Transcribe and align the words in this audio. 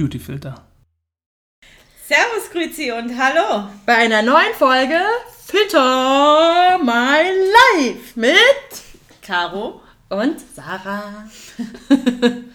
Beautyfilter. 0.00 0.54
Servus, 2.08 2.50
Grüezi 2.50 2.90
und 2.90 3.18
hallo. 3.18 3.68
Bei 3.84 3.96
einer 3.96 4.22
neuen 4.22 4.54
Folge 4.54 4.98
Filter 5.44 6.78
My 6.82 7.28
Life 7.76 8.18
mit 8.18 9.20
Caro 9.20 9.82
und 10.08 10.40
Sarah. 10.40 11.28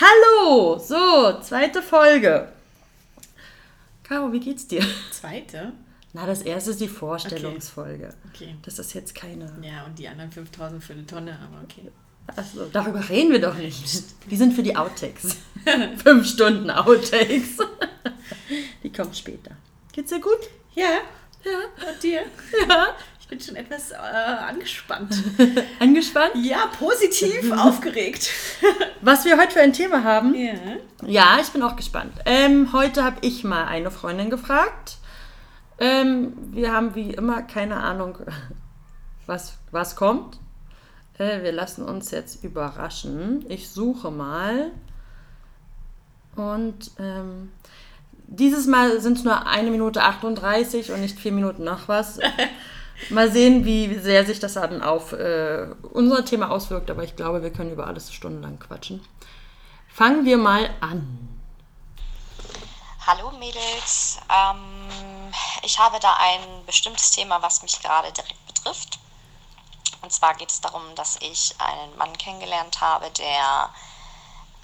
hallo, 0.00 0.78
so, 0.80 1.40
zweite 1.40 1.80
Folge. 1.80 2.48
Caro, 4.02 4.32
wie 4.32 4.40
geht's 4.40 4.66
dir? 4.66 4.84
Zweite? 5.12 5.72
Na, 6.12 6.26
das 6.26 6.42
erste 6.42 6.72
ist 6.72 6.80
die 6.80 6.88
Vorstellungsfolge. 6.88 8.14
Okay. 8.34 8.56
Das 8.62 8.80
ist 8.80 8.94
jetzt 8.94 9.14
keine. 9.14 9.56
Ja, 9.62 9.84
und 9.84 9.96
die 9.96 10.08
anderen 10.08 10.32
5000 10.32 10.82
für 10.82 10.94
eine 10.94 11.06
Tonne, 11.06 11.38
aber 11.38 11.62
okay. 11.62 11.92
Achso, 12.36 12.66
darüber 12.72 13.08
reden 13.08 13.32
wir 13.32 13.40
doch 13.40 13.54
nicht. 13.54 13.84
Die 14.30 14.36
sind 14.36 14.52
für 14.54 14.62
die 14.62 14.76
Outtakes. 14.76 15.36
Fünf 16.02 16.26
Stunden 16.28 16.70
Outtakes. 16.70 17.58
Die 18.82 18.92
kommen 18.92 19.12
später. 19.14 19.52
Geht's 19.92 20.10
dir 20.10 20.20
gut? 20.20 20.38
Ja, 20.74 20.84
Ja. 21.44 21.88
und 21.90 22.02
dir? 22.02 22.20
Ja. 22.68 22.88
Ich 23.20 23.26
bin 23.28 23.40
schon 23.40 23.56
etwas 23.56 23.92
äh, 23.92 23.94
angespannt. 23.96 25.14
Angespannt? 25.78 26.32
Ja, 26.34 26.66
positiv 26.78 27.52
aufgeregt. 27.56 28.28
Was 29.02 29.24
wir 29.24 29.38
heute 29.38 29.52
für 29.52 29.60
ein 29.60 29.72
Thema 29.72 30.02
haben? 30.02 30.34
Ja. 30.34 30.52
Ja, 31.06 31.38
ich 31.40 31.48
bin 31.50 31.62
auch 31.62 31.76
gespannt. 31.76 32.12
Ähm, 32.26 32.72
heute 32.72 33.04
habe 33.04 33.18
ich 33.20 33.44
mal 33.44 33.66
eine 33.66 33.90
Freundin 33.92 34.30
gefragt. 34.30 34.96
Ähm, 35.78 36.32
wir 36.52 36.72
haben 36.72 36.94
wie 36.94 37.10
immer 37.12 37.42
keine 37.42 37.76
Ahnung, 37.76 38.18
was, 39.26 39.54
was 39.70 39.94
kommt. 39.96 40.38
Äh, 41.20 41.42
wir 41.42 41.52
lassen 41.52 41.84
uns 41.84 42.10
jetzt 42.10 42.42
überraschen. 42.42 43.44
Ich 43.48 43.68
suche 43.70 44.10
mal. 44.10 44.72
Und 46.34 46.90
ähm, 46.98 47.52
dieses 48.26 48.66
Mal 48.66 49.00
sind 49.00 49.18
es 49.18 49.24
nur 49.24 49.46
eine 49.46 49.70
Minute 49.70 50.02
38 50.02 50.92
und 50.92 51.00
nicht 51.02 51.18
vier 51.18 51.32
Minuten 51.32 51.64
noch 51.64 51.88
was. 51.88 52.18
Mal 53.10 53.32
sehen, 53.32 53.64
wie 53.64 53.94
sehr 53.98 54.26
sich 54.26 54.40
das 54.40 54.54
dann 54.54 54.82
auf 54.82 55.12
äh, 55.12 55.68
unser 55.92 56.22
Thema 56.22 56.50
auswirkt, 56.50 56.90
aber 56.90 57.02
ich 57.02 57.16
glaube, 57.16 57.42
wir 57.42 57.50
können 57.50 57.72
über 57.72 57.86
alles 57.86 58.12
stundenlang 58.12 58.58
quatschen. 58.58 59.00
Fangen 59.88 60.26
wir 60.26 60.36
mal 60.36 60.68
an. 60.82 61.28
Hallo 63.06 63.32
Mädels, 63.38 64.18
ähm, 64.28 65.32
ich 65.62 65.78
habe 65.78 65.98
da 65.98 66.14
ein 66.20 66.66
bestimmtes 66.66 67.10
Thema, 67.12 67.40
was 67.40 67.62
mich 67.62 67.80
gerade 67.80 68.12
direkt 68.12 68.46
betrifft. 68.46 68.98
Und 70.02 70.12
zwar 70.12 70.34
geht 70.34 70.50
es 70.50 70.60
darum, 70.60 70.94
dass 70.94 71.16
ich 71.20 71.54
einen 71.58 71.96
Mann 71.96 72.16
kennengelernt 72.16 72.80
habe, 72.80 73.10
der 73.10 73.70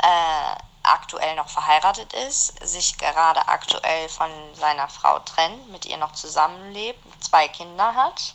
äh, 0.02 0.56
aktuell 0.82 1.34
noch 1.36 1.48
verheiratet 1.48 2.12
ist, 2.12 2.66
sich 2.66 2.96
gerade 2.96 3.46
aktuell 3.48 4.08
von 4.08 4.30
seiner 4.54 4.88
Frau 4.88 5.18
trennt, 5.20 5.68
mit 5.70 5.84
ihr 5.84 5.96
noch 5.96 6.12
zusammenlebt, 6.12 7.02
zwei 7.22 7.48
Kinder 7.48 7.94
hat, 7.94 8.34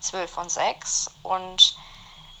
zwölf 0.00 0.36
und 0.38 0.50
sechs 0.50 1.10
und 1.22 1.76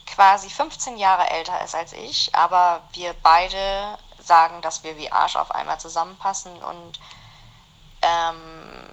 quasi 0.06 0.50
15 0.50 0.96
Jahre 0.96 1.28
älter 1.30 1.62
ist 1.62 1.74
als 1.74 1.92
ich, 1.92 2.34
aber 2.34 2.82
wir 2.92 3.14
beide 3.22 3.98
sagen, 4.18 4.60
dass 4.62 4.82
wir 4.82 4.96
wie 4.96 5.12
Arsch 5.12 5.36
auf 5.36 5.50
einmal 5.50 5.78
zusammenpassen 5.78 6.52
und 6.62 6.98
ähm, 8.02 8.89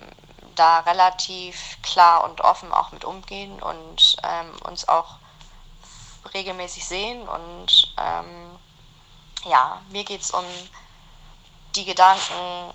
da 0.60 0.80
relativ 0.80 1.78
klar 1.82 2.24
und 2.24 2.42
offen 2.42 2.72
auch 2.72 2.92
mit 2.92 3.06
umgehen 3.06 3.62
und 3.62 4.18
ähm, 4.24 4.52
uns 4.64 4.88
auch 4.88 5.16
regelmäßig 6.34 6.86
sehen 6.86 7.28
und 7.28 7.94
ähm, 7.98 8.60
ja, 9.46 9.82
mir 9.90 10.04
geht 10.04 10.22
es 10.22 10.32
um 10.32 10.46
die 11.76 11.86
Gedanken, 11.86 12.73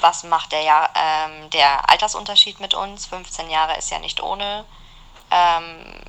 was 0.00 0.22
macht 0.22 0.52
der, 0.52 0.62
Jahr, 0.62 0.90
ähm, 0.94 1.50
der 1.50 1.88
Altersunterschied 1.90 2.60
mit 2.60 2.74
uns? 2.74 3.06
15 3.06 3.50
Jahre 3.50 3.76
ist 3.76 3.90
ja 3.90 3.98
nicht 3.98 4.22
ohne. 4.22 4.64
Ähm, 5.30 6.00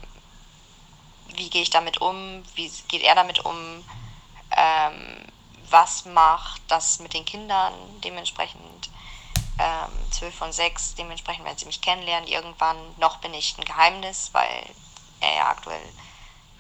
wie 1.36 1.50
gehe 1.50 1.64
ich 1.64 1.70
damit 1.70 2.00
um? 2.00 2.44
Wie 2.56 2.70
geht 2.88 3.02
er 3.02 3.16
damit 3.16 3.46
um? 3.46 3.84
Ähm, 4.56 5.26
was 5.70 6.06
macht 6.06 6.62
das 6.68 7.00
mit 7.00 7.14
den 7.14 7.26
Kindern? 7.26 7.74
Dementsprechend 8.04 8.89
ähm, 9.60 9.92
12 10.12 10.42
und 10.42 10.54
6, 10.54 10.96
dementsprechend 10.96 11.46
werden 11.46 11.58
sie 11.58 11.66
mich 11.66 11.82
kennenlernen. 11.82 12.28
Irgendwann 12.28 12.78
noch 12.98 13.18
bin 13.18 13.34
ich 13.34 13.58
ein 13.58 13.66
Geheimnis, 13.66 14.30
weil 14.32 14.66
er 15.20 15.36
ja 15.36 15.50
aktuell 15.50 15.94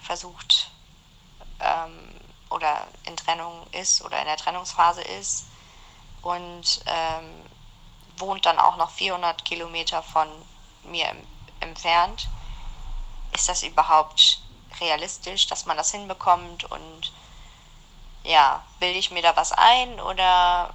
versucht 0.01 0.69
ähm, 1.59 2.13
oder 2.49 2.87
in 3.05 3.15
Trennung 3.15 3.65
ist 3.71 4.01
oder 4.01 4.19
in 4.19 4.25
der 4.25 4.37
Trennungsphase 4.37 5.01
ist 5.01 5.45
und 6.21 6.81
ähm, 6.85 7.45
wohnt 8.17 8.45
dann 8.45 8.59
auch 8.59 8.75
noch 8.75 8.91
400 8.91 9.45
Kilometer 9.45 10.03
von 10.03 10.27
mir 10.83 11.09
im, 11.09 11.25
entfernt. 11.61 12.27
Ist 13.33 13.47
das 13.47 13.63
überhaupt 13.63 14.41
realistisch, 14.81 15.47
dass 15.47 15.65
man 15.65 15.77
das 15.77 15.91
hinbekommt 15.91 16.65
und 16.65 17.13
ja, 18.23 18.63
bilde 18.79 18.99
ich 18.99 19.11
mir 19.11 19.21
da 19.21 19.35
was 19.35 19.53
ein 19.53 19.99
oder 20.01 20.73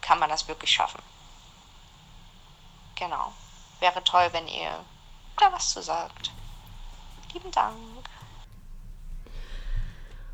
kann 0.00 0.18
man 0.18 0.30
das 0.30 0.46
wirklich 0.46 0.70
schaffen? 0.70 1.02
Genau. 3.00 3.32
Wäre 3.80 4.04
toll, 4.04 4.28
wenn 4.32 4.46
ihr 4.46 4.70
da 5.38 5.50
was 5.52 5.72
zu 5.72 5.82
sagt. 5.82 6.30
Lieben 7.32 7.50
Dank. 7.50 7.74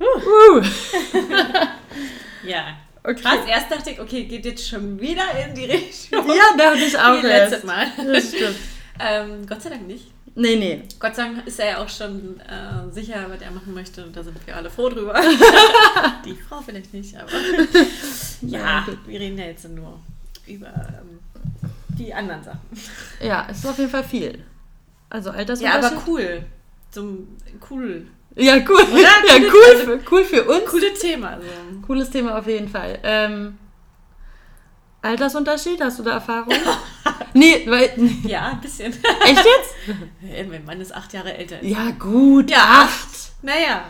Uh, 0.01 0.63
Ja. 2.47 2.77
Okay. 3.03 3.23
Krass, 3.23 3.47
erst 3.49 3.71
dachte 3.71 3.91
ich, 3.91 4.01
okay, 4.01 4.25
geht 4.25 4.45
jetzt 4.45 4.69
schon 4.69 4.99
wieder 4.99 5.31
in 5.39 5.55
die 5.55 5.65
Richtung. 5.65 6.27
ja, 6.35 6.57
dachte 6.59 6.85
ich 6.85 6.99
auch 6.99 7.23
Wie 7.23 7.27
letztes 7.27 7.65
erst. 7.65 7.65
Mal. 7.65 7.87
Das 8.13 8.29
stimmt. 8.29 8.57
ähm, 8.99 9.47
Gott 9.47 9.63
sei 9.63 9.71
Dank 9.71 9.87
nicht. 9.87 10.11
Nee, 10.35 10.57
nee. 10.57 10.83
Gott 10.99 11.15
sei 11.15 11.23
Dank 11.23 11.47
ist 11.47 11.61
er 11.61 11.67
ja 11.69 11.79
auch 11.79 11.89
schon 11.89 12.41
äh, 12.41 12.91
sicher, 12.91 13.25
was 13.31 13.41
er 13.41 13.53
machen 13.53 13.73
möchte. 13.73 14.05
Und 14.05 14.17
da 14.17 14.25
sind 14.25 14.45
wir 14.45 14.57
alle 14.57 14.69
froh 14.69 14.89
drüber. 14.89 15.15
Die 16.25 16.35
Frau 16.35 16.61
vielleicht 16.61 16.93
nicht, 16.93 17.17
aber 17.17 17.31
ja, 18.43 18.87
wir 19.07 19.21
reden 19.21 19.39
ja 19.39 19.45
jetzt 19.47 19.69
nur 19.69 20.01
über 20.47 20.67
ähm, 20.67 21.21
die 21.99 22.13
anderen 22.13 22.43
Sachen. 22.43 22.61
Ja, 23.21 23.47
es 23.51 23.59
ist 23.59 23.67
auf 23.67 23.79
jeden 23.79 23.91
Fall 23.91 24.05
viel. 24.05 24.45
Also 25.11 25.31
Ja, 25.31 25.37
Altersunterschied. 25.37 25.85
aber 25.93 26.03
cool. 26.07 26.45
So 26.91 27.19
cool. 27.71 28.07
Ja, 28.35 28.57
cool. 28.69 28.81
Ja, 29.01 29.09
cool. 29.39 29.51
cool, 29.53 29.77
für, 29.85 30.01
cool 30.11 30.25
für 30.25 30.45
uns. 30.45 30.65
Cooles 30.71 30.99
Thema. 31.01 31.29
Also. 31.31 31.47
Cooles 31.87 32.11
Thema 32.11 32.39
auf 32.39 32.47
jeden 32.47 32.69
Fall. 32.69 32.99
Ähm, 33.03 33.59
Altersunterschied, 35.03 35.81
hast 35.81 35.99
du 36.01 36.03
da 36.03 36.13
Erfahrung? 36.15 36.53
nee, 37.35 37.65
weil. 37.67 37.93
Ja, 38.25 38.49
ein 38.49 38.61
bisschen. 38.61 38.93
Echt 38.93 39.45
jetzt? 39.45 40.49
mein 40.51 40.65
Mann 40.65 40.81
ist 40.81 40.95
acht 40.95 41.13
Jahre 41.13 41.35
älter. 41.35 41.63
Ja, 41.65 41.91
gut. 41.93 42.51
Ja, 42.51 42.83
acht. 42.83 43.09
Naja, 43.43 43.85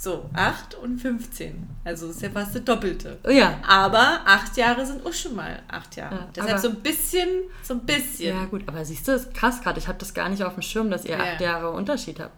so, 0.00 0.30
8 0.34 0.76
und 0.76 0.98
15. 1.00 1.68
Also 1.84 2.08
ist 2.10 2.22
ja 2.22 2.30
fast 2.30 2.54
das 2.54 2.62
Doppelte. 2.64 3.18
Ja. 3.28 3.58
Aber 3.66 4.20
acht 4.24 4.56
Jahre 4.56 4.86
sind 4.86 5.04
auch 5.04 5.12
schon 5.12 5.34
mal 5.34 5.60
acht 5.68 5.96
Jahre. 5.96 6.14
Ja, 6.14 6.28
Deshalb 6.36 6.58
so 6.60 6.68
ein 6.68 6.76
bisschen, 6.76 7.28
so 7.62 7.74
ein 7.74 7.80
bisschen. 7.80 8.36
Ja, 8.36 8.44
gut, 8.44 8.62
aber 8.66 8.84
siehst 8.84 9.08
du, 9.08 9.12
das 9.12 9.22
ist 9.22 9.34
krass 9.34 9.60
gerade. 9.60 9.78
Ich 9.80 9.88
habe 9.88 9.98
das 9.98 10.14
gar 10.14 10.28
nicht 10.28 10.42
auf 10.44 10.54
dem 10.54 10.62
Schirm, 10.62 10.90
dass 10.90 11.04
ihr 11.04 11.16
Ja. 11.16 11.24
acht 11.32 11.40
Jahre 11.40 11.70
Unterschied 11.70 12.20
habt. 12.20 12.34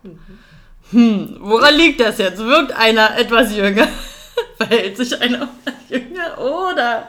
Hm, 0.90 1.36
woran 1.40 1.74
liegt 1.74 2.00
das 2.00 2.18
jetzt? 2.18 2.38
Wirkt 2.38 2.72
einer 2.72 3.16
etwas 3.18 3.54
jünger? 3.54 3.86
Verhält 4.56 4.96
sich 4.96 5.20
einer 5.20 5.48
jünger? 5.90 6.38
Oder 6.38 7.08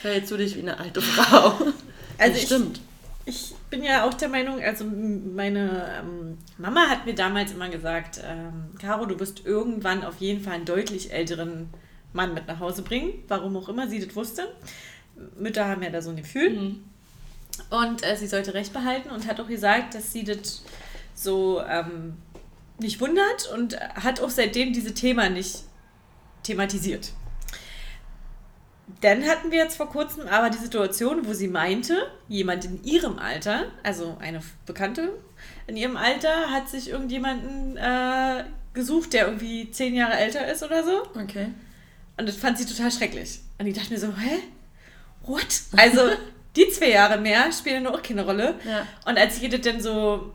verhältst 0.00 0.30
du 0.30 0.36
dich 0.36 0.56
wie 0.56 0.60
eine 0.60 0.78
alte 0.78 1.00
Frau? 1.02 1.48
Also 1.48 1.72
Das 2.18 2.36
ich- 2.38 2.42
stimmt. 2.44 2.80
Ich 3.24 3.54
bin 3.72 3.82
ja 3.82 4.04
auch 4.04 4.12
der 4.12 4.28
Meinung, 4.28 4.62
also 4.62 4.84
meine 4.84 5.88
ähm, 5.98 6.36
Mama 6.58 6.90
hat 6.90 7.06
mir 7.06 7.14
damals 7.14 7.52
immer 7.52 7.70
gesagt, 7.70 8.20
ähm, 8.22 8.74
Caro, 8.78 9.06
du 9.06 9.18
wirst 9.18 9.46
irgendwann 9.46 10.04
auf 10.04 10.16
jeden 10.18 10.44
Fall 10.44 10.52
einen 10.52 10.66
deutlich 10.66 11.10
älteren 11.10 11.70
Mann 12.12 12.34
mit 12.34 12.46
nach 12.46 12.60
Hause 12.60 12.82
bringen, 12.82 13.14
warum 13.28 13.56
auch 13.56 13.70
immer 13.70 13.88
sie 13.88 13.98
das 13.98 14.14
wusste. 14.14 14.54
Mütter 15.38 15.66
haben 15.66 15.82
ja 15.82 15.88
da 15.88 16.02
so 16.02 16.10
ein 16.10 16.16
Gefühl. 16.16 16.74
Und 17.70 18.06
äh, 18.06 18.14
sie 18.14 18.26
sollte 18.26 18.52
Recht 18.52 18.74
behalten 18.74 19.08
und 19.08 19.26
hat 19.26 19.40
auch 19.40 19.48
gesagt, 19.48 19.94
dass 19.94 20.12
sie 20.12 20.24
das 20.24 20.62
so 21.14 21.62
ähm, 21.66 22.18
nicht 22.78 23.00
wundert 23.00 23.50
und 23.54 23.80
hat 23.80 24.20
auch 24.20 24.30
seitdem 24.30 24.74
diese 24.74 24.92
Thema 24.92 25.30
nicht 25.30 25.60
thematisiert. 26.42 27.12
Dann 29.00 29.24
hatten 29.24 29.50
wir 29.50 29.58
jetzt 29.58 29.76
vor 29.76 29.88
kurzem 29.88 30.26
aber 30.26 30.50
die 30.50 30.58
Situation, 30.58 31.26
wo 31.26 31.32
sie 31.32 31.48
meinte, 31.48 31.96
jemand 32.28 32.64
in 32.64 32.82
ihrem 32.84 33.18
Alter, 33.18 33.66
also 33.82 34.16
eine 34.20 34.40
Bekannte 34.66 35.12
in 35.66 35.76
ihrem 35.76 35.96
Alter, 35.96 36.50
hat 36.50 36.68
sich 36.68 36.90
irgendjemanden 36.90 37.76
äh, 37.76 38.44
gesucht, 38.74 39.12
der 39.12 39.26
irgendwie 39.26 39.70
zehn 39.70 39.94
Jahre 39.94 40.14
älter 40.14 40.50
ist 40.50 40.62
oder 40.62 40.84
so. 40.84 41.02
Okay. 41.20 41.48
Und 42.16 42.28
das 42.28 42.36
fand 42.36 42.58
sie 42.58 42.66
total 42.66 42.90
schrecklich. 42.90 43.40
Und 43.58 43.66
ich 43.66 43.74
dachte 43.74 43.92
mir 43.92 43.98
so, 43.98 44.08
hä? 44.08 44.38
What? 45.24 45.62
Also, 45.76 46.00
die 46.56 46.68
zwei 46.70 46.90
Jahre 46.90 47.18
mehr 47.18 47.50
spielen 47.52 47.86
auch 47.86 48.02
keine 48.02 48.24
Rolle. 48.24 48.54
Ja. 48.64 48.86
Und 49.06 49.18
als 49.18 49.36
ich 49.36 49.44
ihr 49.44 49.50
das 49.50 49.62
dann 49.62 49.80
so 49.80 50.32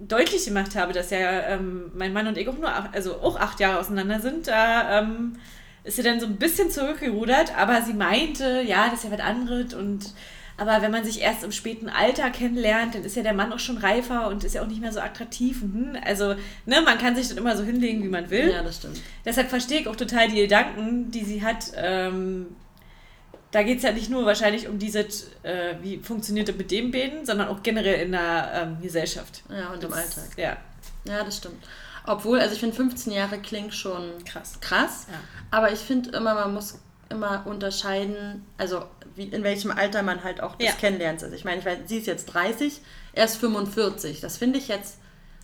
deutlich 0.00 0.44
gemacht 0.44 0.74
habe, 0.74 0.92
dass 0.92 1.10
ja 1.10 1.48
ähm, 1.48 1.92
mein 1.94 2.12
Mann 2.12 2.26
und 2.26 2.38
ich 2.38 2.48
auch 2.48 2.56
nur 2.56 2.68
acht, 2.68 2.94
also 2.94 3.20
auch 3.20 3.38
acht 3.38 3.60
Jahre 3.60 3.78
auseinander 3.78 4.20
sind, 4.20 4.48
da 4.48 5.00
ähm, 5.00 5.36
ist 5.84 5.96
sie 5.96 6.02
dann 6.02 6.20
so 6.20 6.26
ein 6.26 6.36
bisschen 6.36 6.70
zurückgerudert, 6.70 7.56
aber 7.56 7.82
sie 7.82 7.94
meinte, 7.94 8.62
ja, 8.66 8.88
das 8.90 9.04
ist 9.04 9.04
ja 9.04 9.10
was 9.16 9.20
anderes 9.20 9.74
und 9.74 10.12
aber 10.60 10.82
wenn 10.82 10.90
man 10.90 11.04
sich 11.04 11.20
erst 11.20 11.44
im 11.44 11.52
späten 11.52 11.88
Alter 11.88 12.30
kennenlernt, 12.30 12.96
dann 12.96 13.04
ist 13.04 13.14
ja 13.14 13.22
der 13.22 13.32
Mann 13.32 13.52
auch 13.52 13.60
schon 13.60 13.78
reifer 13.78 14.26
und 14.26 14.42
ist 14.42 14.56
ja 14.56 14.62
auch 14.62 14.66
nicht 14.66 14.80
mehr 14.80 14.90
so 14.92 14.98
attraktiv. 14.98 15.60
Hm, 15.60 15.96
also, 16.04 16.34
ne, 16.66 16.80
man 16.84 16.98
kann 16.98 17.14
sich 17.14 17.28
dann 17.28 17.38
immer 17.38 17.56
so 17.56 17.62
hinlegen, 17.62 18.02
wie 18.02 18.08
man 18.08 18.28
will. 18.28 18.50
Ja, 18.50 18.64
das 18.64 18.78
stimmt. 18.78 19.00
Deshalb 19.24 19.50
verstehe 19.50 19.78
ich 19.82 19.86
auch 19.86 19.94
total 19.94 20.26
die 20.28 20.34
Gedanken, 20.40 21.12
die 21.12 21.24
sie 21.24 21.44
hat. 21.44 21.66
Ähm, 21.76 22.46
da 23.52 23.62
geht 23.62 23.76
es 23.78 23.84
ja 23.84 23.92
nicht 23.92 24.10
nur 24.10 24.26
wahrscheinlich 24.26 24.66
um 24.66 24.80
diese, 24.80 25.00
äh, 25.44 25.74
wie 25.80 25.98
funktioniert 25.98 26.48
das 26.48 26.56
mit 26.56 26.72
dem 26.72 26.90
Beten, 26.90 27.24
sondern 27.24 27.46
auch 27.48 27.62
generell 27.62 28.02
in 28.04 28.10
der 28.10 28.50
ähm, 28.52 28.82
Gesellschaft. 28.82 29.44
Ja, 29.48 29.68
und 29.68 29.84
im 29.84 29.90
Das- 29.90 29.98
Alltag. 30.18 30.36
Ja, 30.36 30.56
Ja, 31.04 31.22
das 31.22 31.36
stimmt. 31.36 31.62
Obwohl, 32.08 32.40
also 32.40 32.54
ich 32.54 32.60
finde 32.60 32.74
15 32.74 33.12
Jahre 33.12 33.38
klingt 33.38 33.74
schon 33.74 34.24
krass. 34.24 34.58
krass, 34.60 35.06
Ja. 35.10 35.18
aber 35.50 35.72
ich 35.72 35.78
finde 35.80 36.10
immer, 36.16 36.34
man 36.34 36.54
muss 36.54 36.78
immer 37.10 37.46
unterscheiden, 37.46 38.44
also 38.58 38.84
wie, 39.14 39.24
in 39.24 39.42
welchem 39.42 39.70
Alter 39.70 40.02
man 40.02 40.24
halt 40.24 40.42
auch 40.42 40.56
das 40.56 40.66
Ja. 40.68 40.72
kennenlernt. 40.74 41.22
Also 41.22 41.34
ich 41.34 41.44
meine, 41.44 41.58
ich 41.60 41.64
weiß, 41.66 41.78
sie 41.86 41.98
ist 41.98 42.06
jetzt 42.06 42.26
30, 42.26 42.80
er 43.12 43.24
ist 43.24 43.36
45. 43.36 44.20
Das 44.20 44.36
finde 44.36 44.58
ich 44.58 44.68
jetzt 44.68 44.98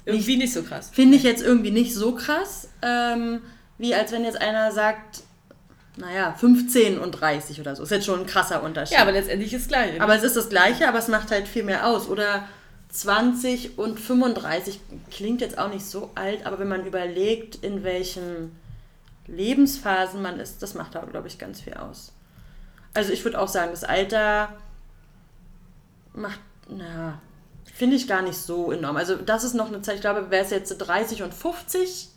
Irgendwie 0.05 0.37
nicht 0.37 0.53
so 0.53 0.63
krass. 0.63 0.91
finde 0.93 1.17
ich 1.17 1.23
jetzt 1.23 1.43
irgendwie 1.43 1.71
nicht 1.71 1.95
so 1.95 2.15
krass, 2.15 2.69
ähm, 2.83 3.41
wie 3.79 3.95
als 3.95 4.13
wenn 4.13 4.25
jetzt 4.25 4.41
einer 4.41 4.71
sagt, 4.73 5.23
naja, 5.97 6.35
15 6.39 6.99
und 6.99 7.13
30 7.13 7.61
oder 7.61 7.75
so. 7.77 7.83
Ist 7.85 7.91
jetzt 7.91 8.07
schon 8.07 8.21
ein 8.21 8.27
krasser 8.27 8.63
Unterschied. 8.63 8.97
Ja, 8.97 9.03
aber 9.03 9.13
letztendlich 9.13 9.53
ist 9.53 9.63
es 9.63 9.69
gleich. 9.69 9.95
ne? 9.95 10.01
Aber 10.01 10.15
es 10.17 10.23
ist 10.25 10.37
das 10.37 10.49
Gleiche, 10.49 10.89
aber 10.89 10.99
es 10.99 11.09
macht 11.09 11.31
halt 11.31 11.47
viel 11.49 11.63
mehr 11.63 11.87
aus. 11.87 12.09
Oder 12.09 12.49
20 12.95 13.77
und 13.77 13.99
35 13.99 14.79
klingt 15.11 15.41
jetzt 15.41 15.59
auch 15.59 15.69
nicht 15.69 15.85
so 15.85 16.13
alt, 16.15 16.47
aber 16.47 16.61
wenn 16.61 16.69
man 16.69 16.87
überlegt, 16.87 17.57
in 17.57 17.83
welchen 17.83 18.57
Lebensphasen 19.27 20.23
man 20.23 20.39
ist, 20.39 20.63
das 20.63 20.75
macht 20.75 20.95
da, 20.95 21.01
glaube 21.01 21.27
ich, 21.27 21.39
ganz 21.39 21.61
viel 21.61 21.75
aus. 21.75 22.13
Also 22.95 23.13
ich 23.13 23.25
würde 23.25 23.41
auch 23.41 23.49
sagen, 23.49 23.73
das 23.73 23.83
Alter 23.83 24.57
macht, 26.13 26.39
na, 26.69 27.21
finde 27.65 27.97
ich 27.97 28.07
gar 28.07 28.23
nicht 28.23 28.39
so 28.39 28.71
enorm. 28.71 28.97
Also 28.97 29.17
das 29.17 29.43
ist 29.43 29.55
noch 29.55 29.67
eine 29.69 29.83
Zeit, 29.83 29.97
ich 29.97 30.01
glaube, 30.01 30.31
wäre 30.31 30.45
es 30.45 30.51
jetzt 30.51 30.71
30 30.79 31.25
und 31.25 31.35
50, 31.35 32.11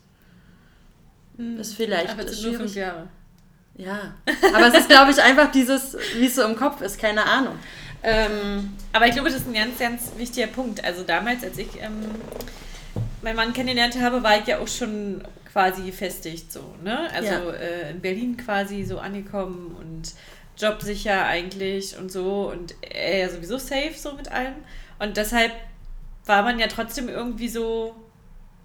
ist 1.59 1.73
vielleicht 1.73 2.11
aber 2.11 2.23
es 2.23 2.39
sind 2.39 2.51
nur 2.51 2.59
fünf 2.59 2.75
Jahre. 2.75 3.07
Ja, 3.77 4.13
aber 4.53 4.67
es 4.67 4.75
ist, 4.75 4.89
glaube 4.89 5.11
ich, 5.11 5.21
einfach 5.21 5.51
dieses, 5.51 5.97
wie 6.15 6.25
es 6.27 6.35
so 6.35 6.43
im 6.43 6.55
Kopf 6.55 6.81
ist, 6.81 6.99
keine 6.99 7.25
Ahnung. 7.25 7.57
Ähm, 8.03 8.73
Aber 8.93 9.07
ich 9.07 9.13
glaube, 9.13 9.29
das 9.29 9.39
ist 9.39 9.47
ein 9.47 9.53
ganz, 9.53 9.79
ganz 9.79 10.11
wichtiger 10.17 10.47
Punkt. 10.47 10.83
Also 10.83 11.03
damals, 11.03 11.43
als 11.43 11.57
ich 11.57 11.67
ähm, 11.81 12.05
meinen 13.21 13.35
Mann 13.35 13.53
kennengelernt 13.53 13.99
habe, 14.01 14.23
war 14.23 14.37
ich 14.39 14.45
ja 14.47 14.59
auch 14.59 14.67
schon 14.67 15.23
quasi 15.51 15.83
gefestigt 15.83 16.51
so, 16.51 16.75
ne? 16.83 17.09
Also 17.13 17.31
Ja. 17.33 17.51
äh, 17.53 17.91
in 17.91 17.99
Berlin 18.01 18.37
quasi 18.37 18.83
so 18.83 18.99
angekommen 18.99 19.75
und 19.79 20.13
jobsicher 20.57 21.25
eigentlich 21.25 21.97
und 21.97 22.11
so 22.11 22.51
und 22.51 22.75
er 22.81 23.19
ja 23.19 23.29
sowieso 23.29 23.57
safe 23.57 23.93
so 23.95 24.13
mit 24.13 24.31
allem. 24.31 24.53
Und 24.99 25.17
deshalb 25.17 25.51
war 26.25 26.43
man 26.43 26.59
ja 26.59 26.67
trotzdem 26.67 27.09
irgendwie 27.09 27.47
so 27.49 27.95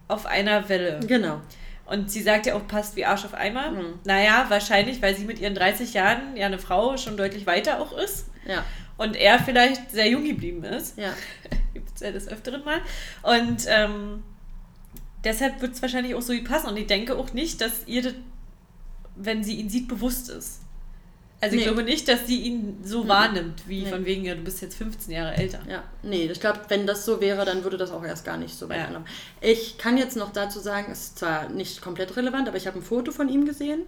auf 0.08 0.26
einer 0.26 0.68
Welle. 0.68 1.00
genau. 1.06 1.40
Und 1.84 2.10
sie 2.10 2.22
sagt 2.22 2.46
ja 2.46 2.54
auch, 2.54 2.66
passt 2.68 2.96
wie 2.96 3.04
Arsch 3.04 3.24
auf 3.24 3.34
Eimer. 3.34 3.72
Mhm. 3.72 3.98
Naja, 4.04 4.46
wahrscheinlich, 4.48 5.02
weil 5.02 5.14
sie 5.14 5.24
mit 5.24 5.40
ihren 5.40 5.54
30 5.54 5.92
Jahren 5.94 6.36
ja 6.36 6.46
eine 6.46 6.58
Frau 6.58 6.96
schon 6.96 7.16
deutlich 7.18 7.46
weiter 7.46 7.80
auch 7.80 7.92
ist 7.98 8.26
Ja, 8.46 8.64
und 9.02 9.16
er 9.16 9.38
vielleicht 9.38 9.90
sehr 9.90 10.08
jung 10.08 10.24
geblieben 10.24 10.64
ist. 10.64 10.96
ja. 10.98 11.12
Gibt 11.74 11.88
es 11.94 12.00
ja 12.00 12.10
des 12.12 12.28
Öfteren 12.28 12.62
mal. 12.64 12.80
Und 13.22 13.64
ähm, 13.68 14.22
deshalb 15.24 15.60
wird 15.62 15.74
es 15.74 15.82
wahrscheinlich 15.82 16.14
auch 16.14 16.22
so 16.22 16.32
wie 16.32 16.42
passen. 16.42 16.68
Und 16.68 16.76
ich 16.76 16.86
denke 16.86 17.16
auch 17.16 17.32
nicht, 17.32 17.60
dass 17.60 17.86
ihr 17.86 18.02
das, 18.02 18.14
wenn 19.16 19.42
sie 19.42 19.54
ihn 19.56 19.68
sieht, 19.70 19.88
bewusst 19.88 20.28
ist. 20.28 20.60
Also 21.40 21.56
ich 21.56 21.62
Nee. 21.62 21.66
glaube 21.68 21.82
nicht, 21.82 22.06
dass 22.06 22.26
sie 22.26 22.40
ihn 22.42 22.78
so 22.84 23.02
Mhm. 23.04 23.08
wahrnimmt, 23.08 23.62
wie 23.66 23.82
Nee. 23.82 23.90
von 23.90 24.04
wegen, 24.04 24.24
ja, 24.24 24.34
du 24.36 24.42
bist 24.42 24.60
jetzt 24.62 24.76
15 24.76 25.12
Jahre 25.12 25.34
älter. 25.34 25.58
Ja, 25.68 25.82
nee, 26.04 26.26
ich 26.30 26.38
glaube, 26.38 26.60
wenn 26.68 26.86
das 26.86 27.04
so 27.04 27.20
wäre, 27.20 27.44
dann 27.44 27.64
würde 27.64 27.76
das 27.78 27.90
auch 27.90 28.04
erst 28.04 28.24
gar 28.24 28.36
nicht 28.36 28.54
so 28.54 28.68
weit 28.68 28.90
Ja. 28.92 29.04
Ich 29.40 29.76
kann 29.78 29.96
jetzt 29.98 30.16
noch 30.16 30.32
dazu 30.32 30.60
sagen, 30.60 30.92
es 30.92 31.00
ist 31.00 31.18
zwar 31.18 31.48
nicht 31.48 31.80
komplett 31.82 32.16
relevant, 32.16 32.46
aber 32.46 32.56
ich 32.58 32.66
habe 32.68 32.78
ein 32.78 32.82
Foto 32.82 33.10
von 33.10 33.28
ihm 33.28 33.44
gesehen 33.44 33.82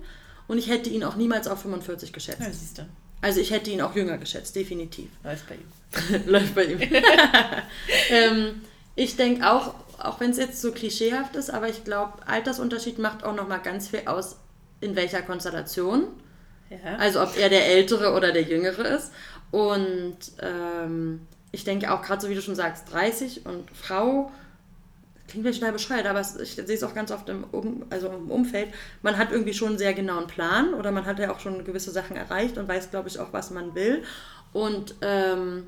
und 0.49 0.59
ich 0.59 0.69
hätte 0.69 0.91
ihn 0.91 1.05
auch 1.05 1.15
niemals 1.15 1.47
auf 1.47 1.61
45 1.63 2.13
geschätzt. 2.13 2.41
Ja, 2.41 2.51
siehst 2.51 2.79
du. 2.79 2.87
Also 3.25 3.41
ich 3.41 3.53
hätte 3.53 3.71
ihn 3.71 3.81
auch 3.81 3.97
jünger 3.97 4.19
geschätzt, 4.19 4.55
definitiv. 4.55 5.09
Läuft 5.23 5.49
bei 5.49 5.55
ihm. 5.55 6.23
Läuft 6.31 6.55
bei 6.55 6.65
ihm. 6.65 6.79
ähm, 8.11 8.61
ich 8.97 9.17
denke 9.17 9.51
auch, 9.51 9.73
auch 9.97 10.21
wenn 10.21 10.31
es 10.31 10.37
jetzt 10.37 10.61
so 10.61 10.73
klischeehaft 10.73 11.35
ist, 11.35 11.49
aber 11.49 11.71
ich 11.71 11.85
glaube, 11.85 12.13
Altersunterschied 12.27 12.99
macht 12.99 13.25
auch 13.25 13.35
nochmal 13.35 13.63
ganz 13.63 13.89
viel 13.89 14.03
aus, 14.05 14.37
in 14.83 14.95
welcher 14.95 15.23
Konstellation. 15.23 16.09
Ja. 16.69 16.97
Also 16.99 17.23
ob 17.23 17.39
er 17.39 17.49
der 17.49 17.67
Ältere 17.67 18.13
oder 18.13 18.31
der 18.31 18.43
Jüngere 18.43 18.85
ist. 18.89 19.11
Und 19.51 20.19
ähm, 20.43 21.27
ich 21.51 21.65
denke 21.65 21.95
auch 21.95 22.03
gerade 22.03 22.21
so, 22.21 22.29
wie 22.29 22.35
du 22.35 22.43
schon 22.43 22.57
sagst, 22.57 22.93
30 22.93 23.47
und 23.47 23.71
Frau, 23.71 24.33
klingt 25.29 25.45
vielleicht 25.45 25.59
schnell 25.59 25.73
bescheuert, 25.73 26.07
aber 26.07 26.21
ich 26.21 26.55
sehe 26.55 26.65
es 26.65 26.83
auch 26.83 26.95
ganz 26.95 27.11
oft 27.11 27.29
im, 27.29 27.45
um, 27.45 27.85
also 27.91 28.09
im 28.09 28.31
Umfeld, 28.31 28.69
man 29.03 29.17
hat 29.17 29.33
irgendwie 29.33 29.55
schon 29.55 29.69
einen 29.69 29.79
sehr 29.79 29.95
genauen 29.95 30.27
Plan 30.27 30.75
oder 30.75 30.93
man 30.93 31.07
hat 31.07 31.19
ja 31.19 31.33
auch 31.33 31.41
schon 31.41 31.65
gewisse 31.65 31.91
Sachen 31.91 32.17
erreicht 32.17 32.59
und 32.59 32.69
weiß, 32.69 32.91
glaube 32.91 33.09
ich, 33.09 33.19
auch, 33.19 33.33
was 33.33 33.51
man 33.51 33.75
will. 33.75 34.03
Und 34.53 34.95
ähm, 35.01 35.65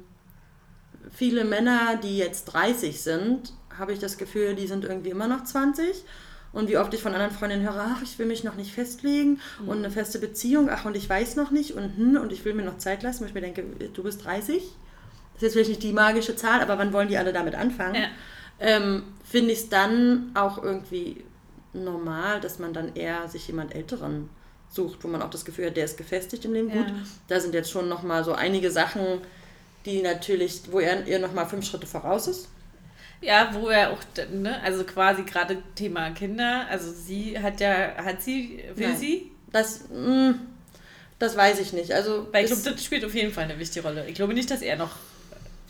viele 1.12 1.44
Männer, 1.44 1.96
die 2.02 2.18
jetzt 2.18 2.46
30 2.46 3.00
sind, 3.00 3.52
habe 3.78 3.92
ich 3.92 3.98
das 3.98 4.18
Gefühl, 4.18 4.54
die 4.54 4.66
sind 4.66 4.84
irgendwie 4.84 5.10
immer 5.10 5.26
noch 5.26 5.44
20. 5.44 6.04
Und 6.52 6.68
wie 6.68 6.78
oft 6.78 6.94
ich 6.94 7.02
von 7.02 7.12
anderen 7.12 7.34
Freundinnen 7.34 7.64
höre, 7.64 7.84
ach, 7.96 8.02
ich 8.02 8.18
will 8.18 8.26
mich 8.26 8.42
noch 8.42 8.54
nicht 8.54 8.72
festlegen 8.72 9.40
und 9.66 9.76
eine 9.76 9.90
feste 9.90 10.18
Beziehung, 10.18 10.70
ach, 10.70 10.86
und 10.86 10.96
ich 10.96 11.06
weiß 11.06 11.36
noch 11.36 11.50
nicht 11.50 11.72
und 11.72 11.96
hm, 11.96 12.16
und 12.16 12.32
ich 12.32 12.46
will 12.46 12.54
mir 12.54 12.62
noch 12.62 12.78
Zeit 12.78 13.02
lassen, 13.02 13.20
weil 13.20 13.28
ich 13.28 13.34
mir 13.34 13.42
denke, 13.42 13.62
du 13.92 14.02
bist 14.02 14.24
30. 14.24 14.62
Das 14.62 14.62
ist 14.62 15.42
jetzt 15.42 15.52
vielleicht 15.52 15.68
nicht 15.68 15.82
die 15.82 15.92
magische 15.92 16.34
Zahl, 16.34 16.62
aber 16.62 16.78
wann 16.78 16.94
wollen 16.94 17.08
die 17.08 17.18
alle 17.18 17.34
damit 17.34 17.56
anfangen? 17.56 17.96
Ja. 17.96 18.08
Ähm, 18.60 19.02
Finde 19.24 19.52
ich 19.52 19.60
es 19.60 19.68
dann 19.68 20.30
auch 20.34 20.62
irgendwie 20.62 21.24
normal, 21.72 22.40
dass 22.40 22.58
man 22.58 22.72
dann 22.72 22.94
eher 22.94 23.28
sich 23.28 23.46
jemand 23.48 23.74
Älteren 23.74 24.28
sucht, 24.70 25.02
wo 25.02 25.08
man 25.08 25.22
auch 25.22 25.30
das 25.30 25.44
Gefühl 25.44 25.66
hat, 25.66 25.76
der 25.76 25.84
ist 25.84 25.96
gefestigt 25.96 26.44
im 26.44 26.52
Leben 26.52 26.68
Ja. 26.70 26.82
gut. 26.82 26.92
Da 27.28 27.40
sind 27.40 27.54
jetzt 27.54 27.70
schon 27.70 27.88
nochmal 27.88 28.24
so 28.24 28.32
einige 28.32 28.70
Sachen, 28.70 29.02
die 29.84 30.02
natürlich, 30.02 30.62
wo 30.70 30.80
er 30.80 31.06
ihr 31.06 31.18
nochmal 31.18 31.46
fünf 31.46 31.64
Schritte 31.66 31.86
voraus 31.86 32.28
ist. 32.28 32.48
Ja, 33.20 33.50
wo 33.54 33.68
er 33.68 33.92
auch, 33.92 33.98
ne, 34.32 34.60
also 34.62 34.84
quasi 34.84 35.22
gerade 35.22 35.58
Thema 35.74 36.10
Kinder, 36.10 36.66
also 36.70 36.92
sie 36.92 37.38
hat 37.38 37.60
ja, 37.60 37.94
hat 37.96 38.22
sie, 38.22 38.62
will 38.74 38.88
Nein. 38.88 38.96
sie? 38.96 39.30
Das, 39.52 39.88
mh, 39.88 40.34
das 41.18 41.36
weiß 41.36 41.60
ich 41.60 41.72
nicht. 41.72 41.92
Also 41.92 42.28
Weil 42.30 42.44
ich 42.44 42.50
glaube, 42.52 42.70
das 42.70 42.84
spielt 42.84 43.04
auf 43.04 43.14
jeden 43.14 43.32
Fall 43.32 43.44
eine 43.44 43.58
wichtige 43.58 43.86
Rolle. 43.86 44.06
Ich 44.06 44.14
glaube 44.14 44.34
nicht, 44.34 44.50
dass 44.50 44.60
er 44.60 44.76
noch 44.76 44.90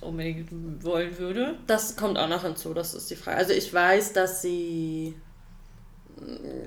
unbedingt 0.07 0.51
wollen 0.85 1.19
würde. 1.19 1.57
Das 1.67 1.97
kommt 1.97 2.19
auch 2.19 2.29
noch 2.29 2.43
hinzu, 2.43 2.75
das 2.75 2.95
ist 2.95 3.11
die 3.11 3.17
Frage. 3.17 3.37
Also 3.39 3.53
ich 3.53 3.73
weiß, 3.73 4.13
dass 4.13 4.43
sie 4.43 5.15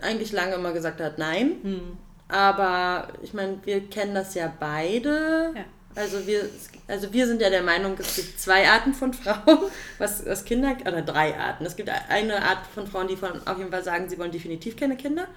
eigentlich 0.01 0.31
lange 0.31 0.55
immer 0.55 0.73
gesagt 0.73 1.01
hat, 1.01 1.17
nein. 1.17 1.53
Hm. 1.63 1.97
Aber 2.27 3.07
ich 3.23 3.33
meine, 3.33 3.57
wir 3.65 3.81
kennen 3.89 4.13
das 4.13 4.35
ja 4.35 4.53
beide. 4.59 5.53
Ja. 5.55 5.65
Also 5.95 6.25
wir, 6.27 6.47
also 6.87 7.11
wir 7.11 7.27
sind 7.27 7.41
ja 7.41 7.49
der 7.49 7.63
Meinung, 7.63 7.95
es 7.97 8.15
gibt 8.15 8.39
zwei 8.39 8.69
Arten 8.69 8.93
von 8.93 9.13
Frauen, 9.13 9.59
was, 9.97 10.25
was 10.25 10.45
Kinder, 10.45 10.77
oder 10.81 11.01
drei 11.01 11.35
Arten. 11.35 11.65
Es 11.65 11.75
gibt 11.75 11.89
eine 11.89 12.41
Art 12.41 12.67
von 12.67 12.85
Frauen, 12.85 13.07
die 13.07 13.15
von, 13.15 13.31
auf 13.47 13.57
jeden 13.57 13.71
Fall 13.71 13.83
sagen, 13.83 14.07
sie 14.07 14.17
wollen 14.19 14.31
definitiv 14.31 14.77
keine 14.77 14.95
Kinder. 14.95 15.27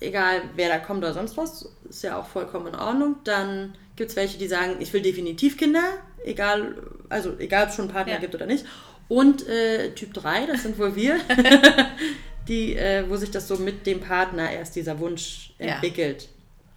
Egal, 0.00 0.42
wer 0.56 0.70
da 0.70 0.78
kommt 0.78 1.04
oder 1.04 1.12
sonst 1.12 1.36
was, 1.36 1.68
ist 1.88 2.02
ja 2.02 2.18
auch 2.18 2.26
vollkommen 2.26 2.68
in 2.68 2.74
Ordnung. 2.74 3.16
Dann 3.24 3.74
gibt 3.96 4.10
es 4.10 4.16
welche, 4.16 4.38
die 4.38 4.48
sagen, 4.48 4.76
ich 4.80 4.92
will 4.94 5.02
definitiv 5.02 5.58
Kinder, 5.58 5.84
egal, 6.24 6.74
also 7.08 7.34
egal, 7.38 7.64
ob 7.64 7.68
es 7.70 7.76
schon 7.76 7.86
einen 7.86 7.94
Partner 7.94 8.14
Ja. 8.14 8.18
gibt 8.20 8.34
oder 8.34 8.46
nicht. 8.46 8.64
Und 9.08 9.46
äh, 9.48 9.90
Typ 9.92 10.14
3, 10.14 10.46
das 10.46 10.62
sind 10.62 10.78
wohl 10.78 10.94
wir, 10.94 11.18
die, 12.48 12.76
äh, 12.76 13.04
wo 13.08 13.16
sich 13.16 13.30
das 13.30 13.48
so 13.48 13.56
mit 13.56 13.86
dem 13.86 14.00
Partner 14.00 14.50
erst 14.50 14.76
dieser 14.76 14.98
Wunsch 14.98 15.52
entwickelt. 15.58 16.28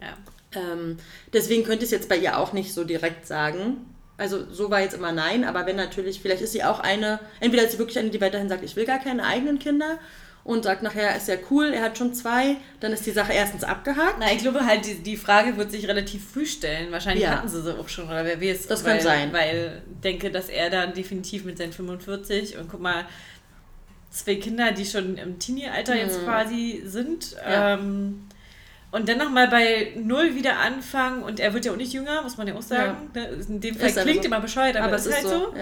Ja. 0.02 0.18
Ähm, 0.60 0.98
deswegen 1.32 1.64
könnte 1.64 1.86
ich 1.86 1.92
es 1.92 1.92
jetzt 1.92 2.10
bei 2.10 2.18
ihr 2.18 2.38
auch 2.38 2.54
nicht 2.54 2.74
so 2.74 2.84
direkt 2.84 3.26
sagen. 3.26 3.78
Also 4.18 4.46
so 4.52 4.70
war 4.70 4.82
jetzt 4.82 4.94
immer 4.94 5.12
nein, 5.12 5.44
aber 5.44 5.66
wenn 5.66 5.76
natürlich, 5.76 6.20
vielleicht 6.22 6.42
ist 6.42 6.52
sie 6.52 6.64
auch 6.64 6.80
eine, 6.80 7.20
entweder 7.40 7.64
ist 7.64 7.72
sie 7.74 7.80
wirklich 7.80 7.98
eine, 7.98 8.10
die 8.10 8.22
weiterhin 8.22 8.50
sagt, 8.50 8.64
ich 8.64 8.76
will 8.76 8.86
gar 8.86 9.00
keine 9.00 9.26
eigenen 9.26 9.58
Kinder 9.58 9.98
und 10.44 10.64
sagt 10.64 10.84
nachher, 10.84 11.16
ist 11.16 11.30
ja 11.30 11.36
cool, 11.50 11.72
er 11.74 11.84
hat 11.84 11.98
schon 11.98 12.14
zwei, 12.14 12.58
dann 12.82 12.92
ist 12.92 13.06
die 13.06 13.12
Sache 13.12 13.32
erstens 13.32 13.64
abgehakt. 13.64 14.16
Na, 14.20 14.32
ich 14.32 14.40
glaube 14.40 14.66
halt, 14.66 14.86
die, 14.86 14.96
die 14.96 15.16
Frage 15.16 15.56
wird 15.56 15.72
sich 15.72 15.88
relativ 15.88 16.32
früh 16.32 16.46
stellen. 16.46 16.92
Wahrscheinlich 16.92 17.24
Ja. 17.24 17.38
hatten 17.38 17.48
sie 17.48 17.62
sie 17.62 17.78
auch 17.78 17.88
schon, 17.88 18.06
oder 18.06 18.26
wer 18.26 18.42
weiß. 18.42 18.68
Das 18.68 18.84
weil, 18.84 18.98
kann 18.98 19.04
sein. 19.04 19.34
Weil 19.34 19.84
ich 19.86 20.02
denke, 20.02 20.32
dass 20.32 20.50
er 20.50 20.70
dann 20.70 20.94
definitiv 20.94 21.46
mit 21.46 21.58
seinen 21.58 21.72
45 21.72 22.58
und 22.58 22.70
guck 22.70 22.82
mal, 22.82 23.06
zwei 24.10 24.36
Kinder, 24.36 24.72
die 24.72 24.86
schon 24.86 25.18
im 25.18 25.40
Teenie-Alter 25.40 25.96
jetzt 25.96 26.24
quasi 26.24 26.84
sind. 26.86 27.32
Mhm. 27.32 27.52
Ja. 27.52 27.74
Ähm, 27.74 28.28
und 28.92 29.10
dann 29.10 29.18
nochmal 29.18 29.48
bei 29.48 29.94
Null 29.96 30.36
wieder 30.36 30.60
anfangen 30.60 31.24
und 31.24 31.40
er 31.40 31.54
wird 31.56 31.66
ja 31.66 31.72
auch 31.72 31.78
nicht 31.78 31.94
jünger, 31.94 32.22
muss 32.22 32.38
man 32.38 32.48
ja 32.48 32.54
auch 32.54 32.62
sagen. 32.62 33.10
Ja. 33.16 33.22
Ne? 33.22 33.28
In 33.48 33.60
dem 33.60 33.76
Fall 33.76 33.92
klingt 33.92 34.22
so. 34.22 34.28
immer 34.28 34.40
bescheuert, 34.40 34.76
aber, 34.76 34.86
aber 34.88 34.96
es 34.98 35.08
ist, 35.08 35.16
halt 35.16 35.24
so. 35.24 35.30
so. 35.30 35.56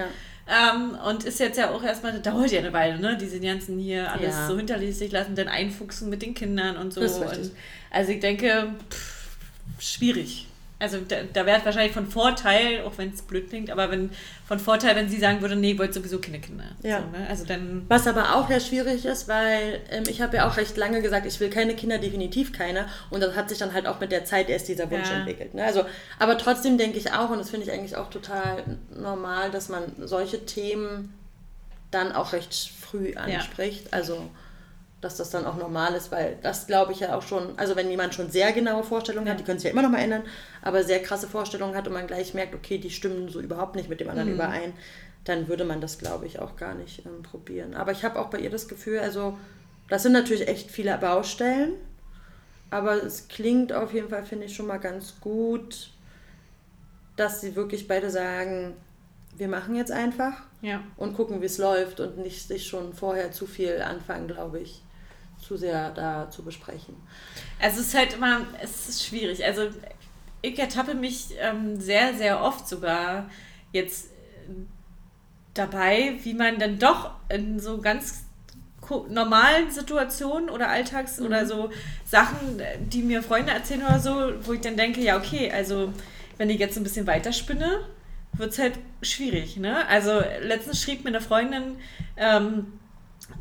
Ähm, 0.48 0.98
und 1.08 1.24
ist 1.24 1.40
jetzt 1.40 1.58
ja 1.58 1.72
auch 1.72 1.84
erstmal, 1.84 2.20
dauert 2.20 2.52
ja 2.52 2.60
eine 2.60 2.74
Weile, 2.74 3.00
ne? 3.00 3.18
Diese 3.18 3.40
ganzen 3.40 3.78
hier 3.78 4.12
alles 4.12 4.36
ja. 4.36 4.48
so 4.48 4.58
hinterließ 4.58 4.98
sich 4.98 5.12
lassen, 5.12 5.36
dann 5.36 5.48
einfuchsen 5.48 6.10
mit 6.10 6.22
den 6.22 6.34
Kindern 6.34 6.78
und 6.78 6.94
so. 6.94 7.02
Und 7.02 7.52
also 7.90 8.12
ich 8.12 8.20
denke, 8.20 8.74
pff, 8.90 9.38
schwierig. 9.80 10.48
Also 10.82 10.98
da, 11.08 11.18
da 11.32 11.46
wäre 11.46 11.60
es 11.60 11.66
wahrscheinlich 11.66 11.94
von 11.94 12.08
Vorteil, 12.08 12.84
auch 12.84 12.98
wenn 12.98 13.14
es 13.14 13.22
blöd 13.22 13.50
klingt, 13.50 13.70
aber 13.70 13.92
wenn 13.92 14.10
von 14.48 14.60
Vorteil, 14.60 14.96
wenn 14.96 15.08
sie 15.08 15.20
sagen 15.20 15.40
würde, 15.42 15.56
nee, 15.56 15.78
wollt 15.78 15.94
sowieso 15.94 16.18
keine 16.18 16.40
Kinder. 16.40 16.64
Ja. 16.82 17.02
So, 17.02 17.18
ne? 17.18 17.28
Also 17.30 17.46
dann. 17.46 17.86
Was 17.88 18.08
aber 18.08 18.36
auch 18.36 18.50
ja 18.50 18.60
schwierig 18.60 19.06
ist, 19.06 19.28
weil 19.28 19.80
ähm, 19.92 20.06
ich 20.10 20.22
habe 20.22 20.38
ja 20.38 20.50
auch 20.50 20.58
recht 20.58 20.76
lange 20.78 21.04
gesagt, 21.04 21.28
ich 21.28 21.40
will 21.40 21.52
keine 21.52 21.76
Kinder, 21.76 22.00
definitiv 22.00 22.52
keine. 22.52 22.88
Und 23.12 23.22
das 23.22 23.36
hat 23.36 23.50
sich 23.50 23.60
dann 23.60 23.74
halt 23.74 23.86
auch 23.86 24.00
mit 24.00 24.12
der 24.12 24.26
Zeit 24.26 24.50
erst 24.50 24.68
dieser 24.70 24.90
Wunsch 24.90 25.08
ja. 25.08 25.20
entwickelt. 25.20 25.54
Ne? 25.54 25.64
Also, 25.64 25.86
aber 26.18 26.38
trotzdem 26.40 26.80
denke 26.80 26.98
ich 26.98 27.14
auch, 27.14 27.30
und 27.30 27.38
das 27.38 27.52
finde 27.52 27.68
ich 27.68 27.72
eigentlich 27.72 27.96
auch 27.96 28.10
total 28.10 28.64
normal, 28.90 29.52
dass 29.52 29.70
man 29.70 29.84
solche 30.00 30.48
Themen 30.48 31.14
dann 31.92 32.12
auch 32.12 32.34
recht 32.34 32.72
früh 32.80 33.14
anspricht. 33.16 33.84
Ja. 33.84 33.92
Also 33.92 34.30
dass 35.02 35.18
das 35.18 35.32
dann 35.32 35.46
auch 35.46 35.58
normal 35.58 35.96
ist, 35.96 36.12
weil 36.12 36.38
das 36.44 36.68
glaube 36.68 36.92
ich 36.94 37.00
ja 37.00 37.16
auch 37.18 37.24
schon, 37.24 37.58
also 37.58 37.76
wenn 37.76 37.90
jemand 37.90 38.14
schon 38.14 38.30
sehr 38.30 38.54
genaue 38.54 38.84
Vorstellungen 38.84 39.28
hat, 39.28 39.40
die 39.40 39.44
können 39.44 39.58
sich 39.58 39.66
ja 39.66 39.72
immer 39.72 39.82
noch 39.82 39.90
mal 39.90 40.00
ändern, 40.00 40.22
aber 40.62 40.84
sehr 40.84 41.02
krasse 41.02 41.28
Vorstellungen 41.28 41.76
hat 41.76 41.88
und 41.88 41.94
man 41.94 42.06
gleich 42.06 42.36
merkt, 42.36 42.54
okay, 42.54 42.78
die 42.78 42.92
stimmen 42.92 43.28
so 43.28 43.42
überhaupt 43.42 43.76
nicht 43.76 43.90
mit 43.90 44.00
dem 44.00 44.10
anderen 44.10 44.30
mhm. 44.30 44.36
überein, 44.36 44.74
dann 45.24 45.48
würde 45.48 45.66
man 45.66 45.82
das 45.82 45.98
glaube 45.98 46.28
ich 46.28 46.40
auch 46.40 46.56
gar 46.56 46.76
nicht 46.76 47.04
ähm, 47.06 47.24
probieren. 47.24 47.74
Aber 47.74 47.92
ich 47.92 48.06
habe 48.06 48.20
auch 48.20 48.30
bei 48.30 48.40
ihr 48.40 48.52
das 48.52 48.68
Gefühl, 48.68 49.00
also 49.00 49.38
das 49.90 50.04
sind 50.04 50.14
natürlich 50.14 50.48
echt 50.48 50.70
viele 50.70 50.96
Baustellen, 51.00 51.74
aber 52.70 53.04
es 53.04 53.28
klingt 53.28 53.74
auf 53.74 53.94
jeden 53.94 54.10
Fall, 54.10 54.24
finde 54.24 54.46
ich, 54.46 54.56
schon 54.56 54.68
mal 54.68 54.78
ganz 54.78 55.20
gut, 55.20 55.90
dass 57.16 57.42
sie 57.42 57.56
wirklich 57.56 57.88
beide 57.88 58.12
sagen, 58.12 58.76
wir 59.36 59.48
machen 59.48 59.76
jetzt 59.76 59.92
einfach 59.92 60.44
ja. 60.62 60.82
und 60.96 61.16
gucken, 61.16 61.42
wie 61.42 61.46
es 61.46 61.58
läuft 61.58 62.00
und 62.00 62.20
nicht 62.20 62.48
sich 62.48 62.68
schon 62.68 62.94
vorher 62.94 63.32
zu 63.32 63.48
viel 63.48 63.82
anfangen, 63.82 64.28
glaube 64.28 64.60
ich 64.60 64.84
zu 65.42 65.58
sehr 65.58 65.92
da 65.92 66.30
zu 66.30 66.44
besprechen. 66.44 66.96
Also 67.60 67.82
es 67.82 67.88
ist 67.88 67.98
halt 67.98 68.14
immer, 68.14 68.42
es 68.62 68.90
ist 68.90 69.06
schwierig. 69.06 69.44
Also 69.44 69.68
ich 70.42 70.58
ertappe 70.58 70.96
mich 70.96 71.30
ähm, 71.40 71.80
sehr, 71.80 72.14
sehr 72.14 72.42
oft 72.42 72.68
sogar 72.68 73.30
jetzt 73.72 74.08
äh, 74.08 74.54
dabei, 75.54 76.16
wie 76.24 76.34
man 76.34 76.60
dann 76.60 76.80
doch 76.80 77.12
in 77.30 77.60
so 77.60 77.80
ganz 77.80 78.26
normalen 79.10 79.72
Situationen 79.72 80.50
oder 80.50 80.70
Alltags- 80.70 81.20
mhm. 81.20 81.26
oder 81.28 81.46
so 81.46 81.70
Sachen, 82.04 82.62
die 82.92 83.04
mir 83.04 83.24
Freunde 83.24 83.54
erzählen 83.54 83.84
oder 83.84 84.00
so, 84.00 84.34
wo 84.42 84.54
ich 84.54 84.62
dann 84.62 84.76
denke, 84.76 85.02
ja, 85.02 85.18
okay, 85.18 85.52
also 85.52 85.94
wenn 86.38 86.50
ich 86.50 86.60
jetzt 86.60 86.78
ein 86.78 86.84
bisschen 86.84 87.08
weiterspinne, 87.08 87.86
wird 88.34 88.52
es 88.52 88.60
halt 88.60 88.74
schwierig. 89.02 89.58
Ne? 89.58 89.88
Also 89.88 90.22
letztens 90.42 90.82
schrieb 90.82 91.04
mir 91.04 91.10
eine 91.10 91.22
Freundin, 91.22 91.76
ähm, 92.18 92.74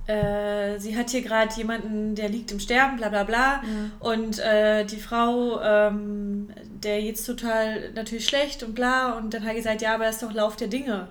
äh, 0.06 0.78
sie 0.78 0.96
hat 0.96 1.10
hier 1.10 1.22
gerade 1.22 1.54
jemanden, 1.54 2.14
der 2.14 2.28
liegt 2.28 2.50
im 2.50 2.60
Sterben, 2.60 2.96
bla 2.96 3.08
bla 3.08 3.24
bla. 3.24 3.62
Ja. 3.62 3.62
Und 4.00 4.38
äh, 4.38 4.84
die 4.84 5.00
Frau, 5.00 5.60
ähm, 5.62 6.50
der 6.82 7.00
jetzt 7.00 7.24
total 7.24 7.90
natürlich 7.94 8.26
schlecht 8.26 8.62
und 8.62 8.74
bla. 8.74 9.12
Und 9.12 9.34
dann 9.34 9.42
hat 9.42 9.50
er 9.50 9.54
gesagt, 9.56 9.82
ja, 9.82 9.94
aber 9.94 10.04
das 10.04 10.16
ist 10.16 10.22
doch 10.22 10.32
Lauf 10.32 10.56
der 10.56 10.68
Dinge. 10.68 11.08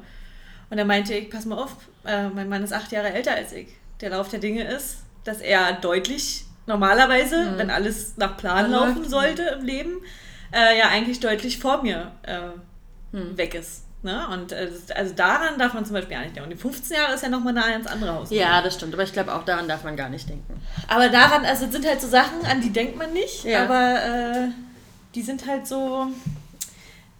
Und 0.69 0.77
dann 0.77 0.87
meinte 0.87 1.13
ich, 1.13 1.29
pass 1.29 1.45
mal 1.45 1.57
auf, 1.57 1.75
äh, 2.05 2.29
mein 2.29 2.49
Mann 2.49 2.63
ist 2.63 2.73
acht 2.73 2.91
Jahre 2.91 3.13
älter 3.13 3.33
als 3.33 3.53
ich. 3.53 3.67
Der 4.01 4.11
Lauf 4.11 4.29
der 4.29 4.39
Dinge 4.39 4.63
ist, 4.63 4.99
dass 5.23 5.41
er 5.41 5.73
deutlich 5.73 6.45
normalerweise, 6.65 7.51
mhm. 7.51 7.57
wenn 7.57 7.69
alles 7.69 8.17
nach 8.17 8.37
Plan 8.37 8.69
laufen 8.71 9.07
sollte 9.07 9.43
im 9.59 9.65
Leben, 9.65 9.91
äh, 10.53 10.77
ja 10.77 10.89
eigentlich 10.89 11.19
deutlich 11.19 11.57
vor 11.59 11.81
mir 11.81 12.11
mhm. 13.11 13.37
weg 13.37 13.55
ist. 13.55 13.88
Ne? 14.01 14.27
Und 14.29 14.53
äh, 14.53 14.69
also 14.95 15.13
daran 15.13 15.59
darf 15.59 15.73
man 15.73 15.85
zum 15.85 15.93
Beispiel 15.93 16.15
gar 16.15 16.23
nicht 16.23 16.35
denken. 16.35 16.49
Und 16.49 16.57
die 16.57 16.61
15 16.61 16.95
Jahre 16.95 17.13
ist 17.15 17.23
ja 17.23 17.29
nochmal 17.29 17.57
eine 17.57 17.73
ganz 17.73 17.87
andere 17.87 18.13
Hausnummer. 18.13 18.41
Ja, 18.41 18.61
das 18.61 18.75
stimmt. 18.75 18.93
Aber 18.93 19.03
ich 19.03 19.11
glaube, 19.11 19.33
auch 19.33 19.43
daran 19.43 19.67
darf 19.67 19.83
man 19.83 19.97
gar 19.97 20.09
nicht 20.09 20.29
denken. 20.29 20.61
Aber 20.87 21.09
daran, 21.09 21.43
also 21.45 21.69
sind 21.69 21.85
halt 21.85 21.99
so 21.99 22.07
Sachen, 22.07 22.45
an 22.45 22.61
die 22.61 22.69
denkt 22.69 22.97
man 22.97 23.11
nicht. 23.11 23.43
Ja. 23.43 23.63
Aber 23.63 24.01
äh, 24.01 24.47
die 25.15 25.21
sind 25.21 25.45
halt 25.45 25.67
so. 25.67 26.07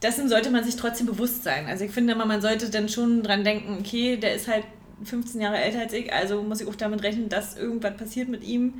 Dessen 0.02 0.30
sollte 0.30 0.50
man 0.50 0.64
sich 0.64 0.78
trotzdem 0.78 1.08
bewusst 1.08 1.44
sein. 1.44 1.68
Also 1.68 1.84
ich 1.84 1.92
finde 1.92 2.14
immer, 2.14 2.26
man 2.26 2.42
sollte 2.42 2.70
dann 2.70 2.88
schon 2.88 3.22
dran 3.22 3.44
denken, 3.44 3.78
okay, 3.82 4.16
der 4.16 4.34
ist 4.34 4.48
halt 4.48 4.64
15 5.04 5.42
Jahre 5.42 5.58
älter 5.58 5.80
als 5.80 5.92
ich, 5.92 6.14
also 6.14 6.42
muss 6.42 6.62
ich 6.62 6.68
auch 6.68 6.76
damit 6.76 7.04
rechnen, 7.04 7.28
dass 7.28 7.58
irgendwas 7.58 7.98
passiert 7.98 8.30
mit 8.30 8.44
ihm. 8.44 8.76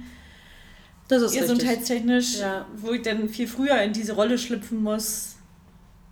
Das 1.10 1.22
ist 1.22 1.38
gesundheitstechnisch, 1.38 2.40
ja. 2.40 2.66
wo 2.78 2.92
ich 2.92 3.02
dann 3.02 3.28
viel 3.28 3.48
früher 3.48 3.82
in 3.82 3.92
diese 3.92 4.14
Rolle 4.14 4.38
schlüpfen 4.38 4.82
muss. 4.82 5.36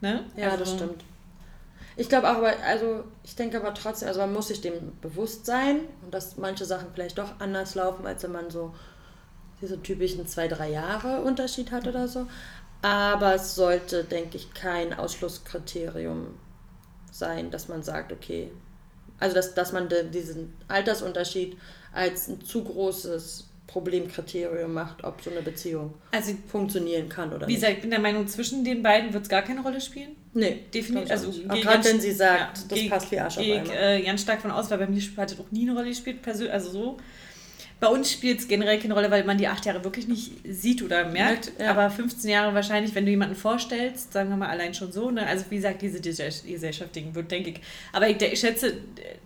Ne? 0.02 0.26
Ja, 0.36 0.50
also, 0.50 0.58
das 0.58 0.74
stimmt. 0.74 1.04
Ich 2.00 2.10
glaube 2.10 2.30
auch, 2.30 2.36
aber, 2.36 2.54
also 2.64 3.04
ich 3.24 3.36
denke 3.36 3.58
aber 3.58 3.74
trotzdem, 3.74 4.08
also 4.08 4.20
man 4.20 4.32
muss 4.32 4.50
sich 4.50 4.62
dem 4.62 4.98
bewusst 5.02 5.48
sein 5.48 5.82
dass 6.12 6.38
manche 6.38 6.64
Sachen 6.64 6.90
vielleicht 6.94 7.18
doch 7.18 7.40
anders 7.40 7.74
laufen, 7.74 8.06
als 8.06 8.24
wenn 8.24 8.32
man 8.32 8.52
so 8.52 8.74
diese 9.60 9.82
typischen 9.82 10.28
zwei, 10.28 10.48
drei 10.48 10.70
Jahre 10.70 11.22
Unterschied 11.22 11.72
hat 11.72 11.88
oder 11.88 12.08
so. 12.08 12.28
Aber 12.84 13.34
es 13.34 13.56
sollte, 13.56 14.04
denke 14.04 14.38
ich, 14.38 14.54
kein 14.54 14.94
Ausschlusskriterium 14.94 16.38
sein, 17.12 17.50
dass 17.50 17.68
man 17.68 17.82
sagt, 17.82 18.12
okay, 18.12 18.52
also 19.20 19.34
dass, 19.34 19.56
dass 19.56 19.72
man 19.72 19.90
diesen 20.12 20.56
Altersunterschied 20.68 21.58
als 21.92 22.28
ein 22.28 22.42
zu 22.42 22.64
großes 22.64 23.46
Problemkriterium 23.68 24.74
macht, 24.74 25.04
ob 25.04 25.22
so 25.22 25.30
eine 25.30 25.42
Beziehung 25.42 25.94
also, 26.12 26.32
funktionieren 26.48 27.10
kann 27.10 27.34
oder 27.34 27.48
wie 27.48 27.52
nicht. 27.52 27.58
Wie 27.58 27.62
gesagt, 27.62 27.74
ich 27.76 27.82
bin 27.82 27.92
der 27.92 28.00
Meinung, 28.00 28.26
zwischen 28.28 28.64
den 28.64 28.82
beiden 28.82 29.14
wird 29.14 29.24
es 29.24 29.30
gar 29.30 29.42
keine 29.42 29.62
Rolle 29.62 29.82
spielen. 29.82 30.16
Nee, 30.34 30.64
definitiv. 30.74 31.12
Also, 31.12 31.32
gerade 31.32 31.84
wenn 31.84 32.00
sie 32.00 32.12
sagt, 32.12 32.58
ja, 32.60 32.64
das 32.70 32.90
passt 32.90 33.12
wie 33.12 33.20
Arsch 33.20 33.38
auf 33.38 33.44
Ich 33.44 33.72
äh, 33.72 34.02
ganz 34.02 34.22
stark 34.22 34.42
von 34.42 34.52
aus, 34.52 34.72
weil 34.72 34.78
bei 34.78 34.88
mir 34.88 35.02
hat 35.18 35.32
es 35.32 35.40
auch 35.40 35.52
nie 35.52 35.64
eine 35.64 35.74
Rolle 35.74 35.90
gespielt, 35.90 36.20
also 36.26 36.70
so. 36.70 36.98
Bei 37.80 37.88
uns 37.88 38.12
spielt 38.12 38.40
es 38.40 38.48
generell 38.48 38.80
keine 38.80 38.96
Rolle, 38.96 39.12
weil 39.12 39.24
man 39.24 39.38
die 39.38 39.48
acht 39.48 39.66
Jahre 39.66 39.84
wirklich 39.84 40.08
nicht 40.08 40.32
sieht 40.50 40.82
oder 40.82 41.10
merkt. 41.10 41.52
Ja. 41.60 41.72
Aber 41.72 41.92
15 41.92 42.30
Jahre 42.30 42.56
wahrscheinlich, 42.56 42.96
wenn 42.96 43.06
du 43.06 43.12
jemanden 43.12 43.36
vorstellst, 43.36 44.14
sagen 44.14 44.30
wir 44.30 44.38
mal 44.38 44.50
allein 44.50 44.74
schon 44.74 44.92
so. 44.92 45.12
Ne? 45.12 45.28
Also 45.28 45.46
wie 45.50 45.58
gesagt, 45.58 45.84
diese 45.84 46.02
Gesellschaftigen 46.02 47.14
wird, 47.14 47.30
denke 47.30 47.52
ich. 47.52 47.62
Aber 47.94 48.10
ich, 48.10 48.20
ich, 48.20 48.40
schätze, 48.40 48.74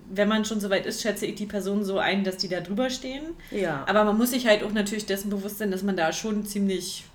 wenn 0.10 0.28
man 0.28 0.44
schon 0.44 0.60
so 0.60 0.70
weit 0.70 0.86
ist, 0.86 1.02
schätze 1.02 1.26
ich 1.28 1.36
die 1.36 1.46
Personen 1.46 1.86
so 1.86 1.98
ein, 1.98 2.26
dass 2.26 2.38
die 2.38 2.50
da 2.50 2.60
drüber 2.60 2.90
stehen. 2.90 3.24
Ja. 3.52 3.86
Aber 3.88 4.04
man 4.04 4.18
muss 4.18 4.32
sich 4.32 4.46
halt 4.46 4.64
auch 4.64 4.74
natürlich 4.74 5.06
dessen 5.06 5.30
bewusst 5.30 5.60
sein, 5.60 5.72
dass 5.72 5.84
man 5.84 5.96
da 5.96 6.12
schon 6.12 6.46
ziemlich 6.46 7.06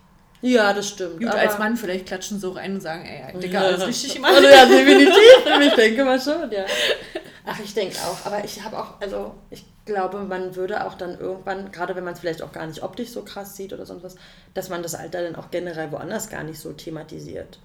ja, 0.43 0.73
das 0.75 0.90
stimmt. 0.90 1.19
Gut, 1.19 1.28
als 1.28 1.59
Mann 1.59 1.76
vielleicht 1.76 2.07
klatschen 2.07 2.38
so 2.38 2.50
rein 2.50 2.75
und 2.75 2.81
sagen, 2.81 3.05
ey, 3.05 3.38
Digga, 3.40 3.62
ja. 3.62 3.66
alles 3.69 3.87
richtig 3.87 4.14
gemacht. 4.14 4.35
Also 4.35 4.47
ja, 4.47 4.66
definitiv. 4.66 5.16
ich 5.66 5.75
denke 5.75 6.05
mal 6.05 6.21
schon, 6.21 6.50
ja. 6.52 6.64
Ach, 7.47 7.59
ich 7.59 7.73
denke 7.73 7.97
auch. 7.99 8.26
Aber 8.26 8.45
ich 8.45 8.62
habe 8.62 8.78
auch, 8.78 9.00
also 9.00 9.35
ich 9.50 9.64
glaube, 9.87 10.25
man 10.25 10.57
würde 10.57 10.85
auch 10.85 10.95
dann 10.95 11.19
irgendwann, 11.19 11.73
gerade 11.73 11.97
wenn 11.97 12.05
man 12.05 12.12
es 12.12 12.21
vielleicht 12.21 12.43
auch 12.43 12.52
gar 12.52 12.66
nicht 12.66 12.83
optisch 12.83 13.11
so 13.11 13.23
krass 13.23 13.57
sieht 13.57 13.73
oder 13.73 13.87
sonst 13.87 14.02
was, 14.02 14.16
dass 14.52 14.69
man 14.69 14.83
das 14.83 14.95
Alter 14.95 15.23
dann 15.23 15.37
auch 15.37 15.50
generell 15.50 15.90
woanders 15.93 16.28
gar 16.28 16.43
nicht 16.43 16.59
so 16.59 16.73
thematisiert. 16.73 17.59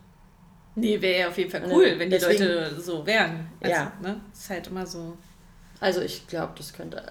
Nee, 0.76 1.02
wäre 1.02 1.20
ja 1.20 1.28
auf 1.28 1.38
jeden 1.38 1.52
Fall 1.52 1.64
cool, 1.70 1.92
ne? 1.92 2.00
wenn 2.00 2.10
die 2.10 2.18
Deswegen, 2.18 2.44
Leute 2.46 2.80
so 2.80 3.06
wären. 3.06 3.48
Also, 3.60 3.76
ja. 3.76 3.92
Ne? 4.02 4.22
Ist 4.32 4.50
halt 4.50 4.68
immer 4.68 4.86
so. 4.86 5.18
Also 5.82 6.02
ich 6.02 6.28
glaube, 6.28 6.54
das 6.58 6.74
könnte. 6.74 7.04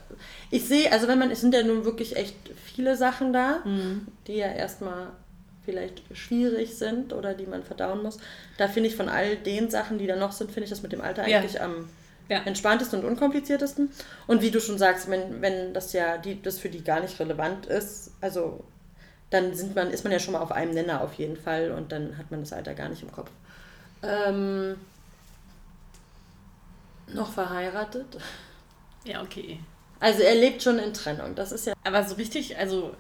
Ich 0.51 0.67
sehe, 0.67 0.91
also 0.93 1.09
wenn 1.09 1.19
man, 1.19 1.31
es 1.31 1.41
sind 1.41 1.53
ja 1.53 1.63
nun 1.63 1.85
wirklich 1.85 2.17
echt 2.17 2.37
viele 2.65 2.97
Sachen 2.97 3.33
da, 3.33 3.63
mhm. 3.65 4.07
die 4.27 4.37
ja 4.37 4.47
erstmal 4.47 5.09
vielleicht 5.65 6.03
schwierig 6.17 6.77
sind 6.77 7.13
oder 7.13 7.35
die 7.35 7.47
man 7.47 7.65
verdauen 7.65 8.03
muss. 8.03 8.19
Da 8.57 8.69
finde 8.69 8.89
ich 8.89 8.97
von 8.97 9.09
all 9.09 9.37
den 9.37 9.71
Sachen, 9.71 9.99
die 9.99 10.07
da 10.07 10.17
noch 10.17 10.33
sind, 10.33 10.53
finde 10.53 10.65
ich 10.65 10.71
das 10.71 10.83
mit 10.83 10.93
dem 10.93 11.01
Alter 11.01 11.25
eigentlich 11.25 11.55
ja. 11.55 11.65
am 11.65 11.89
ja. 12.31 12.43
entspanntesten 12.45 13.01
und 13.01 13.07
unkompliziertesten. 13.07 13.91
Und 14.27 14.41
wie 14.41 14.51
du 14.51 14.61
schon 14.61 14.79
sagst, 14.79 15.11
wenn, 15.11 15.43
wenn 15.43 15.75
das 15.75 15.93
ja 15.93 16.17
die, 16.17 16.41
das 16.41 16.59
für 16.59 16.71
die 16.71 16.83
gar 16.83 17.01
nicht 17.01 17.19
relevant 17.21 17.67
ist, 17.67 18.13
also 18.21 18.65
dann 19.29 19.55
sind 19.55 19.75
man, 19.75 19.91
ist 19.91 20.05
man 20.05 20.13
ja 20.13 20.19
schon 20.19 20.33
mal 20.33 20.41
auf 20.41 20.53
einem 20.53 20.73
Nenner 20.73 21.03
auf 21.03 21.15
jeden 21.15 21.37
Fall 21.37 21.73
und 21.73 21.93
dann 21.93 22.17
hat 22.17 22.31
man 22.31 22.41
das 22.41 22.53
Alter 22.53 22.75
gar 22.75 22.89
nicht 22.89 23.03
im 23.03 23.13
Kopf. 23.13 23.31
Ähm, 24.03 24.77
noch 27.13 27.33
verheiratet? 27.33 28.07
Ja, 29.05 29.23
okay. 29.23 29.59
Also 29.99 30.23
er 30.23 30.35
lebt 30.35 30.63
schon 30.63 30.79
in 30.79 30.95
Trennung, 30.95 31.35
das 31.35 31.53
ist 31.53 31.67
ja. 31.67 31.75
Aber 31.85 32.05
so 32.05 32.15
richtig, 32.15 32.57
also 32.57 32.95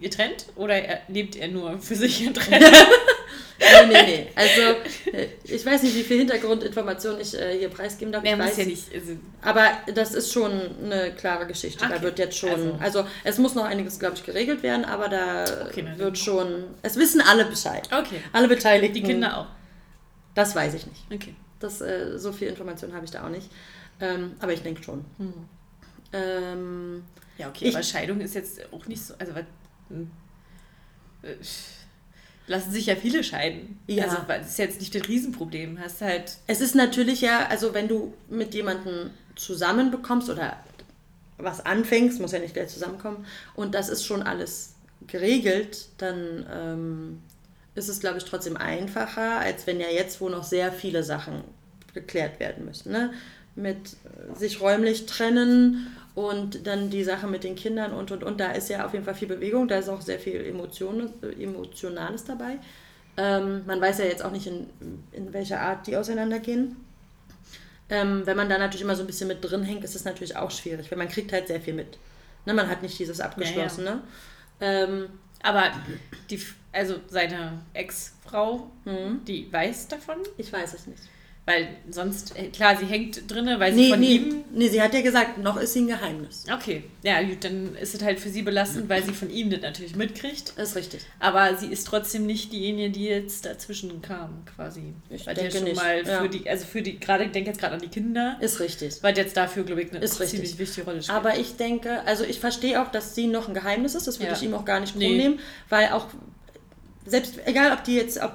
getrennt 0.00 0.46
oder 0.56 0.80
lebt 1.08 1.36
er 1.36 1.48
nur 1.48 1.78
für 1.80 1.96
sich 1.96 2.24
getrennt? 2.24 2.64
nee, 3.58 3.86
nee, 3.86 4.02
nee. 4.02 4.26
Also, 4.34 5.12
äh, 5.12 5.28
ich 5.44 5.64
weiß 5.64 5.82
nicht, 5.82 5.94
wie 5.94 6.02
viel 6.02 6.18
Hintergrundinformationen 6.18 7.20
ich 7.20 7.34
äh, 7.34 7.58
hier 7.58 7.68
preisgeben 7.68 8.12
darf. 8.12 8.22
Nee, 8.22 8.38
weiß, 8.38 8.56
ja 8.58 8.64
nicht. 8.64 8.92
Also 8.92 9.12
aber 9.42 9.70
das 9.94 10.14
ist 10.14 10.32
schon 10.32 10.52
eine 10.84 11.12
klare 11.14 11.46
Geschichte. 11.46 11.84
Okay. 11.84 11.94
Da 11.94 12.02
wird 12.02 12.18
jetzt 12.18 12.36
schon. 12.36 12.50
Also, 12.50 12.78
also, 12.80 13.06
es 13.24 13.38
muss 13.38 13.54
noch 13.54 13.64
einiges, 13.64 13.98
glaube 13.98 14.16
ich, 14.16 14.24
geregelt 14.24 14.62
werden, 14.62 14.84
aber 14.84 15.08
da 15.08 15.44
okay, 15.68 15.86
wird 15.96 16.18
schon. 16.18 16.64
Es 16.82 16.96
wissen 16.96 17.20
alle 17.20 17.44
Bescheid. 17.44 17.88
Okay. 17.92 18.20
Alle 18.32 18.48
Beteiligten. 18.48 18.94
Die 18.94 19.02
Kinder 19.02 19.38
auch. 19.38 19.46
Das 20.34 20.54
weiß 20.54 20.74
ich 20.74 20.86
nicht. 20.86 21.02
Okay. 21.12 21.34
Das, 21.60 21.80
äh, 21.80 22.18
so 22.18 22.32
viel 22.32 22.48
Information 22.48 22.92
habe 22.94 23.04
ich 23.04 23.10
da 23.10 23.24
auch 23.24 23.30
nicht. 23.30 23.50
Ähm, 24.00 24.34
aber 24.40 24.52
ich 24.52 24.62
denke 24.62 24.82
schon. 24.82 25.04
Hm. 25.18 25.32
Ähm, 26.12 27.04
ja, 27.38 27.48
okay, 27.48 27.66
ich, 27.66 27.74
aber 27.74 27.82
Scheidung 27.82 28.20
ist 28.20 28.34
jetzt 28.34 28.60
auch 28.72 28.86
nicht 28.86 29.02
so. 29.02 29.14
Also, 29.18 29.32
hm. 29.88 30.10
Lassen 32.46 32.72
sich 32.72 32.86
ja 32.86 32.96
viele 32.96 33.24
scheiden. 33.24 33.78
Ja. 33.86 34.04
Also 34.04 34.18
das 34.26 34.48
ist 34.48 34.58
jetzt 34.58 34.80
nicht 34.80 34.94
das 34.94 35.08
Riesenproblem. 35.08 35.80
Hast 35.80 36.00
halt. 36.00 36.36
Es 36.46 36.60
ist 36.60 36.74
natürlich 36.74 37.20
ja, 37.20 37.46
also 37.46 37.74
wenn 37.74 37.88
du 37.88 38.14
mit 38.28 38.54
jemandem 38.54 39.10
zusammenbekommst 39.34 40.30
oder 40.30 40.56
was 41.38 41.64
anfängst, 41.64 42.20
muss 42.20 42.32
ja 42.32 42.38
nicht 42.38 42.54
gleich 42.54 42.68
zusammenkommen, 42.68 43.26
und 43.54 43.74
das 43.74 43.88
ist 43.88 44.04
schon 44.04 44.22
alles 44.22 44.74
geregelt, 45.06 45.88
dann 45.98 46.46
ähm, 46.50 47.22
ist 47.74 47.88
es, 47.88 48.00
glaube 48.00 48.18
ich, 48.18 48.24
trotzdem 48.24 48.56
einfacher, 48.56 49.38
als 49.38 49.66
wenn 49.66 49.78
ja 49.78 49.88
jetzt, 49.88 50.20
wo 50.20 50.28
noch 50.28 50.44
sehr 50.44 50.72
viele 50.72 51.02
Sachen 51.02 51.42
geklärt 51.92 52.40
werden 52.40 52.64
müssen. 52.64 52.92
Ne? 52.92 53.12
Mit 53.54 53.76
äh, 53.76 54.34
sich 54.38 54.60
räumlich 54.60 55.06
trennen 55.06 55.94
und 56.16 56.66
dann 56.66 56.90
die 56.90 57.04
Sache 57.04 57.28
mit 57.28 57.44
den 57.44 57.56
Kindern 57.56 57.92
und 57.92 58.10
und 58.10 58.24
und. 58.24 58.40
Da 58.40 58.52
ist 58.52 58.70
ja 58.70 58.84
auf 58.86 58.94
jeden 58.94 59.04
Fall 59.04 59.14
viel 59.14 59.28
Bewegung, 59.28 59.68
da 59.68 59.78
ist 59.78 59.88
auch 59.90 60.00
sehr 60.02 60.18
viel 60.20 60.44
Emotion, 60.46 61.12
äh, 61.22 61.44
Emotionales 61.44 62.24
dabei. 62.24 62.58
Ähm, 63.18 63.64
man 63.66 63.80
weiß 63.80 63.98
ja 63.98 64.06
jetzt 64.06 64.24
auch 64.24 64.32
nicht, 64.32 64.46
in, 64.48 64.68
in 65.12 65.32
welcher 65.32 65.60
Art 65.60 65.86
die 65.86 65.96
auseinandergehen. 65.96 66.76
Ähm, 67.88 68.22
wenn 68.26 68.36
man 68.36 68.48
da 68.48 68.58
natürlich 68.58 68.82
immer 68.82 68.96
so 68.96 69.04
ein 69.04 69.06
bisschen 69.06 69.28
mit 69.28 69.44
drin 69.44 69.62
hängt, 69.62 69.84
ist 69.84 69.94
es 69.96 70.04
natürlich 70.04 70.36
auch 70.36 70.50
schwierig, 70.50 70.90
weil 70.90 70.98
man 70.98 71.08
kriegt 71.08 71.32
halt 71.32 71.46
sehr 71.48 71.60
viel 71.60 71.74
mit. 71.74 71.98
Ne, 72.46 72.54
man 72.54 72.68
hat 72.68 72.82
nicht 72.82 72.98
dieses 72.98 73.20
abgeschlossene. 73.20 74.02
Ja, 74.60 74.84
Ähm, 74.84 75.08
Aber 75.42 75.70
die, 76.30 76.40
also 76.72 76.96
seine 77.08 77.62
Ex-Frau, 77.74 78.70
hm, 78.84 79.24
die 79.26 79.52
weiß 79.52 79.88
davon, 79.88 80.16
ich 80.36 80.52
weiß 80.52 80.74
es 80.74 80.86
nicht. 80.88 81.02
Weil 81.48 81.68
sonst, 81.88 82.36
äh, 82.36 82.48
klar, 82.48 82.76
sie 82.76 82.86
hängt 82.86 83.30
drinne, 83.30 83.60
weil 83.60 83.72
sie 83.72 83.82
Nee, 83.82 83.90
von 83.90 84.00
nee, 84.00 84.14
ihm. 84.16 84.44
nee, 84.52 84.68
sie 84.68 84.82
hat 84.82 84.92
ja 84.94 85.00
gesagt, 85.00 85.38
noch 85.38 85.56
ist 85.56 85.74
sie 85.74 85.82
ein 85.82 85.86
Geheimnis. 85.86 86.44
Okay, 86.52 86.82
ja, 87.04 87.22
gut, 87.22 87.44
dann 87.44 87.76
ist 87.76 87.94
es 87.94 88.02
halt 88.02 88.18
für 88.18 88.30
sie 88.30 88.42
belastend, 88.42 88.88
weil 88.88 89.04
sie 89.04 89.12
von 89.12 89.30
ihm 89.30 89.48
das 89.50 89.60
natürlich 89.62 89.94
mitkriegt. 89.94 90.54
Das 90.56 90.70
ist 90.70 90.76
richtig. 90.76 91.02
Aber 91.20 91.56
sie 91.56 91.66
ist 91.68 91.86
trotzdem 91.86 92.26
nicht 92.26 92.52
diejenige, 92.52 92.90
die 92.90 93.04
jetzt 93.04 93.46
dazwischen 93.46 94.02
kam, 94.02 94.44
quasi. 94.56 94.92
Ich 95.08 95.24
weil 95.24 95.34
denke 95.36 95.52
ja 95.52 95.58
schon 95.58 95.68
nicht, 95.68 95.76
mal 95.76 96.04
für 96.04 96.10
ja. 96.10 96.26
die, 96.26 96.50
also 96.50 96.66
für 96.66 96.82
die, 96.82 96.98
gerade, 96.98 97.24
ich 97.24 97.30
denke 97.30 97.50
jetzt 97.50 97.60
gerade 97.60 97.74
an 97.74 97.80
die 97.80 97.88
Kinder, 97.88 98.36
Ist 98.40 98.58
richtig. 98.58 98.94
weil 99.02 99.16
jetzt 99.16 99.36
dafür, 99.36 99.62
glaube 99.62 99.82
ich, 99.82 99.90
eine 99.92 100.00
Ist 100.00 100.18
richtig. 100.18 100.40
ziemlich 100.40 100.58
wichtige 100.58 100.84
Rolle 100.84 101.00
spielt. 101.02 101.16
Aber 101.16 101.38
ich 101.38 101.54
denke, 101.56 102.02
also 102.06 102.24
ich 102.24 102.40
verstehe 102.40 102.82
auch, 102.82 102.90
dass 102.90 103.14
sie 103.14 103.28
noch 103.28 103.46
ein 103.46 103.54
Geheimnis 103.54 103.94
ist. 103.94 104.08
Das 104.08 104.18
würde 104.18 104.32
Ja. 104.32 104.36
ich 104.36 104.42
ihm 104.42 104.52
auch 104.54 104.64
gar 104.64 104.80
nicht 104.80 104.96
Nee. 104.96 105.16
nehmen, 105.16 105.38
weil 105.68 105.90
auch 105.90 106.08
selbst 107.08 107.34
egal, 107.46 107.72
ob 107.72 107.84
die 107.84 107.94
jetzt, 107.94 108.20
ob 108.20 108.32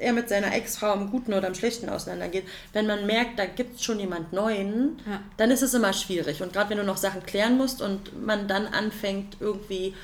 er 0.00 0.12
mit 0.12 0.28
seiner 0.28 0.52
Ex-Frau 0.54 0.94
im 0.94 1.10
Guten 1.10 1.32
oder 1.34 1.46
im 1.48 1.54
Schlechten 1.54 1.88
auseinandergeht, 1.88 2.44
wenn 2.72 2.86
man 2.86 3.06
merkt, 3.06 3.38
da 3.38 3.46
gibt 3.46 3.76
es 3.76 3.84
schon 3.84 4.00
jemand 4.00 4.32
Neuen, 4.32 4.98
Ja. 5.08 5.20
dann 5.36 5.50
ist 5.50 5.62
es 5.62 5.74
immer 5.74 5.92
schwierig. 5.92 6.42
Und 6.42 6.52
gerade 6.52 6.70
wenn 6.70 6.78
du 6.78 6.84
noch 6.84 6.96
Sachen 6.96 7.24
klären 7.24 7.56
musst 7.56 7.82
und 7.82 8.24
man 8.24 8.48
dann 8.48 8.66
anfängt, 8.66 9.36
irgendwie 9.40 9.94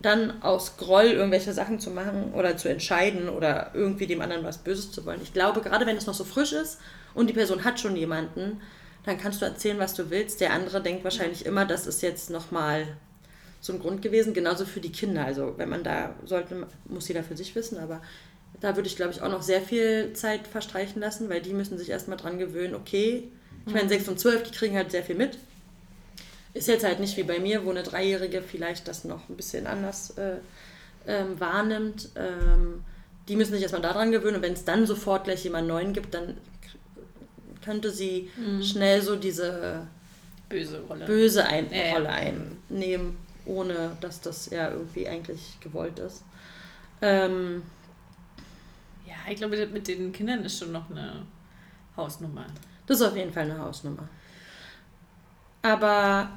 dann 0.00 0.42
aus 0.42 0.76
Groll 0.78 1.04
irgendwelche 1.06 1.52
Sachen 1.52 1.78
zu 1.78 1.90
machen 1.90 2.32
oder 2.34 2.56
zu 2.56 2.68
entscheiden 2.68 3.28
oder 3.28 3.70
irgendwie 3.74 4.06
dem 4.08 4.20
anderen 4.20 4.42
was 4.42 4.58
Böses 4.58 4.90
zu 4.90 5.06
wollen. 5.06 5.20
Ich 5.22 5.32
glaube, 5.32 5.60
gerade 5.60 5.86
wenn 5.86 5.96
es 5.96 6.06
noch 6.06 6.14
so 6.14 6.24
frisch 6.24 6.52
ist 6.52 6.78
und 7.14 7.28
die 7.30 7.34
Person 7.34 7.62
hat 7.64 7.78
schon 7.78 7.94
jemanden, 7.94 8.60
dann 9.04 9.18
kannst 9.18 9.40
du 9.42 9.46
erzählen, 9.46 9.78
was 9.78 9.94
du 9.94 10.10
willst. 10.10 10.40
Der 10.40 10.52
andere 10.52 10.80
denkt 10.82 11.04
wahrscheinlich 11.04 11.46
immer, 11.46 11.64
das 11.66 11.86
ist 11.86 12.02
jetzt 12.02 12.30
nochmal 12.30 12.86
so 13.60 13.72
ein 13.72 13.78
Grund 13.78 14.02
gewesen. 14.02 14.34
Genauso 14.34 14.64
für 14.64 14.80
die 14.80 14.90
Kinder. 14.92 15.24
Also 15.24 15.54
wenn 15.56 15.68
man 15.68 15.84
da 15.84 16.14
sollte, 16.24 16.66
muss 16.86 17.06
jeder 17.06 17.22
für 17.22 17.36
sich 17.36 17.54
wissen, 17.54 17.78
aber 17.78 18.00
da 18.60 18.76
würde 18.76 18.88
ich, 18.88 18.96
glaube 18.96 19.12
ich, 19.12 19.22
auch 19.22 19.30
noch 19.30 19.42
sehr 19.42 19.60
viel 19.60 20.12
Zeit 20.12 20.46
verstreichen 20.46 21.00
lassen, 21.00 21.28
weil 21.28 21.40
die 21.40 21.52
müssen 21.52 21.78
sich 21.78 21.90
erstmal 21.90 22.16
dran 22.16 22.38
gewöhnen, 22.38 22.74
okay, 22.74 23.24
ich 23.66 23.72
meine, 23.72 23.88
6 23.88 24.08
und 24.08 24.18
12, 24.20 24.42
die 24.44 24.50
kriegen 24.50 24.76
halt 24.76 24.90
sehr 24.90 25.02
viel 25.04 25.14
mit. 25.14 25.38
Ist 26.54 26.68
jetzt 26.68 26.84
halt 26.84 27.00
nicht 27.00 27.16
wie 27.16 27.22
bei 27.22 27.38
mir, 27.38 27.64
wo 27.64 27.70
eine 27.70 27.82
Dreijährige 27.82 28.42
vielleicht 28.42 28.88
das 28.88 29.04
noch 29.04 29.28
ein 29.28 29.36
bisschen 29.36 29.66
anders 29.66 30.10
äh, 30.18 30.36
ähm, 31.06 31.38
wahrnimmt. 31.40 32.10
Ähm, 32.16 32.84
die 33.28 33.36
müssen 33.36 33.52
sich 33.52 33.62
erstmal 33.62 33.82
daran 33.82 34.10
gewöhnen 34.10 34.36
und 34.36 34.42
wenn 34.42 34.52
es 34.52 34.64
dann 34.64 34.86
sofort 34.86 35.24
gleich 35.24 35.44
jemand 35.44 35.68
Neuen 35.68 35.92
gibt, 35.92 36.12
dann 36.12 36.36
könnte 37.64 37.92
sie 37.92 38.28
schnell 38.60 39.00
so 39.00 39.14
diese 39.14 39.86
Böse 40.48 40.80
Rolle. 40.88 41.06
böse 41.06 41.46
ein 41.46 41.72
ja. 41.72 41.92
Rolle 41.92 42.08
einnehmen, 42.08 43.16
ohne 43.46 43.96
dass 44.00 44.20
das 44.20 44.50
ja 44.50 44.70
irgendwie 44.70 45.08
eigentlich 45.08 45.58
gewollt 45.60 46.00
ist. 46.00 46.24
Ähm, 47.00 47.62
ich 49.30 49.36
glaube, 49.36 49.56
das 49.56 49.70
mit 49.70 49.88
den 49.88 50.12
Kindern 50.12 50.44
ist 50.44 50.58
schon 50.58 50.72
noch 50.72 50.90
eine 50.90 51.26
Hausnummer. 51.96 52.46
das 52.86 53.00
ist 53.00 53.06
auf 53.06 53.16
jeden 53.16 53.32
Fall 53.32 53.44
eine 53.44 53.58
Hausnummer. 53.58 54.08
Aber, 55.62 56.28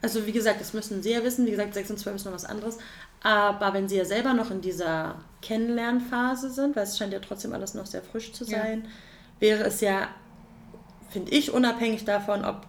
also 0.00 0.26
wie 0.26 0.32
gesagt, 0.32 0.60
das 0.60 0.72
müssen 0.72 1.02
Sie 1.02 1.12
ja 1.12 1.22
wissen. 1.22 1.46
Wie 1.46 1.50
gesagt, 1.50 1.74
6 1.74 1.90
und 1.90 1.98
12 1.98 2.16
ist 2.16 2.24
noch 2.24 2.32
was 2.32 2.44
anderes. 2.44 2.78
Aber 3.22 3.72
wenn 3.74 3.88
Sie 3.88 3.96
ja 3.96 4.04
selber 4.04 4.32
noch 4.34 4.50
in 4.50 4.60
dieser 4.60 5.16
Kennenlernphase 5.42 6.50
sind, 6.50 6.74
weil 6.74 6.84
es 6.84 6.98
scheint 6.98 7.12
ja 7.12 7.20
trotzdem 7.20 7.52
alles 7.52 7.74
noch 7.74 7.86
sehr 7.86 8.02
frisch 8.02 8.32
zu 8.32 8.44
Ja. 8.44 8.58
sein, 8.62 8.88
wäre 9.40 9.64
es 9.64 9.80
ja, 9.80 10.08
finde 11.10 11.32
ich, 11.32 11.52
unabhängig 11.52 12.04
davon, 12.04 12.44
ob 12.44 12.66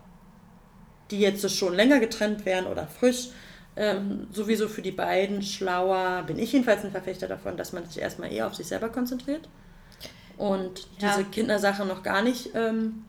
die 1.11 1.19
jetzt 1.19 1.49
schon 1.55 1.73
länger 1.73 1.99
getrennt 1.99 2.45
wären 2.45 2.65
oder 2.67 2.87
frisch, 2.87 3.29
ähm, 3.75 4.27
sowieso 4.31 4.67
für 4.67 4.81
die 4.81 4.91
beiden 4.91 5.41
schlauer, 5.41 6.23
bin 6.27 6.37
ich 6.39 6.51
jedenfalls 6.53 6.83
ein 6.83 6.91
Verfechter 6.91 7.27
davon, 7.27 7.57
dass 7.57 7.73
man 7.73 7.85
sich 7.85 7.99
erstmal 8.01 8.31
eher 8.31 8.47
auf 8.47 8.55
sich 8.55 8.67
selber 8.67 8.89
konzentriert 8.89 9.47
und 10.37 10.87
Ja. 10.99 11.09
diese 11.17 11.25
Kindersache 11.25 11.85
noch 11.85 12.03
gar 12.03 12.21
nicht 12.21 12.51
ähm, 12.55 13.03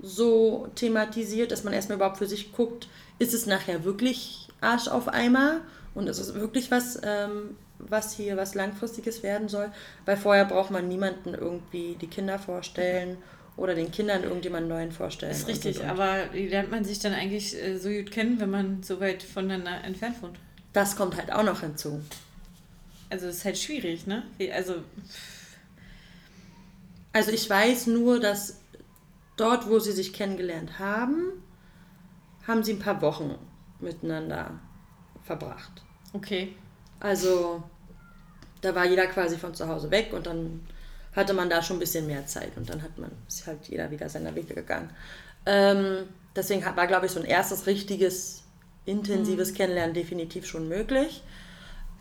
so 0.00 0.68
thematisiert, 0.74 1.50
dass 1.52 1.64
man 1.64 1.72
erstmal 1.72 1.96
überhaupt 1.96 2.18
für 2.18 2.26
sich 2.26 2.52
guckt, 2.52 2.88
ist 3.18 3.32
es 3.34 3.46
nachher 3.46 3.84
wirklich 3.84 4.48
Arsch 4.60 4.88
auf 4.88 5.08
Eimer 5.08 5.60
und 5.94 6.08
ist 6.08 6.18
es 6.18 6.34
wirklich 6.34 6.70
was, 6.70 6.98
ähm, 7.04 7.56
was 7.78 8.14
hier 8.16 8.36
was 8.36 8.54
Langfristiges 8.54 9.22
werden 9.22 9.48
soll, 9.48 9.70
weil 10.04 10.16
vorher 10.16 10.44
braucht 10.44 10.70
man 10.70 10.88
niemanden 10.88 11.34
irgendwie 11.34 11.96
die 12.00 12.06
Kinder 12.06 12.38
vorstellen 12.38 13.18
oder 13.56 13.74
den 13.74 13.90
Kindern 13.90 14.24
irgendjemanden 14.24 14.68
neuen 14.68 14.92
vorstellen. 14.92 15.32
Das 15.32 15.42
ist 15.42 15.48
richtig, 15.48 15.78
und, 15.78 15.84
und. 15.84 15.90
aber 15.90 16.32
wie 16.32 16.48
lernt 16.48 16.70
man 16.70 16.84
sich 16.84 16.98
dann 16.98 17.12
eigentlich 17.12 17.54
äh, 17.54 17.76
so 17.78 17.88
gut 17.88 18.10
kennen, 18.10 18.40
wenn 18.40 18.50
man 18.50 18.82
so 18.82 19.00
weit 19.00 19.22
voneinander 19.22 19.84
entfernt 19.84 20.20
wohnt? 20.22 20.38
Das 20.72 20.96
kommt 20.96 21.16
halt 21.16 21.32
auch 21.32 21.44
noch 21.44 21.60
hinzu. 21.60 22.00
Also 23.10 23.26
es 23.26 23.36
ist 23.36 23.44
halt 23.44 23.58
schwierig, 23.58 24.06
ne? 24.06 24.24
Also, 24.52 24.76
Also 27.12 27.30
ich 27.30 27.48
weiß 27.48 27.86
nur, 27.86 28.18
dass 28.18 28.60
dort, 29.36 29.68
wo 29.68 29.78
sie 29.78 29.92
sich 29.92 30.12
kennengelernt 30.12 30.80
haben, 30.80 31.32
haben 32.46 32.64
sie 32.64 32.72
ein 32.72 32.80
paar 32.80 33.00
Wochen 33.02 33.36
miteinander 33.78 34.58
verbracht. 35.22 35.82
okay. 36.12 36.54
Also 37.00 37.62
da 38.62 38.74
war 38.74 38.86
jeder 38.86 39.06
quasi 39.06 39.36
von 39.36 39.54
zu 39.54 39.68
Hause 39.68 39.90
weg 39.90 40.12
und 40.12 40.26
dann 40.26 40.60
hatte 41.14 41.32
man 41.34 41.48
da 41.50 41.62
schon 41.62 41.76
ein 41.76 41.80
bisschen 41.80 42.06
mehr 42.06 42.26
Zeit 42.26 42.56
und 42.56 42.68
dann 42.68 42.82
hat 42.82 42.98
man 42.98 43.10
ist 43.28 43.46
halt 43.46 43.58
jeder 43.68 43.90
wieder 43.90 44.08
seiner 44.08 44.34
Wege 44.34 44.54
gegangen. 44.54 44.90
Ähm, 45.46 46.08
deswegen 46.34 46.64
war, 46.64 46.86
glaube 46.86 47.06
ich, 47.06 47.12
so 47.12 47.20
ein 47.20 47.26
erstes 47.26 47.66
richtiges, 47.66 48.42
intensives 48.86 49.54
Kennenlernen 49.54 49.94
definitiv 49.94 50.46
schon 50.46 50.68
möglich. 50.68 51.22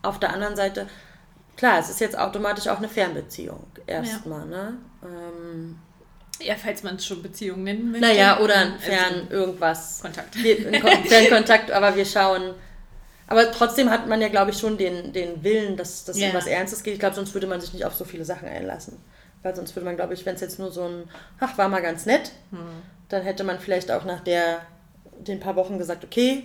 Auf 0.02 0.20
der 0.20 0.34
anderen 0.34 0.56
Seite, 0.56 0.88
klar, 1.58 1.80
es 1.80 1.90
ist 1.90 2.00
jetzt 2.02 2.18
automatisch 2.18 2.68
auch 2.68 2.78
eine 2.78 2.90
Fernbeziehung 2.90 3.66
erstmal, 3.88 4.46
ne? 4.48 4.78
Ähm, 5.04 5.78
Ja, 6.40 6.56
falls 6.56 6.84
man 6.84 6.96
es 6.96 7.06
schon 7.06 7.22
Beziehung 7.22 7.64
nennen 7.64 7.92
möchte. 7.92 8.06
naja, 8.08 8.40
oder 8.40 8.56
ein 8.56 8.74
Also, 8.74 8.86
Fern 8.86 9.28
irgendwas. 9.30 10.00
Kontakt. 10.02 10.42
Wir, 10.44 10.68
in 10.74 10.82
Kon- 10.82 11.04
Fernkontakt, 11.06 11.72
aber 11.78 11.96
wir 11.96 12.06
schauen. 12.06 12.54
Aber 13.28 13.52
trotzdem 13.52 13.90
hat 13.90 14.08
man 14.08 14.22
ja, 14.22 14.28
glaube 14.30 14.52
ich, 14.52 14.58
schon 14.58 14.78
den, 14.78 15.14
den 15.14 15.44
Willen, 15.44 15.78
dass 15.78 16.06
das 16.06 16.18
um 16.18 16.34
was 16.34 16.46
Ernstes 16.48 16.84
geht. 16.84 16.94
Ich 16.96 17.00
glaube, 17.00 17.16
sonst 17.16 17.34
würde 17.34 17.48
man 17.48 17.62
sich 17.62 17.74
nicht 17.74 17.86
auf 17.86 17.96
so 17.96 18.04
viele 18.06 18.26
Sachen 18.26 18.48
einlassen. 18.48 18.98
Weil 19.44 19.56
sonst 19.56 19.76
würde 19.76 19.86
man, 19.86 19.96
glaube 19.96 20.14
ich, 20.14 20.26
wenn 20.26 20.36
es 20.36 20.42
jetzt 20.42 20.60
nur 20.60 20.72
so 20.72 20.84
ein, 20.84 21.04
ach, 21.40 21.58
war 21.58 21.70
mal 21.70 21.82
ganz 21.82 22.06
nett, 22.06 22.32
Hm. 22.52 22.60
dann 23.10 23.24
hätte 23.24 23.44
man 23.44 23.60
vielleicht 23.60 23.92
auch 23.92 24.04
nach 24.06 24.22
der, 24.22 24.62
den 25.20 25.40
paar 25.40 25.56
Wochen 25.56 25.78
gesagt, 25.78 26.04
okay, 26.04 26.44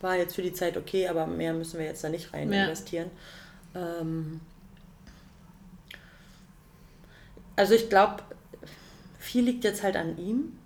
war 0.00 0.16
jetzt 0.16 0.34
für 0.34 0.42
die 0.42 0.52
Zeit 0.52 0.76
okay, 0.76 1.08
aber 1.08 1.26
mehr 1.26 1.52
müssen 1.54 1.78
wir 1.78 1.86
jetzt 1.86 2.04
da 2.04 2.08
nicht 2.08 2.32
rein 2.34 2.52
Ja. 2.52 2.64
investieren. 2.64 3.10
Ähm, 3.74 4.40
also 7.56 7.74
ich 7.74 7.88
glaube, 7.88 8.22
viel 9.18 9.44
liegt 9.44 9.64
jetzt 9.64 9.82
halt 9.82 9.96
an 9.96 10.18
ihm. 10.18 10.58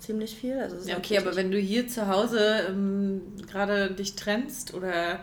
Ziemlich 0.00 0.34
viel. 0.34 0.58
Also 0.58 0.76
Ja, 0.76 0.96
okay, 0.96 1.14
natürlich 1.14 1.18
aber 1.20 1.36
wenn 1.36 1.50
du 1.50 1.58
hier 1.58 1.86
zu 1.86 2.08
Hause 2.08 2.66
ähm, 2.68 3.20
gerade 3.50 3.90
dich 3.92 4.16
trennst 4.16 4.74
oder 4.74 5.20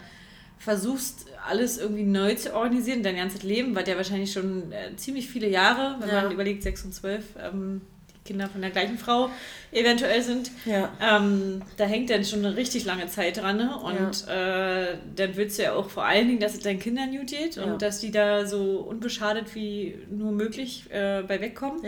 versuchst, 0.60 1.26
alles 1.48 1.78
irgendwie 1.78 2.04
neu 2.04 2.34
zu 2.36 2.54
organisieren, 2.56 3.04
dein 3.04 3.16
ganzes 3.16 3.44
Leben, 3.44 3.76
weil 3.76 3.88
ja 3.88 3.96
wahrscheinlich 3.96 4.32
schon 4.32 4.72
äh, 4.72 4.96
ziemlich 4.96 5.28
viele 5.30 5.48
Jahre, 5.50 5.98
wenn 6.00 6.10
Ja. 6.10 6.24
man 6.24 6.32
überlegt, 6.32 6.63
6 6.63 6.84
und 6.86 6.94
12, 6.94 7.24
ähm, 7.40 7.82
die 8.10 8.34
Kinder 8.34 8.50
von 8.50 8.62
der 8.62 8.72
gleichen 8.72 8.98
Frau 8.98 9.30
eventuell 9.72 10.22
sind, 10.22 10.52
Ja. 10.66 10.92
ähm, 11.00 11.62
da 11.78 11.86
hängt 11.86 12.10
dann 12.10 12.26
schon 12.26 12.44
eine 12.46 12.56
richtig 12.56 12.86
lange 12.86 13.08
Zeit 13.08 13.38
dran. 13.38 13.58
Ne? 13.58 13.78
Und 13.78 14.28
äh, 14.28 14.98
dann 15.16 15.36
willst 15.36 15.60
du 15.60 15.63
ja 15.63 15.74
auch 15.74 15.90
vor 15.90 16.06
allen 16.06 16.28
Dingen, 16.28 16.40
dass 16.40 16.56
es 16.56 16.60
deinen 16.62 16.80
Kindern 16.80 17.12
gut 17.16 17.28
geht 17.28 17.58
und 17.58 17.68
Ja. 17.68 17.78
dass 17.78 18.00
die 18.00 18.12
da 18.12 18.46
so 18.48 18.80
unbeschadet 18.80 19.54
wie 19.56 19.98
nur 20.10 20.32
möglich 20.32 20.86
äh, 20.92 21.22
bei 21.28 21.40
wegkommen. 21.40 21.84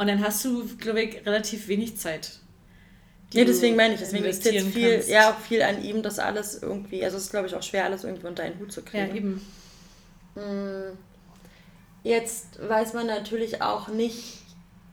Ja. 0.00 0.02
Und 0.02 0.06
dann 0.08 0.24
hast 0.24 0.44
du, 0.44 0.66
glaube 0.78 1.02
ich, 1.02 1.26
relativ 1.26 1.68
wenig 1.68 1.96
Zeit. 1.96 2.40
Nee, 3.32 3.44
deswegen 3.44 3.76
meine 3.76 3.94
ich, 3.94 4.00
deswegen 4.00 4.24
ist 4.24 4.44
jetzt 4.44 4.66
viel, 4.68 4.94
kannst. 4.94 5.08
ja, 5.08 5.32
viel 5.34 5.62
an 5.62 5.84
ihm, 5.84 6.02
das 6.02 6.18
alles 6.18 6.62
irgendwie, 6.62 7.04
also 7.04 7.16
es 7.16 7.24
ist 7.24 7.30
glaube 7.30 7.46
ich 7.46 7.54
auch 7.54 7.62
schwer, 7.62 7.84
alles 7.84 8.02
irgendwie 8.02 8.26
unter 8.26 8.42
einen 8.42 8.58
Hut 8.58 8.72
zu 8.72 8.80
Ja, 8.80 8.86
kriegen. 9.06 9.16
eben. 9.16 9.46
Hm. 10.34 10.98
Jetzt 12.02 12.58
weiß 12.68 12.94
man 12.94 13.06
natürlich 13.06 13.62
auch 13.62 13.88
nicht, 13.88 14.38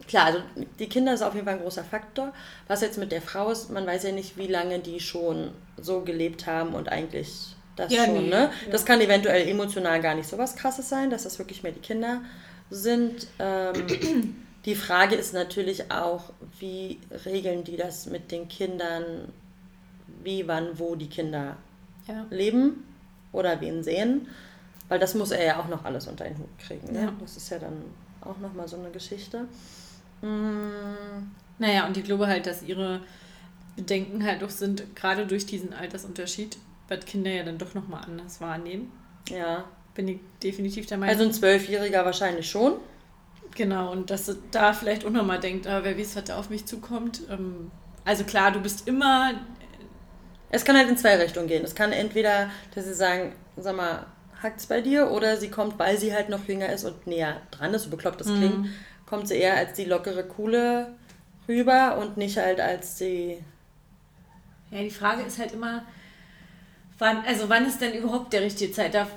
klar, 0.08 0.26
also 0.26 0.40
die 0.78 0.88
Kinder 0.90 1.14
ist 1.14 1.22
auf 1.24 1.34
jeden 1.34 1.46
Fall 1.46 1.56
ein 1.56 1.62
großer 1.62 1.84
Faktor. 1.84 2.34
Was 2.68 2.82
jetzt 2.82 2.98
mit 2.98 3.12
der 3.12 3.22
Frau 3.22 3.50
ist, 3.50 3.72
man 3.72 3.88
weiß 3.88 4.04
ja 4.04 4.12
nicht, 4.12 4.38
wie 4.38 4.48
lange 4.48 4.80
die 4.80 5.00
schon 5.00 5.52
so 5.78 6.02
gelebt 6.02 6.46
haben 6.46 6.76
und 6.76 6.90
eigentlich 6.90 7.56
das 7.78 7.92
ja, 7.94 8.06
schon, 8.06 8.26
nee. 8.26 8.30
ne? 8.30 8.52
Das 8.72 8.86
kann 8.86 9.02
eventuell 9.02 9.48
emotional 9.48 10.02
gar 10.02 10.16
nicht 10.16 10.28
so 10.28 10.38
was 10.38 10.56
krasses 10.56 10.90
sein, 10.90 11.10
dass 11.10 11.24
das 11.24 11.40
wirklich 11.40 11.64
mehr 11.64 11.72
die 11.72 11.80
Kinder 11.80 12.22
sind. 12.70 13.28
Ähm, 13.40 14.44
die 14.68 14.76
Frage 14.76 15.16
ist 15.16 15.34
natürlich 15.34 15.92
auch, 15.92 16.34
wie 16.60 17.00
regeln 17.26 17.64
die 17.64 17.78
das 17.78 18.06
mit 18.06 18.34
den 18.34 18.50
Kindern, 18.50 19.32
wie, 20.24 20.46
wann, 20.46 20.78
wo 20.78 20.96
die 20.96 21.08
Kinder 21.08 21.56
ja. 22.06 22.26
leben 22.30 22.84
oder 23.32 23.62
wen 23.62 23.82
sehen. 23.82 24.28
Weil 24.90 25.00
das 25.00 25.16
muss 25.16 25.32
er 25.32 25.46
ja 25.46 25.60
auch 25.62 25.70
noch 25.70 25.86
alles 25.86 26.08
unter 26.08 26.26
den 26.26 26.38
Hut 26.38 26.50
kriegen. 26.60 26.92
Ne? 26.92 27.04
Ja. 27.04 27.14
Das 27.22 27.38
ist 27.38 27.50
ja 27.50 27.60
dann 27.60 27.82
auch 28.20 28.38
nochmal 28.40 28.68
so 28.68 28.76
eine 28.76 28.90
Geschichte. 28.92 29.48
Mm. 30.22 31.32
Naja, 31.60 31.88
und 31.88 31.96
ich 31.96 32.04
glaube 32.04 32.28
halt, 32.28 32.46
dass 32.46 32.62
ihre 32.62 33.00
Bedenken 33.78 34.26
halt 34.26 34.42
doch 34.42 34.50
sind, 34.50 34.98
gerade 34.98 35.26
durch 35.26 35.46
diesen 35.46 35.74
Altersunterschied, 35.74 36.58
was 36.90 37.06
Kinder 37.06 37.32
ja 37.32 37.44
dann 37.44 37.58
doch 37.58 37.74
nochmal 37.74 38.04
anders 38.04 38.42
wahrnehmen. 38.42 38.92
Ja. 39.30 39.64
Bin 39.96 40.10
ich 40.10 40.20
definitiv 40.44 40.88
der 40.88 40.98
Meinung. 40.98 41.16
Also 41.16 41.26
ein 41.26 41.34
Zwölfjähriger 41.34 42.04
wahrscheinlich 42.04 42.50
schon. 42.50 42.74
Genau, 43.58 43.92
und 43.92 44.12
dass 44.12 44.32
da 44.52 44.72
vielleicht 44.72 45.04
auch 45.04 45.10
nochmal 45.10 45.40
denkt, 45.40 45.66
ah, 45.66 45.80
wer 45.84 45.98
weiß, 45.98 46.16
was 46.16 46.26
da 46.26 46.38
auf 46.38 46.52
mich 46.52 46.68
zukommt. 46.68 47.22
Ähm, 47.28 47.72
also 48.06 48.24
klar, 48.24 48.52
du 48.52 48.62
bist 48.62 48.88
immer. 48.88 49.34
Es 50.52 50.64
kann 50.64 50.78
halt 50.78 50.88
in 50.88 50.96
zwei 50.96 51.18
Richtungen 51.18 51.48
gehen. 51.48 51.64
Es 51.64 51.74
kann 51.74 51.92
entweder, 51.92 52.52
dass 52.76 52.86
sie 52.86 52.94
sagen, 52.94 53.34
sag 53.58 53.76
mal, 53.76 54.06
hackt 54.44 54.60
es 54.60 54.68
bei 54.68 54.82
dir, 54.82 55.10
oder 55.10 55.38
sie 55.38 55.50
kommt, 55.50 55.80
weil 55.80 55.98
sie 55.98 56.14
halt 56.14 56.30
noch 56.30 56.48
jünger 56.48 56.70
ist 56.70 56.86
und 56.86 57.08
näher 57.08 57.42
dran 57.50 57.74
ist, 57.74 57.86
so 57.86 57.90
bekloppt 57.90 58.22
das 58.22 58.28
mhm. 58.28 58.38
klingt, 58.38 58.68
kommt 59.08 59.28
sie 59.28 59.38
eher 59.38 59.58
als 59.58 59.74
die 59.74 59.86
lockere, 59.86 60.24
coole 60.24 60.94
rüber 61.48 61.98
und 61.98 62.16
nicht 62.16 62.38
halt 62.38 62.60
als 62.60 62.96
die. 62.96 63.40
Ja, 64.70 64.84
die 64.84 64.92
Frage 64.92 65.24
ist 65.24 65.40
halt 65.40 65.54
immer, 65.54 65.84
wann, 67.00 67.26
also 67.26 67.50
wann 67.50 67.66
ist 67.66 67.82
denn 67.82 67.96
überhaupt 67.96 68.34
der 68.34 68.42
richtige 68.42 68.72
Zeit? 68.72 68.94
Da, 68.94 69.08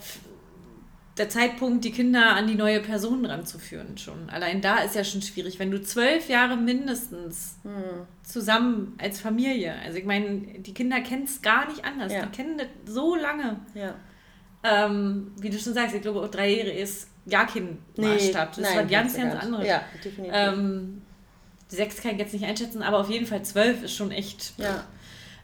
der 1.21 1.29
Zeitpunkt, 1.29 1.85
die 1.85 1.93
Kinder 1.93 2.35
an 2.35 2.47
die 2.47 2.55
neue 2.55 2.81
Person 2.81 3.27
ranzuführen 3.27 3.99
schon. 3.99 4.31
Allein 4.31 4.63
da 4.63 4.79
ist 4.79 4.95
ja 4.95 5.05
schon 5.05 5.21
schwierig, 5.21 5.59
wenn 5.59 5.71
du 5.71 5.83
zwölf 5.83 6.31
Jahre 6.31 6.57
mindestens 6.57 7.59
hm. 7.63 8.07
zusammen 8.23 8.95
als 8.97 9.21
Familie, 9.21 9.75
also 9.85 9.99
ich 9.99 10.07
meine, 10.07 10.41
die 10.41 10.73
Kinder 10.73 11.03
kennen 11.03 11.25
es 11.25 11.43
gar 11.43 11.69
nicht 11.69 11.85
anders, 11.85 12.11
ja. 12.11 12.25
die 12.25 12.31
kennen 12.31 12.57
das 12.57 12.69
so 12.87 13.17
lange. 13.17 13.61
Ja. 13.75 13.95
Ähm, 14.65 15.33
wie 15.39 15.51
du 15.51 15.59
schon 15.59 15.75
sagst, 15.75 15.95
ich 15.95 16.01
glaube, 16.01 16.23
auch 16.23 16.31
drei 16.31 16.55
Jahre 16.55 16.71
ist 16.71 17.09
gar 17.29 17.47
kein 17.47 17.79
Maßstab. 17.99 18.57
Nee, 18.57 18.63
das 18.63 18.75
nein, 18.75 18.77
war 18.77 18.85
ganz, 18.87 19.17
ganz 19.17 19.35
anderes. 19.35 19.67
Ja, 19.67 19.83
definitiv. 20.03 20.35
Ähm, 20.35 21.03
sechs 21.69 22.01
kann 22.01 22.13
ich 22.13 22.19
jetzt 22.19 22.33
nicht 22.33 22.47
einschätzen, 22.47 22.83
aber 22.83 22.99
auf 22.99 23.11
jeden 23.11 23.27
Fall 23.27 23.43
zwölf 23.43 23.83
ist 23.83 23.95
schon 23.95 24.11
echt. 24.11 24.55
Ja. 24.57 24.85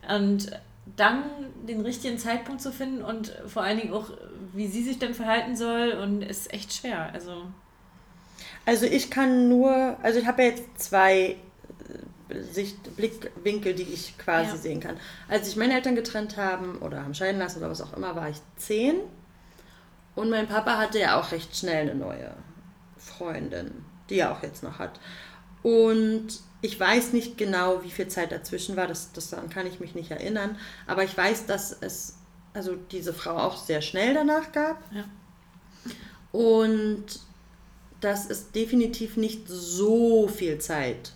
Und 0.08 0.50
dann 0.94 1.24
den 1.66 1.80
richtigen 1.80 2.18
Zeitpunkt 2.18 2.62
zu 2.62 2.70
finden 2.70 3.02
und 3.02 3.36
vor 3.46 3.62
allen 3.62 3.78
Dingen 3.78 3.92
auch, 3.92 4.10
wie 4.52 4.68
sie 4.68 4.84
sich 4.84 4.98
dann 4.98 5.14
verhalten 5.14 5.56
soll 5.56 5.92
und 5.92 6.22
ist 6.22 6.52
echt 6.52 6.72
schwer. 6.72 7.10
Also, 7.12 7.46
also 8.64 8.86
ich 8.86 9.10
kann 9.10 9.48
nur, 9.48 9.96
also 10.02 10.20
ich 10.20 10.26
habe 10.26 10.42
ja 10.42 10.50
jetzt 10.50 10.78
zwei 10.78 11.36
äh, 12.28 12.42
Sicht, 12.42 12.96
Blickwinkel, 12.96 13.74
die 13.74 13.82
ich 13.82 14.16
quasi 14.16 14.50
ja. 14.50 14.56
sehen 14.56 14.80
kann. 14.80 14.96
Als 15.28 15.46
sich 15.46 15.56
meine 15.56 15.74
Eltern 15.74 15.96
getrennt 15.96 16.36
haben 16.36 16.78
oder 16.78 17.02
haben 17.02 17.14
scheiden 17.14 17.40
lassen 17.40 17.58
oder 17.58 17.70
was 17.70 17.82
auch 17.82 17.92
immer, 17.94 18.14
war 18.14 18.28
ich 18.28 18.40
zehn. 18.56 19.00
Und 20.14 20.30
mein 20.30 20.46
Papa 20.46 20.78
hatte 20.78 20.98
ja 20.98 21.20
auch 21.20 21.32
recht 21.32 21.54
schnell 21.56 21.90
eine 21.90 21.94
neue 21.94 22.32
Freundin, 22.96 23.84
die 24.08 24.20
er 24.20 24.32
auch 24.32 24.42
jetzt 24.42 24.62
noch 24.62 24.78
hat. 24.78 25.00
Und 25.62 26.40
ich 26.62 26.78
weiß 26.78 27.12
nicht 27.12 27.38
genau, 27.38 27.82
wie 27.82 27.90
viel 27.90 28.08
Zeit 28.08 28.32
dazwischen 28.32 28.76
war, 28.76 28.86
das, 28.86 29.12
das 29.12 29.30
daran 29.30 29.50
kann 29.50 29.66
ich 29.66 29.80
mich 29.80 29.94
nicht 29.94 30.10
erinnern, 30.10 30.58
aber 30.86 31.04
ich 31.04 31.16
weiß, 31.16 31.46
dass 31.46 31.76
es 31.80 32.16
also 32.54 32.74
diese 32.90 33.12
Frau 33.12 33.36
auch 33.36 33.56
sehr 33.56 33.82
schnell 33.82 34.14
danach 34.14 34.50
gab. 34.52 34.82
Ja. 34.90 35.04
Und 36.32 37.04
dass 38.00 38.28
es 38.28 38.50
definitiv 38.50 39.16
nicht 39.16 39.42
so 39.46 40.28
viel 40.28 40.58
Zeit 40.58 41.12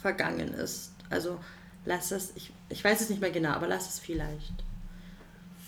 vergangen 0.00 0.54
ist. 0.54 0.92
Also 1.10 1.38
lass 1.84 2.12
es, 2.12 2.32
ich, 2.36 2.52
ich 2.68 2.84
weiß 2.84 3.00
es 3.00 3.10
nicht 3.10 3.20
mehr 3.20 3.30
genau, 3.30 3.50
aber 3.50 3.66
lass 3.66 3.88
es 3.88 3.98
vielleicht 3.98 4.64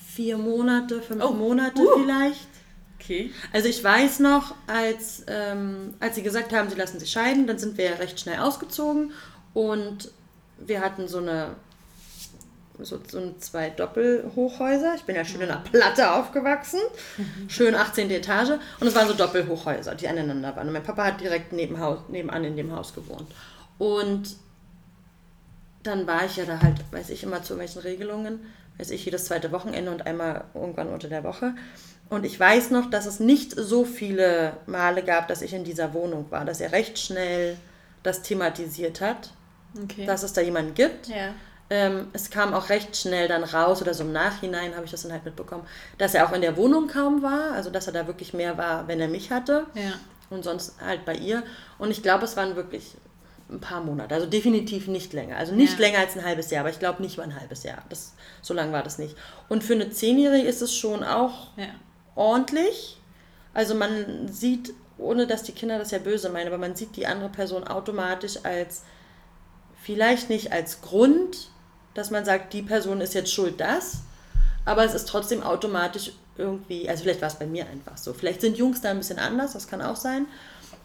vier 0.07 0.39
Monate, 0.39 1.03
fünf 1.03 1.23
oh. 1.25 1.33
Monate 1.33 1.83
uh. 1.83 1.99
vielleicht. 2.01 2.49
Okay. 2.99 3.31
Also 3.53 3.69
ich 3.69 3.83
weiß 3.83 4.21
noch, 4.21 4.55
als, 4.67 5.25
ähm, 5.29 5.95
als 6.01 6.15
sie 6.15 6.23
gesagt 6.23 6.53
haben, 6.53 6.69
sie 6.71 6.77
lassen 6.77 6.99
sich 6.99 7.11
scheiden, 7.11 7.47
dann 7.47 7.59
sind 7.59 7.79
wir 7.79 7.91
ja 7.91 7.97
recht 7.97 8.19
schnell 8.19 8.39
ausgezogen 8.39 9.13
und 9.55 10.11
wir 10.59 10.81
hatten 10.81 11.07
so 11.09 11.19
eine 11.19 11.57
so, 12.79 12.99
so 13.09 13.35
zwei 13.39 13.71
Doppelhochhäuser. 13.71 14.95
Ich 14.97 15.05
bin 15.05 15.17
ja 15.17 15.25
schön 15.25 15.41
in 15.41 15.51
einer 15.51 15.61
Platte 15.61 16.13
aufgewachsen. 16.13 16.81
Schön 17.49 17.75
18. 17.75 18.11
Etage. 18.11 18.59
Und 18.81 18.87
es 18.87 18.95
waren 18.95 19.09
so 19.09 19.15
Doppelhochhäuser, 19.15 19.95
die 19.95 20.09
aneinander 20.09 20.55
waren. 20.57 20.67
Und 20.67 20.75
mein 20.75 20.83
Papa 20.83 21.05
hat 21.05 21.21
direkt 21.21 21.53
neben 21.53 21.81
Haus, 21.81 22.01
nebenan 22.09 22.45
in 22.45 22.57
dem 22.57 22.73
Haus 22.73 22.95
gewohnt. 22.95 23.33
Und 23.79 24.37
dann 25.83 26.07
war 26.07 26.25
ich 26.25 26.37
ja 26.37 26.45
da 26.45 26.61
halt, 26.61 26.85
weiß 26.91 27.11
ich 27.11 27.23
immer 27.23 27.43
zu 27.43 27.59
welchen 27.59 27.79
Regelungen, 27.81 28.41
weiß 28.79 28.91
ich, 28.91 29.05
jedes 29.05 29.27
zweite 29.27 29.53
Wochenende 29.53 29.91
und 29.91 30.07
einmal 30.07 30.45
irgendwann 30.53 30.89
unter 30.89 31.09
der 31.09 31.25
Woche. 31.25 31.55
Und 32.09 32.25
ich 32.25 32.39
weiß 32.39 32.71
noch, 32.71 32.89
dass 32.89 33.07
es 33.07 33.19
nicht 33.19 33.53
so 33.53 33.85
viele 33.85 34.53
Male 34.67 35.03
gab, 35.03 35.27
dass 35.29 35.43
ich 35.43 35.53
in 35.53 35.65
dieser 35.65 35.93
Wohnung 35.93 36.27
war, 36.31 36.45
dass 36.45 36.61
er 36.61 36.73
recht 36.73 36.99
schnell 36.99 37.57
das 38.03 38.23
thematisiert 38.23 39.01
hat, 39.01 39.31
okay. 39.83 40.07
dass 40.07 40.23
es 40.23 40.33
da 40.33 40.41
jemanden 40.41 40.75
gibt. 40.75 41.09
Ja. 41.09 41.35
Ähm, 41.69 42.07
es 42.13 42.31
kam 42.31 42.55
auch 42.55 42.69
recht 42.69 42.97
schnell 42.97 43.27
dann 43.27 43.43
raus 43.43 43.83
oder 43.83 43.93
so 43.93 44.05
im 44.05 44.13
Nachhinein 44.13 44.77
habe 44.77 44.85
ich 44.85 44.93
das 44.93 45.03
dann 45.03 45.11
halt 45.11 45.25
mitbekommen, 45.25 45.67
dass 45.99 46.15
er 46.15 46.25
auch 46.25 46.33
in 46.33 46.41
der 46.41 46.57
Wohnung 46.57 46.87
kaum 46.87 47.23
war, 47.23 47.53
also 47.55 47.71
dass 47.71 47.89
er 47.89 47.93
da 47.93 48.07
wirklich 48.07 48.33
mehr 48.33 48.57
war, 48.57 48.87
wenn 48.87 49.01
er 49.01 49.09
mich 49.09 49.33
hatte 49.33 49.67
ja. 49.75 49.95
und 50.31 50.45
sonst 50.45 50.81
halt 50.81 51.05
bei 51.05 51.17
ihr. 51.17 51.43
Und 51.79 51.91
ich 51.91 52.05
glaube, 52.05 52.25
es 52.25 52.37
waren 52.37 52.55
wirklich 52.55 52.95
ein 53.51 53.59
paar 53.59 53.81
Monate, 53.81 54.15
also 54.15 54.29
definitiv 54.29 54.87
nicht 54.87 55.13
länger. 55.13 55.39
Also 55.39 55.57
nicht 55.57 55.73
ja. 55.73 55.87
länger 55.87 55.99
als 55.99 56.17
ein 56.17 56.25
halbes 56.25 56.53
Jahr, 56.53 56.61
aber 56.61 56.71
ich 56.71 56.79
glaube 56.79 57.03
nicht 57.03 57.17
mal 57.17 57.25
ein 57.25 57.39
halbes 57.41 57.65
Jahr. 57.65 57.79
Das, 57.89 58.13
so 58.43 58.55
lange 58.55 58.71
war 58.71 58.85
das 58.85 58.99
nicht. 58.99 59.17
Und 59.49 59.65
für 59.65 59.75
eine 59.75 59.91
Zehnjährige 59.91 60.47
ist 60.47 60.63
es 60.63 60.73
schon 60.73 61.03
auch 61.03 61.49
ja 61.57 61.67
ordentlich. 62.17 63.01
Also 63.55 63.75
man 63.75 64.29
sieht, 64.29 64.75
ohne 64.99 65.27
dass 65.27 65.45
die 65.45 65.53
Kinder 65.53 65.79
das 65.79 65.93
ja 65.93 65.99
böse 65.99 66.29
meinen, 66.31 66.49
aber 66.49 66.59
man 66.59 66.75
sieht 66.75 66.97
die 66.97 67.07
andere 67.07 67.29
Person 67.29 67.65
automatisch 67.65 68.39
als, 68.43 68.83
vielleicht 69.81 70.29
nicht 70.29 70.53
als 70.53 70.81
Grund, 70.81 71.51
dass 71.95 72.11
man 72.11 72.25
sagt, 72.25 72.53
die 72.53 72.63
Person 72.63 73.01
ist 73.01 73.15
jetzt 73.15 73.33
schuld, 73.33 73.61
das, 73.61 73.99
aber 74.65 74.85
es 74.85 74.95
ist 74.95 75.09
trotzdem 75.09 75.43
automatisch 75.43 76.13
irgendwie, 76.37 76.89
also 76.89 77.05
vielleicht 77.05 77.23
war 77.23 77.29
es 77.29 77.37
bei 77.37 77.47
mir 77.47 77.67
einfach 77.67 77.97
so. 77.97 78.13
Vielleicht 78.13 78.41
sind 78.41 78.59
Jungs 78.59 78.81
da 78.81 78.91
ein 78.91 78.99
bisschen 78.99 79.19
anders, 79.19 79.53
das 79.53 79.69
kann 79.69 79.81
auch 79.81 79.97
sein. 79.97 80.27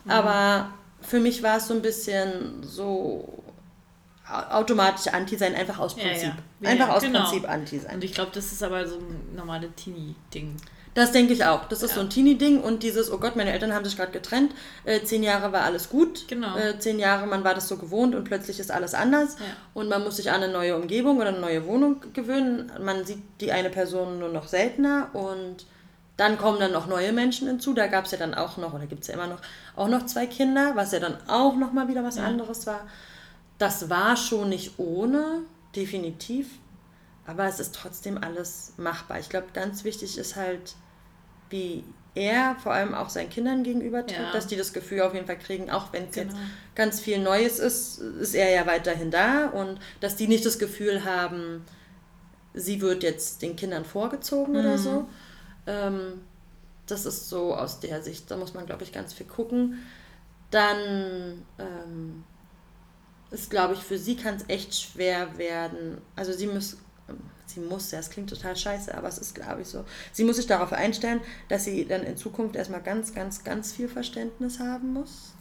Mhm. 0.06 0.12
Aber 0.12 0.74
für 1.02 1.20
mich 1.20 1.44
war 1.44 1.58
es 1.58 1.68
so 1.68 1.74
ein 1.74 1.82
bisschen 1.82 2.64
so 2.64 3.44
automatisch 4.32 5.08
anti 5.14 5.38
sein, 5.38 5.56
einfach 5.56 5.80
aus 5.80 5.96
Prinzip. 5.96 6.24
Ja, 6.24 6.36
ja. 6.62 6.70
Einfach 6.70 6.88
ja, 6.88 6.94
aus 6.96 7.02
genau. 7.04 7.22
Prinzip 7.22 7.50
anti 7.50 7.80
sein. 7.80 7.96
Und 7.96 8.04
ich 8.04 8.14
glaube, 8.14 8.32
das 8.34 8.52
ist 8.52 8.64
aber 8.64 8.88
so 8.88 8.96
ein 8.96 9.36
normales 9.36 9.70
Teenie-Ding. 9.76 10.58
Das 10.94 11.14
denke 11.14 11.32
ich 11.32 11.46
auch. 11.46 11.66
Das 11.70 11.84
ist 11.84 11.96
so 11.96 12.02
ein 12.02 12.10
Teenie-Ding 12.10 12.62
und 12.62 12.84
dieses, 12.84 13.12
oh 13.12 13.18
Gott, 13.18 13.38
meine 13.38 13.54
Eltern 13.54 13.74
haben 13.74 13.86
sich 13.86 13.96
gerade 13.96 14.12
getrennt, 14.12 14.52
äh, 14.84 15.02
zehn 15.02 15.24
Jahre 15.24 15.54
war 15.54 15.62
alles 15.62 15.90
gut. 15.90 16.28
Genau. 16.28 16.58
Äh, 16.58 16.80
zehn 16.80 17.00
Jahre, 17.00 17.28
man 17.28 17.46
war 17.46 17.54
das 17.54 17.70
so 17.70 17.78
gewohnt 17.78 18.14
und 18.14 18.26
plötzlich 18.26 18.60
ist 18.60 18.72
alles 18.72 18.94
anders 18.94 19.38
und 19.74 19.88
man 19.88 20.04
muss 20.04 20.18
sich 20.18 20.32
an 20.32 20.44
eine 20.44 20.52
neue 20.52 20.76
Umgebung 20.76 21.18
oder 21.18 21.30
eine 21.30 21.40
neue 21.40 21.66
Wohnung 21.66 22.02
gewöhnen. 22.14 22.72
Man 22.82 23.06
sieht 23.06 23.22
die 23.40 23.54
eine 23.54 23.70
Person 23.70 24.20
nur 24.20 24.30
noch 24.30 24.50
seltener 24.50 25.10
und 25.14 25.66
dann 26.18 26.38
kommen 26.38 26.60
dann 26.60 26.74
noch 26.74 26.88
neue 26.88 27.14
Menschen 27.14 27.48
hinzu. 27.48 27.74
Da 27.74 27.88
gab 27.88 28.06
es 28.06 28.12
ja 28.12 28.18
dann 28.18 28.34
auch 28.34 28.58
noch, 28.58 28.74
oder 28.74 28.86
gibt 28.86 29.04
es 29.04 29.08
ja 29.08 29.14
immer 29.14 29.28
noch, 29.28 29.40
auch 29.78 29.88
noch 29.88 30.06
zwei 30.08 30.26
Kinder, 30.26 30.74
was 30.76 30.92
ja 30.92 31.00
dann 31.00 31.18
auch 31.28 31.56
nochmal 31.56 31.88
wieder 31.88 32.04
was 32.04 32.18
anderes 32.18 32.68
war. 32.68 32.82
Das 33.62 33.92
war 33.92 34.18
schon 34.18 34.50
nicht 34.50 34.80
ohne, 34.80 35.44
definitiv. 35.76 36.48
Aber 37.28 37.46
es 37.46 37.60
ist 37.60 37.76
trotzdem 37.76 38.18
alles 38.18 38.74
machbar. 38.78 39.20
Ich 39.20 39.30
glaube, 39.30 39.50
ganz 39.54 39.84
wichtig 39.84 40.18
ist 40.18 40.36
halt, 40.36 40.74
wie 41.52 41.84
er 42.16 42.56
vor 42.56 42.74
allem 42.74 42.96
auch 42.96 43.10
seinen 43.10 43.30
Kindern 43.30 43.62
gegenüber 43.62 44.04
tritt, 44.04 44.18
ja. 44.18 44.32
dass 44.32 44.48
die 44.48 44.56
das 44.56 44.74
Gefühl 44.74 45.02
auf 45.02 45.14
jeden 45.14 45.28
Fall 45.28 45.38
kriegen, 45.38 45.70
auch 45.70 45.94
wenn 45.94 46.06
es 46.10 46.16
genau. 46.16 46.32
jetzt 46.32 46.42
ganz 46.74 47.00
viel 47.02 47.20
Neues 47.20 47.60
ist, 47.60 48.00
ist 48.00 48.34
er 48.34 48.50
ja 48.50 48.66
weiterhin 48.66 49.12
da 49.12 49.50
und 49.50 49.80
dass 50.00 50.16
die 50.16 50.28
nicht 50.28 50.44
das 50.44 50.58
Gefühl 50.58 51.06
haben, 51.06 51.64
sie 52.56 52.82
wird 52.82 53.04
jetzt 53.04 53.44
den 53.44 53.56
Kindern 53.56 53.86
vorgezogen 53.86 54.54
mhm. 54.54 54.60
oder 54.60 54.78
so. 54.80 55.08
Ähm, 55.68 56.22
das 56.88 57.06
ist 57.06 57.30
so 57.30 57.54
aus 57.54 57.80
der 57.80 58.02
Sicht, 58.02 58.32
da 58.32 58.38
muss 58.38 58.56
man, 58.56 58.66
glaube 58.66 58.82
ich, 58.82 58.92
ganz 58.92 59.14
viel 59.14 59.28
gucken. 59.28 59.78
Dann 60.50 61.46
ähm, 61.60 62.24
ist, 63.32 63.50
glaube 63.50 63.74
ich, 63.74 63.80
für 63.80 63.98
sie 63.98 64.16
kann 64.16 64.36
es 64.36 64.44
echt 64.48 64.76
schwer 64.76 65.38
werden. 65.38 65.98
Also 66.16 66.34
sie 66.34 66.48
muss, 66.48 66.78
sie 67.46 67.60
muss 67.62 67.92
ja, 67.92 68.00
es 68.00 68.10
klingt 68.10 68.30
total 68.30 68.56
scheiße, 68.56 68.94
aber 68.96 69.08
es 69.08 69.18
ist, 69.18 69.34
glaube 69.36 69.62
ich, 69.62 69.68
so. 69.68 69.86
Sie 70.12 70.24
muss 70.24 70.36
sich 70.38 70.48
darauf 70.48 70.74
einstellen, 70.74 71.22
dass 71.50 71.64
sie 71.66 71.86
dann 71.86 72.04
in 72.04 72.18
Zukunft 72.18 72.56
erstmal 72.56 72.82
ganz, 72.82 73.14
ganz, 73.14 73.44
ganz 73.44 73.72
viel 73.74 73.88
Verständnis 73.88 74.60
haben 74.60 74.94
muss. 74.94 75.34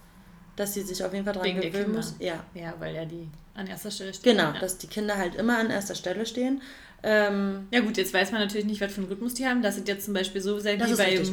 Dass 0.57 0.75
sie 0.75 0.83
sich 0.83 1.03
auf 1.05 1.13
jeden 1.13 1.25
Fall 1.25 1.35
daran 1.35 1.49
Wegen 1.49 1.61
gewöhnen 1.61 1.93
muss. 1.95 2.15
Ja, 2.19 2.45
Ja, 2.55 2.75
weil 2.79 2.95
ja 2.95 3.05
die 3.05 3.29
an 3.55 3.67
erster 3.67 3.91
Stelle 3.91 4.13
stehen. 4.15 4.37
genau, 4.37 4.53
Ja. 4.53 4.61
dass 4.61 4.79
die 4.79 4.87
Kinder 4.87 5.17
halt 5.17 5.35
immer 5.35 5.59
an 5.59 5.71
erster 5.71 5.95
Stelle 5.95 6.27
stehen. 6.27 6.61
Ähm, 7.03 7.67
ja 7.71 7.81
gut, 7.81 7.97
jetzt 7.97 8.13
weiß 8.13 8.31
man 8.31 8.41
natürlich 8.43 8.67
nicht, 8.67 8.81
was 8.81 8.93
für 8.93 9.01
einen 9.01 9.09
Rhythmus 9.09 9.35
die 9.35 9.47
haben. 9.47 9.63
Das 9.63 9.75
sind 9.77 9.89
jetzt 9.89 10.05
zum 10.05 10.13
Beispiel 10.15 10.41
so 10.43 10.57
Das 10.57 10.65
wie 10.67 10.69
richtig. 10.71 11.33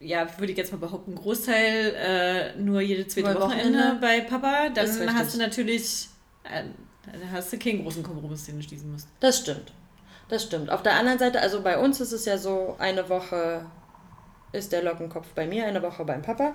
Ja, 0.00 0.26
würde 0.38 0.52
ich 0.52 0.58
jetzt 0.58 0.72
mal 0.72 0.78
behaupten, 0.78 1.14
Großteil 1.14 1.94
äh, 1.94 2.58
nur 2.58 2.80
jede 2.80 3.06
zweite 3.06 3.38
Wochenende, 3.40 3.78
Wochenende. 3.78 3.98
bei 4.00 4.20
Papa. 4.22 4.70
Dann 4.70 5.14
hast 5.14 5.34
du 5.34 5.38
natürlich, 5.38 6.08
äh, 6.44 6.64
dann 7.04 7.32
hast 7.32 7.52
du 7.52 7.58
keinen 7.58 7.82
großen 7.82 8.02
Kompromiss, 8.02 8.46
den 8.46 8.56
du 8.56 8.62
schließen 8.62 8.90
musst. 8.90 9.08
Das 9.20 9.38
stimmt. 9.38 9.72
Das 10.28 10.44
stimmt. 10.44 10.70
Auf 10.70 10.82
der 10.82 10.94
anderen 10.94 11.18
Seite, 11.18 11.40
also 11.40 11.62
bei 11.62 11.78
uns 11.78 12.00
ist 12.00 12.12
es 12.12 12.24
ja 12.24 12.38
so, 12.38 12.76
eine 12.78 13.08
Woche 13.08 13.66
ist 14.52 14.72
der 14.72 14.82
Lockenkopf 14.82 15.28
bei 15.34 15.46
mir, 15.46 15.66
eine 15.66 15.82
Woche 15.82 16.04
beim 16.04 16.22
Papa. 16.22 16.54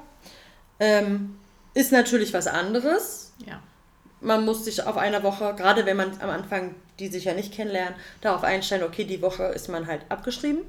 Ähm, 0.79 1.38
ist 1.73 1.91
natürlich 1.91 2.34
was 2.34 2.47
anderes. 2.47 3.34
Ja. 3.45 3.62
Man 4.21 4.43
muss 4.43 4.65
sich 4.65 4.84
auf 4.84 4.97
einer 4.97 5.23
Woche, 5.23 5.53
gerade 5.55 5.86
wenn 5.86 5.97
man 5.97 6.19
am 6.19 6.29
Anfang 6.29 6.75
die 6.99 7.08
sich 7.08 7.25
ja 7.25 7.34
nicht 7.34 7.53
kennenlernen, 7.53 7.95
darauf 8.21 8.43
einstellen, 8.43 8.84
okay, 8.84 9.03
die 9.03 9.21
Woche 9.21 9.43
ist 9.43 9.67
man 9.67 9.88
halt 9.88 10.01
abgeschrieben. 10.10 10.62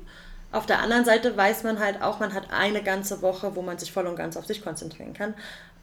Auf 0.57 0.65
der 0.65 0.81
anderen 0.81 1.05
Seite 1.05 1.37
weiß 1.37 1.65
man 1.65 1.79
halt 1.79 2.01
auch, 2.01 2.19
man 2.19 2.33
hat 2.33 2.51
eine 2.51 2.83
ganze 2.83 3.21
Woche, 3.21 3.55
wo 3.57 3.61
man 3.61 3.77
sich 3.77 3.93
voll 3.93 4.07
und 4.07 4.17
ganz 4.17 4.39
auf 4.39 4.47
sich 4.47 4.65
konzentrieren 4.65 5.13
kann. 5.13 5.35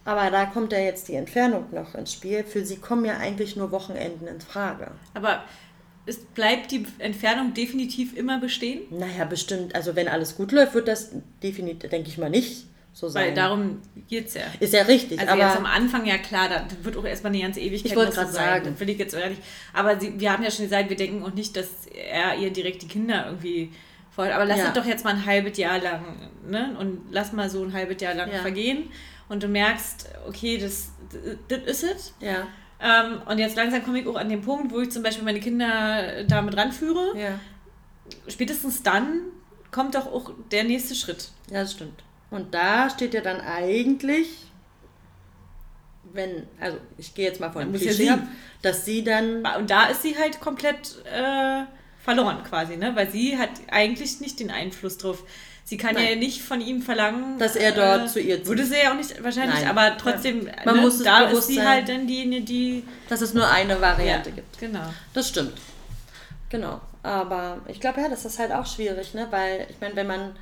Aber 0.04 0.32
da 0.32 0.46
kommt 0.46 0.72
ja 0.74 0.80
jetzt 0.80 1.08
die 1.08 1.14
Entfernung 1.14 1.66
noch 1.72 1.94
ins 1.94 2.12
Spiel. 2.12 2.44
Für 2.44 2.66
sie 2.66 2.78
kommen 2.78 3.06
ja 3.06 3.18
eigentlich 3.18 3.56
nur 3.56 3.72
Wochenenden 3.72 4.28
in 4.28 4.42
Frage. 4.42 4.90
Aber 5.14 5.44
es 6.08 6.18
bleibt 6.18 6.72
die 6.72 6.88
Entfernung 6.98 7.54
definitiv 7.54 8.18
immer 8.18 8.40
bestehen. 8.40 8.82
Naja, 8.90 9.26
bestimmt. 9.26 9.76
Also 9.76 9.96
wenn 9.96 10.08
alles 10.08 10.36
gut 10.36 10.52
läuft, 10.52 10.74
wird 10.74 10.88
das 10.88 11.12
definitiv, 11.44 11.92
denke 11.92 12.10
ich 12.10 12.18
mal, 12.18 12.32
nicht 12.32 12.66
so 12.94 13.08
sein. 13.10 13.28
Weil 13.28 13.34
darum 13.36 13.80
geht 14.10 14.30
es 14.30 14.34
ja. 14.34 14.42
ist 14.60 14.74
ja 14.74 14.82
richtig. 14.82 15.20
Also 15.20 15.34
aber 15.34 15.44
jetzt 15.44 15.58
am 15.58 15.68
Anfang, 15.68 16.06
ja 16.08 16.18
klar, 16.18 16.50
da 16.50 16.66
wird 16.82 16.98
auch 16.98 17.06
erstmal 17.06 17.32
eine 17.32 17.44
ganze 17.44 17.60
Ewigkeit 17.60 17.92
Ich 17.92 17.96
wollte 17.96 18.16
noch 18.16 18.26
so 18.26 18.34
sein. 18.34 18.46
sagen. 18.46 18.70
Das 18.72 18.80
will 18.80 18.90
ich 18.90 18.98
jetzt 18.98 19.14
ehrlich. 19.14 19.38
Aber 19.72 20.00
sie, 20.00 20.20
wir 20.20 20.34
haben 20.34 20.44
ja 20.44 20.50
schon 20.50 20.66
gesagt, 20.66 20.90
wir 20.90 20.98
denken 20.98 21.24
auch 21.24 21.36
nicht, 21.36 21.56
dass 21.56 21.68
er 21.94 22.38
ihr 22.38 22.52
direkt 22.52 22.82
die 22.82 22.88
Kinder 22.88 23.28
irgendwie 23.28 23.72
vorhat. 24.16 24.34
Aber 24.34 24.46
lass 24.46 24.60
Ja. 24.60 24.68
es 24.68 24.74
doch 24.74 24.86
jetzt 24.86 25.04
mal 25.04 25.12
ein 25.16 25.26
halbes 25.26 25.58
Jahr 25.58 25.80
lang, 25.80 26.30
ne? 26.48 26.76
Und 26.80 27.02
lass 27.12 27.32
mal 27.34 27.50
so 27.50 27.64
ein 27.64 27.74
halbes 27.74 28.02
Jahr 28.02 28.14
lang 28.14 28.32
Ja. 28.32 28.40
vergehen. 28.42 28.90
Und 29.30 29.42
du 29.44 29.48
merkst, 29.48 30.10
okay, 30.28 30.58
das, 30.58 30.90
das 31.48 31.60
ist 31.64 31.84
es. 31.84 32.14
ja, 32.20 32.48
Ähm, 32.82 33.22
und 33.28 33.38
jetzt 33.40 33.56
langsam 33.56 33.84
komme 33.84 34.00
ich 34.02 34.08
auch 34.08 34.16
an 34.18 34.28
den 34.30 34.42
Punkt, 34.42 34.74
wo 34.74 34.80
ich 34.82 34.92
zum 34.92 35.04
Beispiel 35.04 35.24
meine 35.24 35.40
Kinder 35.40 36.24
damit 36.28 36.58
ranführe. 36.58 37.18
ja, 37.18 37.40
Spätestens 38.28 38.84
dann 38.84 39.22
kommt 39.72 39.96
doch 39.96 40.06
auch 40.08 40.32
der 40.52 40.66
nächste 40.66 40.94
Schritt. 40.94 41.30
ja, 41.50 41.62
das 41.62 41.72
stimmt. 41.72 42.04
Und 42.30 42.54
da 42.54 42.90
steht 42.90 43.14
ja 43.14 43.22
dann 43.22 43.40
eigentlich, 43.42 44.28
wenn, 46.12 46.46
also 46.60 46.78
ich 46.98 47.16
gehe 47.16 47.26
jetzt 47.26 47.40
mal 47.40 47.52
von 47.52 47.72
dem 47.72 47.80
Klischee 47.80 48.10
ab, 48.10 48.20
dass 48.62 48.86
sie 48.86 49.04
dann, 49.04 49.46
Und 49.58 49.70
da 49.70 49.86
ist 49.86 50.02
sie 50.02 50.18
halt 50.18 50.40
komplett 50.42 50.96
äh, 51.12 51.64
verloren 52.04 52.44
quasi, 52.44 52.78
ne? 52.78 52.96
Weil 52.96 53.10
sie 53.10 53.38
hat 53.38 53.50
eigentlich 53.72 54.20
nicht 54.20 54.40
den 54.40 54.52
Einfluss 54.52 54.98
drauf. 54.98 55.24
Sie 55.66 55.78
kann 55.78 55.96
Nein. 55.96 56.08
ja 56.10 56.16
nicht 56.16 56.42
von 56.42 56.60
ihm 56.60 56.82
verlangen, 56.82 57.40
Dass 57.40 57.56
er 57.56 57.72
dort 57.72 58.10
zu 58.10 58.20
ihr 58.20 58.38
zieht. 58.38 58.48
Würde 58.48 58.66
sie 58.66 58.76
ja 58.84 58.92
auch 58.92 58.98
nicht 58.98 59.24
wahrscheinlich, 59.24 59.62
Nein. 59.62 59.70
aber 59.70 59.98
trotzdem, 59.98 60.50
Man 60.66 60.76
ne, 60.76 60.82
muss 60.82 61.02
da 61.02 61.24
ist 61.24 61.48
sie 61.48 61.56
sein. 61.56 61.68
halt 61.68 61.90
dann 61.90 62.06
diejenige, 62.06 62.44
die. 62.44 62.84
dass 63.08 63.22
es 63.22 63.34
nur 63.34 63.50
eine 63.50 63.80
Variante 63.80 64.30
ja, 64.30 64.36
gibt. 64.36 64.60
Genau. 64.60 64.94
Das 65.14 65.30
stimmt. 65.30 65.54
Genau. 66.50 66.82
Aber 67.02 67.62
ich 67.68 67.80
glaube, 67.80 68.02
ja, 68.02 68.10
das 68.10 68.26
ist 68.26 68.40
halt 68.40 68.52
auch 68.52 68.66
schwierig, 68.66 69.14
ne? 69.14 69.28
Weil, 69.30 69.68
ich 69.70 69.80
meine, 69.80 69.96
wenn 69.96 70.08
man 70.08 70.36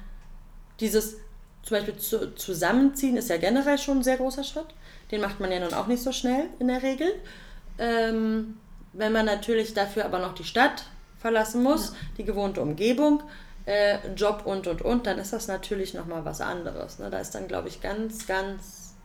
dieses 0.79 1.17
zum 1.63 1.77
Beispiel 1.77 1.95
zu, 1.97 2.33
zusammenziehen 2.35 3.17
ist 3.17 3.29
ja 3.29 3.37
generell 3.37 3.77
schon 3.77 3.99
ein 3.99 4.03
sehr 4.03 4.17
großer 4.17 4.43
Schritt. 4.43 4.65
Den 5.11 5.21
macht 5.21 5.39
man 5.39 5.51
ja 5.51 5.59
nun 5.59 5.73
auch 5.73 5.85
nicht 5.87 6.01
so 6.01 6.11
schnell 6.11 6.45
in 6.59 6.67
der 6.67 6.81
Regel. 6.81 7.13
Ähm, 7.77 8.57
wenn 8.93 9.11
man 9.11 9.25
natürlich 9.25 9.73
dafür 9.75 10.05
aber 10.05 10.19
noch 10.19 10.33
die 10.33 10.43
Stadt 10.43 10.85
verlassen 11.21 11.63
muss, 11.63 11.93
die 12.17 12.23
gewohnte 12.25 12.61
Umgebung, 12.61 13.23
äh, 13.65 13.97
Job 14.15 14.41
und 14.45 14.67
und 14.67 14.81
und, 14.81 15.05
dann 15.07 15.19
ist 15.19 15.33
das 15.33 15.47
natürlich 15.47 15.93
nochmal 15.93 16.25
was 16.25 16.41
anderes. 16.41 16.97
Ne? 16.99 17.09
Da 17.09 17.19
ist 17.19 17.35
dann, 17.35 17.47
glaube 17.47 17.67
ich, 17.67 17.79
ganz, 17.81 18.25
ganz 18.27 18.95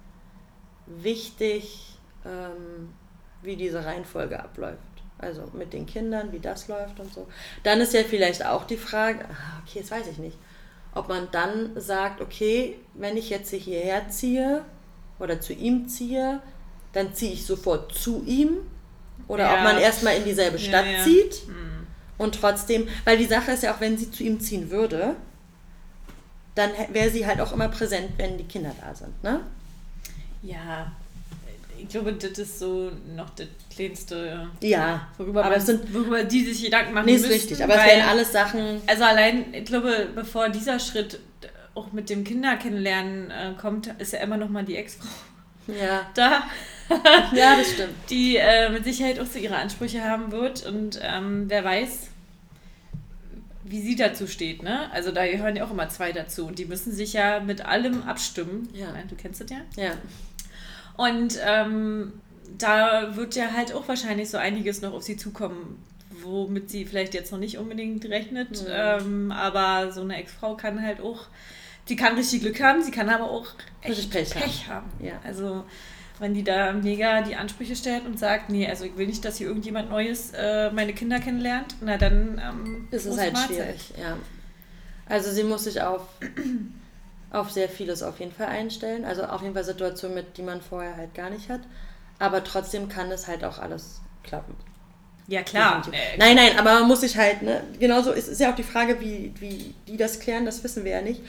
wichtig, 0.87 1.99
ähm, 2.25 2.91
wie 3.43 3.57
diese 3.57 3.85
Reihenfolge 3.85 4.39
abläuft. 4.43 4.79
Also 5.19 5.45
mit 5.55 5.73
den 5.73 5.87
Kindern, 5.87 6.33
wie 6.33 6.41
das 6.41 6.69
läuft 6.69 7.01
und 7.01 7.13
so. 7.13 7.27
Dann 7.63 7.81
ist 7.81 7.95
ja 7.95 8.03
vielleicht 8.03 8.45
auch 8.45 8.65
die 8.65 8.77
Frage, 8.77 9.25
ah, 9.25 9.63
okay, 9.67 9.81
das 9.81 9.91
weiß 9.91 10.07
ich 10.09 10.19
nicht, 10.19 10.37
ob 10.95 11.09
man 11.09 11.29
dann 11.33 11.73
sagt, 11.81 12.21
okay, 12.21 12.79
wenn 12.95 13.17
ich 13.17 13.31
jetzt 13.31 13.51
hierher 13.53 14.09
ziehe 14.11 14.63
oder 15.19 15.41
zu 15.41 15.53
ihm 15.55 15.89
ziehe, 15.89 16.41
dann 16.93 17.15
ziehe 17.15 17.33
ich 17.33 17.47
sofort 17.47 17.93
zu 17.95 18.23
ihm. 18.27 18.59
Oder 19.29 19.45
Ja. 19.45 19.55
ob 19.57 19.63
man 19.65 19.79
erstmal 19.79 20.17
in 20.17 20.25
dieselbe 20.25 20.59
Ja, 20.59 20.69
Stadt 20.69 20.87
ja. 20.87 21.03
zieht 21.05 21.43
und 22.19 22.35
trotzdem, 22.35 22.89
weil 23.05 23.19
die 23.19 23.27
Sache 23.27 23.53
ist 23.53 23.63
ja 23.63 23.75
auch, 23.75 23.81
wenn 23.81 23.97
sie 23.99 24.11
zu 24.11 24.23
ihm 24.25 24.41
ziehen 24.41 24.71
würde, 24.71 25.17
dann 26.55 26.71
wäre 26.93 27.11
sie 27.11 27.27
halt 27.27 27.41
auch 27.41 27.53
immer 27.53 27.69
präsent, 27.69 28.11
wenn 28.17 28.39
die 28.39 28.45
Kinder 28.45 28.73
da 28.81 28.95
sind, 28.95 29.23
ne? 29.23 29.41
Ja. 30.43 30.93
Ich 31.79 31.89
glaube, 31.91 32.15
das 32.15 32.31
ist 32.39 32.59
so 32.59 32.91
noch 33.15 33.29
das 33.31 33.49
kleinste, 33.75 34.49
Ja, 34.63 35.07
worüber, 35.19 35.41
aber 35.41 35.51
man, 35.51 35.59
es 35.59 35.67
sind, 35.67 35.93
worüber 35.93 36.25
die 36.25 36.45
sich 36.47 36.63
Gedanken 36.65 36.95
machen 36.95 37.05
nee, 37.07 37.17
ist 37.17 37.23
müssten. 37.29 37.35
richtig, 37.35 37.63
aber 37.63 37.75
es 37.75 37.81
weil- 37.81 37.89
wären 37.99 38.09
alles 38.09 38.33
Sachen, 38.33 38.81
Also 38.87 39.05
allein, 39.05 39.53
ich 39.53 39.67
glaube, 39.67 40.09
bevor 40.15 40.49
dieser 40.49 40.79
Schritt 40.79 41.21
auch 41.75 41.93
mit 41.93 42.09
dem 42.09 42.25
Kinder 42.25 42.57
kennenlernen 42.57 43.31
äh, 43.31 43.53
kommt, 43.61 43.89
ist 43.99 44.15
ja 44.15 44.21
immer 44.21 44.39
noch 44.39 44.49
mal 44.49 44.65
die 44.65 44.77
Ex-Frau 44.77 45.07
ja, 45.67 46.07
da, 46.15 46.45
ja, 47.35 47.57
das 47.57 47.73
stimmt. 47.73 47.95
die 48.11 48.37
äh, 48.37 48.71
mit 48.71 48.85
Sicherheit 48.85 49.19
auch 49.21 49.27
so 49.27 49.39
ihre 49.39 49.57
Ansprüche 49.57 50.03
haben 50.03 50.33
wird 50.33 50.67
und 50.67 51.01
ähm, 51.03 51.45
wer 51.49 51.65
weiß, 51.65 52.09
wie 53.69 53.83
sie 53.83 53.97
dazu 53.97 54.27
steht, 54.27 54.63
ne? 54.63 54.91
Also 54.93 55.11
da 55.11 55.27
gehören 55.27 55.57
ja 55.57 55.65
auch 55.65 55.71
immer 55.71 55.89
zwei 55.89 56.13
dazu 56.13 56.47
und 56.47 56.59
die 56.59 56.67
müssen 56.67 56.93
sich 56.93 57.13
ja 57.13 57.41
mit 57.41 57.65
allem 57.65 58.03
abstimmen. 58.05 58.69
Ja. 58.73 58.95
Du 59.09 59.17
kennst 59.17 59.41
das 59.41 59.51
ja. 59.51 59.59
Ja, 59.77 59.93
Und 60.97 61.39
ähm, 61.45 62.13
da 62.59 63.17
wird 63.17 63.35
ja 63.35 63.53
halt 63.53 63.73
auch 63.73 63.89
wahrscheinlich 63.89 64.31
so 64.31 64.39
einiges 64.39 64.83
noch 64.83 64.93
auf 64.93 65.03
sie 65.03 65.17
zukommen, 65.17 65.83
womit 66.23 66.71
sie 66.71 66.85
vielleicht 66.85 67.15
jetzt 67.15 67.33
noch 67.33 67.39
nicht 67.39 67.59
unbedingt 67.59 68.05
rechnet. 68.07 68.63
Mhm. 68.63 68.69
Ähm, 68.71 69.33
aber 69.33 69.91
so 69.93 70.03
eine 70.03 70.17
Ex-Frau 70.17 70.55
kann 70.57 70.81
halt 70.83 71.01
auch, 71.01 71.27
sie 71.87 71.97
kann 71.97 72.15
richtig 72.15 72.41
Glück 72.41 72.61
haben, 72.61 72.83
sie 72.83 72.91
kann 72.91 73.09
aber 73.09 73.31
auch 73.31 73.47
echt 73.83 74.11
Pech 74.11 74.31
Pech, 74.31 74.69
haben. 74.69 74.87
haben. 74.99 75.07
Ja. 75.07 75.15
Also 75.25 75.65
wenn 76.19 76.35
die 76.35 76.45
da 76.45 76.73
mega 76.73 77.23
die 77.23 77.37
Ansprüche 77.37 77.77
stellt 77.77 78.07
und 78.07 78.19
sagt, 78.19 78.49
nee, 78.49 78.67
also 78.69 78.85
ich 78.85 78.97
will 78.97 79.07
nicht, 79.07 79.25
dass 79.25 79.37
hier 79.37 79.49
irgendjemand 79.49 79.91
Neues 79.91 80.33
äh, 80.35 80.71
meine 80.71 80.95
Kinder 80.95 81.21
kennenlernt, 81.21 81.75
na 81.81 81.99
dann 81.99 82.41
ähm, 82.43 82.89
ist 82.91 83.05
es 83.07 83.19
halt 83.19 83.35
Mahlzeit. 83.35 83.57
schwierig, 83.57 83.93
ja. 84.01 84.17
Also 85.09 85.31
sie 85.31 85.45
muss 85.45 85.65
sich 85.65 85.83
auf, 85.83 86.03
auf 87.31 87.51
sehr 87.51 87.69
vieles 87.69 88.03
auf 88.03 88.19
jeden 88.19 88.33
Fall 88.33 88.47
einstellen. 88.47 89.05
Also 89.05 89.25
auf 89.25 89.43
jeden 89.43 89.55
Fall 89.55 89.65
Situationen, 89.65 90.17
mit 90.17 90.37
die 90.37 90.43
man 90.43 90.61
vorher 90.61 90.97
halt 90.97 91.15
gar 91.15 91.31
nicht 91.31 91.49
hat. 91.49 91.61
Aber 92.19 92.43
trotzdem 92.43 92.89
kann 92.89 93.11
es 93.11 93.29
halt 93.29 93.45
auch 93.45 93.59
alles 93.59 94.01
klappen. 94.25 94.57
Ja 95.29 95.43
klar. 95.43 95.83
Äh, 95.93 96.19
Nein, 96.19 96.37
nein, 96.37 96.59
aber 96.59 96.75
man 96.81 96.89
muss 96.89 97.01
sich 97.01 97.17
halt, 97.17 97.43
ne, 97.43 97.63
genauso 97.79 98.13
ist, 98.13 98.29
ist 98.29 98.41
ja 98.41 98.51
auch 98.51 98.55
die 98.57 98.63
Frage, 98.63 99.01
wie, 99.01 99.33
wie 99.39 99.75
die 99.87 99.97
das 99.97 100.21
klären, 100.21 100.47
das 100.47 100.63
wissen 100.65 100.85
wir 100.85 100.93
ja 100.93 101.03
nicht. 101.03 101.21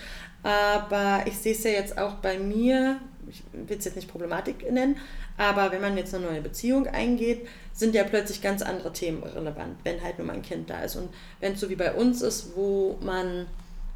Aber 0.44 1.24
ich 1.26 1.38
sehe 1.38 1.54
es 1.54 1.64
ja 1.64 1.72
jetzt 1.72 1.98
auch 1.98 2.16
bei 2.16 2.38
mir, 2.38 3.00
ich 3.30 3.44
will 3.52 3.78
es 3.78 3.86
jetzt 3.86 3.96
nicht 3.96 4.10
Problematik 4.10 4.72
nennen, 4.72 4.98
aber 5.38 5.72
wenn 5.72 5.82
man 5.82 5.98
jetzt 5.98 6.14
eine 6.16 6.26
neue 6.26 6.42
Beziehung 6.42 6.88
eingeht, 6.88 7.48
sind 7.74 7.94
ja 7.94 8.04
plötzlich 8.04 8.42
ganz 8.42 8.62
andere 8.62 8.94
Themen 8.94 9.24
relevant, 9.24 9.78
wenn 9.84 10.02
halt 10.02 10.18
nur 10.18 10.28
mal 10.28 10.34
ein 10.34 10.42
Kind 10.42 10.70
da 10.70 10.82
ist. 10.82 10.96
Und 10.96 11.10
wenn 11.40 11.54
es 11.54 11.60
so 11.60 11.70
wie 11.70 11.76
bei 11.76 11.94
uns 11.94 12.22
ist, 12.22 12.56
wo 12.56 12.98
man 13.02 13.48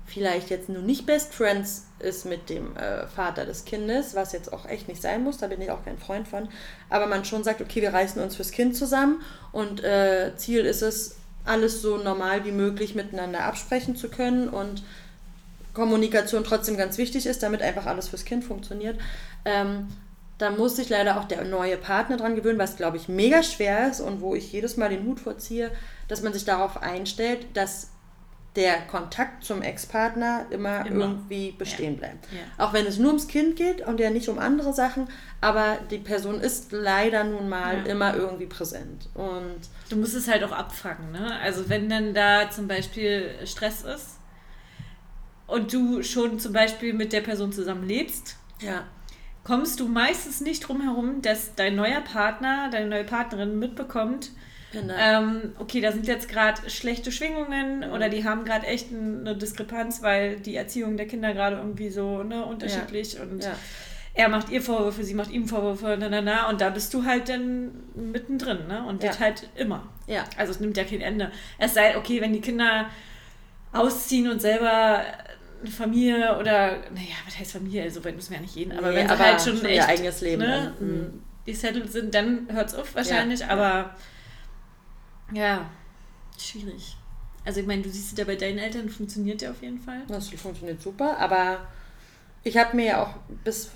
vielleicht 0.06 0.50
jetzt 0.50 0.70
nur 0.70 0.82
nicht 0.82 1.06
Best 1.06 1.34
Friends 1.34 1.86
ist 2.00 2.26
mit 2.26 2.50
dem 2.50 2.76
äh, 2.76 3.08
Vater 3.08 3.46
des 3.46 3.66
Kindes, 3.66 4.14
was 4.14 4.34
jetzt 4.34 4.52
auch 4.52 4.68
echt 4.68 4.88
nicht 4.88 5.02
sein 5.02 5.24
muss, 5.24 5.38
da 5.38 5.48
bin 5.48 5.62
ich 5.62 5.72
auch 5.72 5.86
kein 5.86 5.98
Freund 5.98 6.28
von, 6.28 6.50
aber 6.90 7.08
man 7.08 7.24
schon 7.24 7.44
sagt, 7.44 7.62
okay, 7.62 7.82
wir 7.82 7.94
reißen 7.94 8.22
uns 8.22 8.36
fürs 8.36 8.52
Kind 8.52 8.76
zusammen 8.76 9.22
und 9.52 9.84
äh, 9.84 10.34
Ziel 10.36 10.66
ist 10.66 10.82
es, 10.82 11.18
alles 11.44 11.82
so 11.82 11.98
normal 11.98 12.46
wie 12.46 12.52
möglich 12.52 12.94
miteinander 12.94 13.46
absprechen 13.46 13.96
zu 13.96 14.10
können 14.10 14.48
und 14.48 14.84
Kommunikation 15.74 16.44
trotzdem 16.44 16.78
ganz 16.78 16.98
wichtig 16.98 17.26
ist, 17.26 17.44
damit 17.44 17.62
einfach 17.62 17.86
alles 17.86 18.10
fürs 18.10 18.26
Kind 18.26 18.44
funktioniert. 18.44 19.00
Ähm, 19.46 19.88
da 20.38 20.50
muss 20.50 20.76
sich 20.76 20.90
leider 20.90 21.20
auch 21.20 21.26
der 21.26 21.44
neue 21.46 21.78
Partner 21.78 22.18
dran 22.18 22.36
gewöhnen, 22.36 22.58
was 22.60 22.76
glaube 22.76 22.98
ich 22.98 23.08
mega 23.08 23.44
schwer 23.44 23.90
ist 23.90 24.02
und 24.02 24.22
wo 24.22 24.34
ich 24.36 24.52
jedes 24.52 24.76
Mal 24.76 24.90
den 24.90 25.06
Hut 25.06 25.20
vorziehe, 25.20 25.72
dass 26.08 26.24
man 26.24 26.34
sich 26.34 26.46
darauf 26.46 26.82
einstellt, 26.82 27.46
dass 27.54 27.90
der 28.58 28.82
Kontakt 28.82 29.46
zum 29.46 29.62
Ex-Partner 29.62 30.46
immer, 30.50 30.86
Immer. 30.86 31.06
irgendwie 31.06 31.52
bestehen 31.54 31.94
Ja. 31.94 32.00
bleibt. 32.00 32.26
Ja. 32.34 32.66
Auch 32.66 32.74
wenn 32.74 32.86
es 32.86 32.98
nur 32.98 33.08
ums 33.10 33.30
Kind 33.30 33.56
geht 33.56 33.80
und 33.88 33.98
ja 34.02 34.10
nicht 34.10 34.28
um 34.28 34.40
andere 34.40 34.74
Sachen, 34.74 35.08
aber 35.40 35.78
die 35.90 36.00
Person 36.00 36.42
ist 36.42 36.74
leider 36.74 37.24
nun 37.24 37.48
mal 37.48 37.78
Ja. 37.78 37.84
immer 37.86 38.14
irgendwie 38.16 38.48
präsent. 38.48 39.08
Und 39.14 39.60
Du 39.90 39.96
musst 39.96 40.16
es 40.16 40.28
halt 40.28 40.44
auch 40.44 40.52
abfangen, 40.52 41.14
ne? 41.14 41.40
Also 41.42 41.70
wenn 41.70 41.88
dann 41.88 42.14
da 42.14 42.50
zum 42.50 42.68
Beispiel 42.68 43.30
Stress 43.46 43.84
ist 43.84 44.18
und 45.52 45.74
du 45.74 46.02
schon 46.04 46.40
zum 46.40 46.54
Beispiel 46.54 46.94
mit 46.94 47.14
der 47.14 47.22
Person 47.22 47.52
zusammen 47.52 47.88
lebst, 47.88 48.38
ja, 48.60 48.84
kommst 49.44 49.80
du 49.80 49.88
meistens 49.88 50.42
nicht 50.42 50.68
drum 50.68 50.82
herum, 50.82 51.22
dass 51.22 51.56
dein 51.56 51.76
neuer 51.76 52.02
Partner, 52.02 52.70
deine 52.72 52.88
neue 52.88 53.04
Partnerin 53.04 53.58
mitbekommt, 53.60 54.30
genau. 54.72 54.94
ähm, 54.98 55.54
okay, 55.60 55.82
da 55.82 55.92
sind 55.92 56.06
jetzt 56.08 56.30
gerade 56.30 56.70
schlechte 56.70 57.12
Schwingungen 57.12 57.84
oder 57.92 58.08
die 58.10 58.24
haben 58.24 58.46
gerade 58.46 58.68
echt 58.68 58.92
ein- 58.92 59.22
eine 59.22 59.36
Diskrepanz, 59.36 60.02
weil 60.04 60.36
die 60.40 60.56
Erziehung 60.56 60.96
der 60.98 61.08
Kinder 61.08 61.34
gerade 61.34 61.56
irgendwie 61.58 61.90
so 61.90 62.22
ne, 62.24 62.46
unterschiedlich 62.46 63.20
und 63.20 63.44
ja. 63.44 63.52
er 64.14 64.30
macht 64.30 64.50
ihr 64.52 64.62
Vorwürfe, 64.62 65.04
sie 65.04 65.16
macht 65.16 65.32
ihm 65.32 65.48
Vorwürfe, 65.48 65.98
na, 66.00 66.08
na, 66.10 66.22
na, 66.22 66.50
und 66.50 66.62
da 66.62 66.70
bist 66.70 66.94
du 66.94 67.04
halt 67.06 67.28
dann 67.28 67.72
mittendrin, 67.96 68.68
ne? 68.68 68.84
Und 68.88 69.02
das 69.04 69.16
Ja. 69.18 69.26
halt 69.26 69.50
immer. 69.56 69.88
ja. 70.06 70.24
Also 70.38 70.52
es 70.52 70.60
nimmt 70.60 70.78
ja 70.78 70.84
kein 70.84 71.02
Ende. 71.02 71.32
Es 71.58 71.74
sei, 71.74 71.98
okay, 71.98 72.22
wenn 72.22 72.34
die 72.34 72.42
Kinder 72.42 72.88
ausziehen 73.74 74.30
und 74.30 74.42
selber 74.42 75.02
eine 75.62 75.72
Familie 75.72 76.38
oder, 76.40 76.78
naja, 76.94 77.16
was 77.26 77.38
heißt 77.40 77.52
Familie? 77.54 77.90
So 77.92 78.04
weit 78.04 78.16
müssen 78.16 78.32
wir 78.32 78.38
ja 78.38 78.42
nicht 78.42 78.56
gehen. 78.56 78.72
Aber 78.72 78.90
Nee, 78.90 78.98
wenn 78.98 79.08
sie 79.08 79.14
aber 79.14 79.24
halt 79.26 79.42
schon, 79.42 79.58
schon 79.58 79.66
echt, 79.68 79.76
ihr 79.76 79.88
eigenes 79.88 80.22
Leben 80.22 80.42
Ne, 80.42 80.74
dann. 80.80 80.88
Mhm. 80.88 81.24
die 81.46 81.54
settled 81.54 81.92
sind, 81.92 82.14
dann 82.16 82.48
hört 82.52 82.70
es 82.70 82.76
auf 82.76 82.94
wahrscheinlich. 82.96 83.42
Ja, 83.42 83.50
aber 83.50 83.96
ja, 85.34 85.70
schwierig. 86.40 86.98
Also 87.46 87.60
ich 87.62 87.68
meine, 87.68 87.82
du 87.82 87.90
siehst 87.90 88.12
es 88.14 88.18
ja 88.20 88.26
bei 88.26 88.36
deinen 88.36 88.58
Eltern, 88.60 88.90
funktioniert 88.90 89.42
ja 89.42 89.52
auf 89.52 89.62
jeden 89.62 89.80
Fall. 89.80 90.02
Das 90.08 90.30
funktioniert 90.30 90.82
super, 90.82 91.18
aber 91.18 91.68
ich 92.44 92.58
habe 92.58 92.76
mir 92.76 92.86
ja 92.86 93.04
auch, 93.04 93.16
bis, 93.44 93.72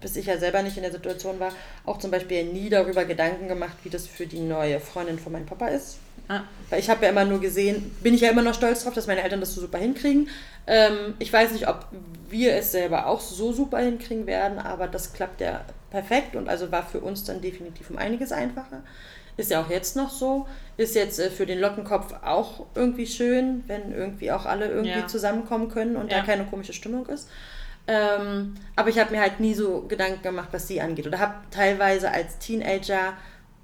bis 0.00 0.16
ich 0.16 0.26
ja 0.26 0.36
selber 0.38 0.62
nicht 0.62 0.76
in 0.76 0.82
der 0.82 0.92
Situation 0.92 1.40
war, 1.40 1.52
auch 1.86 1.98
zum 1.98 2.10
Beispiel 2.10 2.44
nie 2.44 2.68
darüber 2.68 3.04
Gedanken 3.04 3.48
gemacht, 3.48 3.76
wie 3.84 3.90
das 3.90 4.06
für 4.06 4.26
die 4.26 4.40
neue 4.40 4.80
Freundin 4.80 5.18
von 5.18 5.32
meinem 5.32 5.46
Papa 5.46 5.68
ist. 5.68 5.98
Ah, 6.28 6.42
Weil 6.68 6.80
ich 6.80 6.88
habe 6.90 7.04
ja 7.04 7.10
immer 7.10 7.24
nur 7.24 7.40
gesehen, 7.40 7.90
bin 8.02 8.14
ich 8.14 8.20
ja 8.20 8.30
immer 8.30 8.42
noch 8.42 8.54
stolz 8.54 8.84
drauf, 8.84 8.94
dass 8.94 9.06
meine 9.06 9.22
Eltern 9.22 9.40
das 9.40 9.54
so 9.54 9.60
super 9.60 9.78
hinkriegen. 9.78 10.28
Ähm, 10.66 11.14
ich 11.18 11.32
weiß 11.32 11.52
nicht, 11.52 11.68
ob 11.68 11.86
wir 12.28 12.54
es 12.54 12.70
selber 12.72 13.06
auch 13.06 13.20
so 13.20 13.52
super 13.52 13.78
hinkriegen 13.78 14.26
werden, 14.26 14.58
aber 14.58 14.86
das 14.86 15.12
klappt 15.12 15.40
ja 15.40 15.62
perfekt 15.90 16.36
und 16.36 16.48
also 16.48 16.70
war 16.70 16.84
für 16.86 17.00
uns 17.00 17.24
dann 17.24 17.40
definitiv 17.40 17.90
um 17.90 17.98
einiges 17.98 18.30
einfacher. 18.30 18.82
Ist 19.36 19.50
ja 19.50 19.60
auch 19.62 19.70
jetzt 19.70 19.96
noch 19.96 20.10
so. 20.10 20.46
Ist 20.76 20.94
jetzt 20.94 21.18
äh, 21.18 21.30
für 21.30 21.46
den 21.46 21.58
Lockenkopf 21.60 22.14
auch 22.22 22.66
irgendwie 22.74 23.06
schön, 23.06 23.64
wenn 23.66 23.92
irgendwie 23.92 24.30
auch 24.30 24.44
alle 24.46 24.68
irgendwie 24.68 25.00
Ja. 25.00 25.06
zusammenkommen 25.06 25.68
können 25.70 25.96
und 25.96 26.12
Ja. 26.12 26.18
da 26.20 26.24
keine 26.26 26.44
komische 26.44 26.72
Stimmung 26.72 27.06
ist. 27.06 27.28
Ähm, 27.86 28.54
aber 28.76 28.90
ich 28.90 28.98
habe 28.98 29.10
mir 29.12 29.20
halt 29.20 29.40
nie 29.40 29.54
so 29.54 29.82
Gedanken 29.88 30.22
gemacht, 30.22 30.50
was 30.52 30.68
sie 30.68 30.80
angeht. 30.80 31.06
Oder 31.06 31.18
habe 31.18 31.34
teilweise 31.50 32.10
als 32.12 32.38
Teenager 32.38 33.14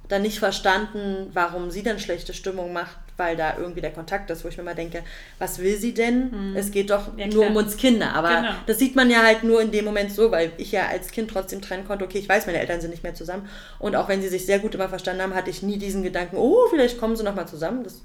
dann 0.08 0.22
nicht 0.22 0.38
verstanden, 0.38 1.30
warum 1.32 1.70
sie 1.70 1.82
dann 1.82 1.98
schlechte 1.98 2.32
Stimmung 2.32 2.72
macht, 2.72 2.96
weil 3.16 3.36
da 3.36 3.56
irgendwie 3.58 3.80
der 3.80 3.90
Kontakt 3.92 4.30
ist, 4.30 4.44
wo 4.44 4.48
ich 4.48 4.56
mir 4.56 4.62
mal 4.62 4.74
denke, 4.74 5.02
was 5.38 5.58
will 5.58 5.76
sie 5.78 5.94
denn? 5.94 6.54
Es 6.54 6.70
geht 6.70 6.90
doch 6.90 7.06
Hm. 7.08 7.18
Ja, 7.18 7.26
nur 7.26 7.46
um 7.48 7.56
uns 7.56 7.76
Kinder. 7.76 8.12
Aber 8.14 8.28
Genau. 8.28 8.50
das 8.66 8.78
sieht 8.78 8.94
man 8.94 9.10
ja 9.10 9.22
halt 9.22 9.42
nur 9.42 9.60
in 9.62 9.70
dem 9.72 9.84
Moment 9.84 10.12
so, 10.12 10.30
weil 10.30 10.52
ich 10.58 10.70
ja 10.72 10.86
als 10.88 11.10
Kind 11.10 11.30
trotzdem 11.30 11.60
trennen 11.62 11.86
konnte, 11.86 12.04
okay, 12.04 12.18
ich 12.18 12.28
weiß, 12.28 12.46
meine 12.46 12.60
Eltern 12.60 12.80
sind 12.80 12.90
nicht 12.90 13.02
mehr 13.02 13.14
zusammen. 13.14 13.48
Und 13.78 13.96
auch 13.96 14.08
wenn 14.08 14.22
sie 14.22 14.28
sich 14.28 14.46
sehr 14.46 14.58
gut 14.60 14.74
immer 14.74 14.88
verstanden 14.88 15.22
haben, 15.22 15.34
hatte 15.34 15.50
ich 15.50 15.62
nie 15.62 15.78
diesen 15.78 16.02
Gedanken, 16.02 16.36
oh, 16.36 16.66
vielleicht 16.70 16.98
kommen 16.98 17.16
sie 17.16 17.24
nochmal 17.24 17.48
zusammen. 17.48 17.82
Das, 17.82 18.02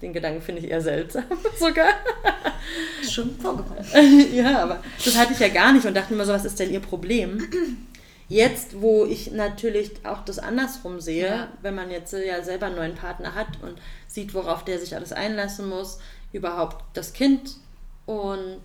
den 0.00 0.12
Gedanken 0.12 0.40
finde 0.40 0.60
ich 0.62 0.70
eher 0.70 0.80
seltsam 0.80 1.24
sogar. 1.58 1.88
schon 3.10 3.36
vorgekommen. 3.38 3.84
ja, 4.34 4.60
aber 4.62 4.82
das 5.04 5.16
hatte 5.18 5.32
ich 5.34 5.38
ja 5.40 5.48
gar 5.48 5.72
nicht 5.72 5.84
und 5.84 5.94
dachte 5.94 6.14
mir 6.14 6.24
so, 6.24 6.32
was 6.32 6.44
ist 6.44 6.58
denn 6.58 6.70
ihr 6.72 6.80
Problem? 6.80 7.38
Jetzt, 8.34 8.80
wo 8.80 9.04
ich 9.04 9.30
natürlich 9.30 9.92
auch 10.04 10.24
das 10.24 10.40
andersrum 10.40 11.00
sehe, 11.00 11.28
Ja. 11.28 11.48
wenn 11.62 11.76
man 11.76 11.88
jetzt 11.90 12.12
äh, 12.14 12.26
ja 12.26 12.42
selber 12.42 12.66
einen 12.66 12.74
neuen 12.74 12.94
Partner 12.96 13.34
hat 13.36 13.46
und 13.62 13.78
sieht, 14.08 14.34
worauf 14.34 14.64
der 14.64 14.80
sich 14.80 14.96
alles 14.96 15.12
einlassen 15.12 15.68
muss, 15.68 15.98
überhaupt 16.32 16.84
das 16.94 17.12
Kind 17.12 17.56
und 18.06 18.60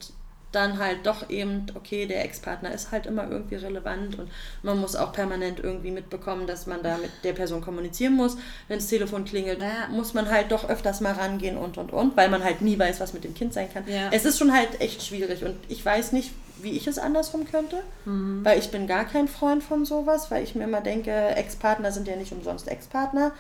dann 0.51 0.79
halt 0.79 1.05
doch 1.05 1.29
eben, 1.29 1.67
okay, 1.75 2.07
der 2.07 2.23
Ex-Partner 2.25 2.71
ist 2.71 2.91
halt 2.91 3.05
immer 3.05 3.29
irgendwie 3.29 3.55
relevant 3.55 4.17
und 4.17 4.31
man 4.63 4.79
muss 4.79 4.95
auch 4.95 5.11
permanent 5.13 5.59
irgendwie 5.59 5.91
mitbekommen, 5.91 6.47
dass 6.47 6.65
man 6.65 6.81
da 6.81 6.97
mit 6.97 7.11
der 7.23 7.33
Person 7.33 7.61
kommunizieren 7.61 8.13
muss. 8.15 8.35
Wenn 8.67 8.79
das 8.79 8.87
Telefon 8.87 9.25
klingelt, 9.25 9.61
Ja. 9.61 9.87
muss 9.91 10.13
man 10.15 10.29
halt 10.29 10.51
doch 10.51 10.67
öfters 10.67 11.01
mal 11.01 11.13
rangehen 11.13 11.55
und 11.57 11.77
und 11.77 11.93
und, 11.93 12.17
weil 12.17 12.29
man 12.29 12.43
halt 12.43 12.61
nie 12.61 12.79
weiß, 12.79 12.99
was 12.99 13.13
mit 13.13 13.23
dem 13.23 13.35
Kind 13.35 13.53
sein 13.53 13.71
kann. 13.71 13.83
Ja. 13.87 14.09
Es 14.11 14.25
ist 14.25 14.39
schon 14.39 14.51
halt 14.51 14.81
echt 14.81 15.03
schwierig 15.03 15.43
und 15.43 15.55
ich 15.67 15.85
weiß 15.85 16.13
nicht, 16.13 16.31
wie 16.61 16.71
ich 16.71 16.87
es 16.87 16.97
andersrum 16.97 17.45
könnte, 17.49 17.77
weil 18.03 18.59
ich 18.59 18.69
bin 18.69 18.85
gar 18.87 19.05
kein 19.05 19.27
Freund 19.29 19.63
von 19.63 19.85
sowas, 19.85 20.29
weil 20.29 20.43
ich 20.43 20.55
mir 20.55 20.65
immer 20.65 20.81
denke, 20.81 21.11
Ex-Partner 21.11 21.91
sind 21.91 22.05
ja 22.07 22.17
nicht 22.17 22.33
umsonst 22.33 22.67
Ex-Partner 22.67 23.31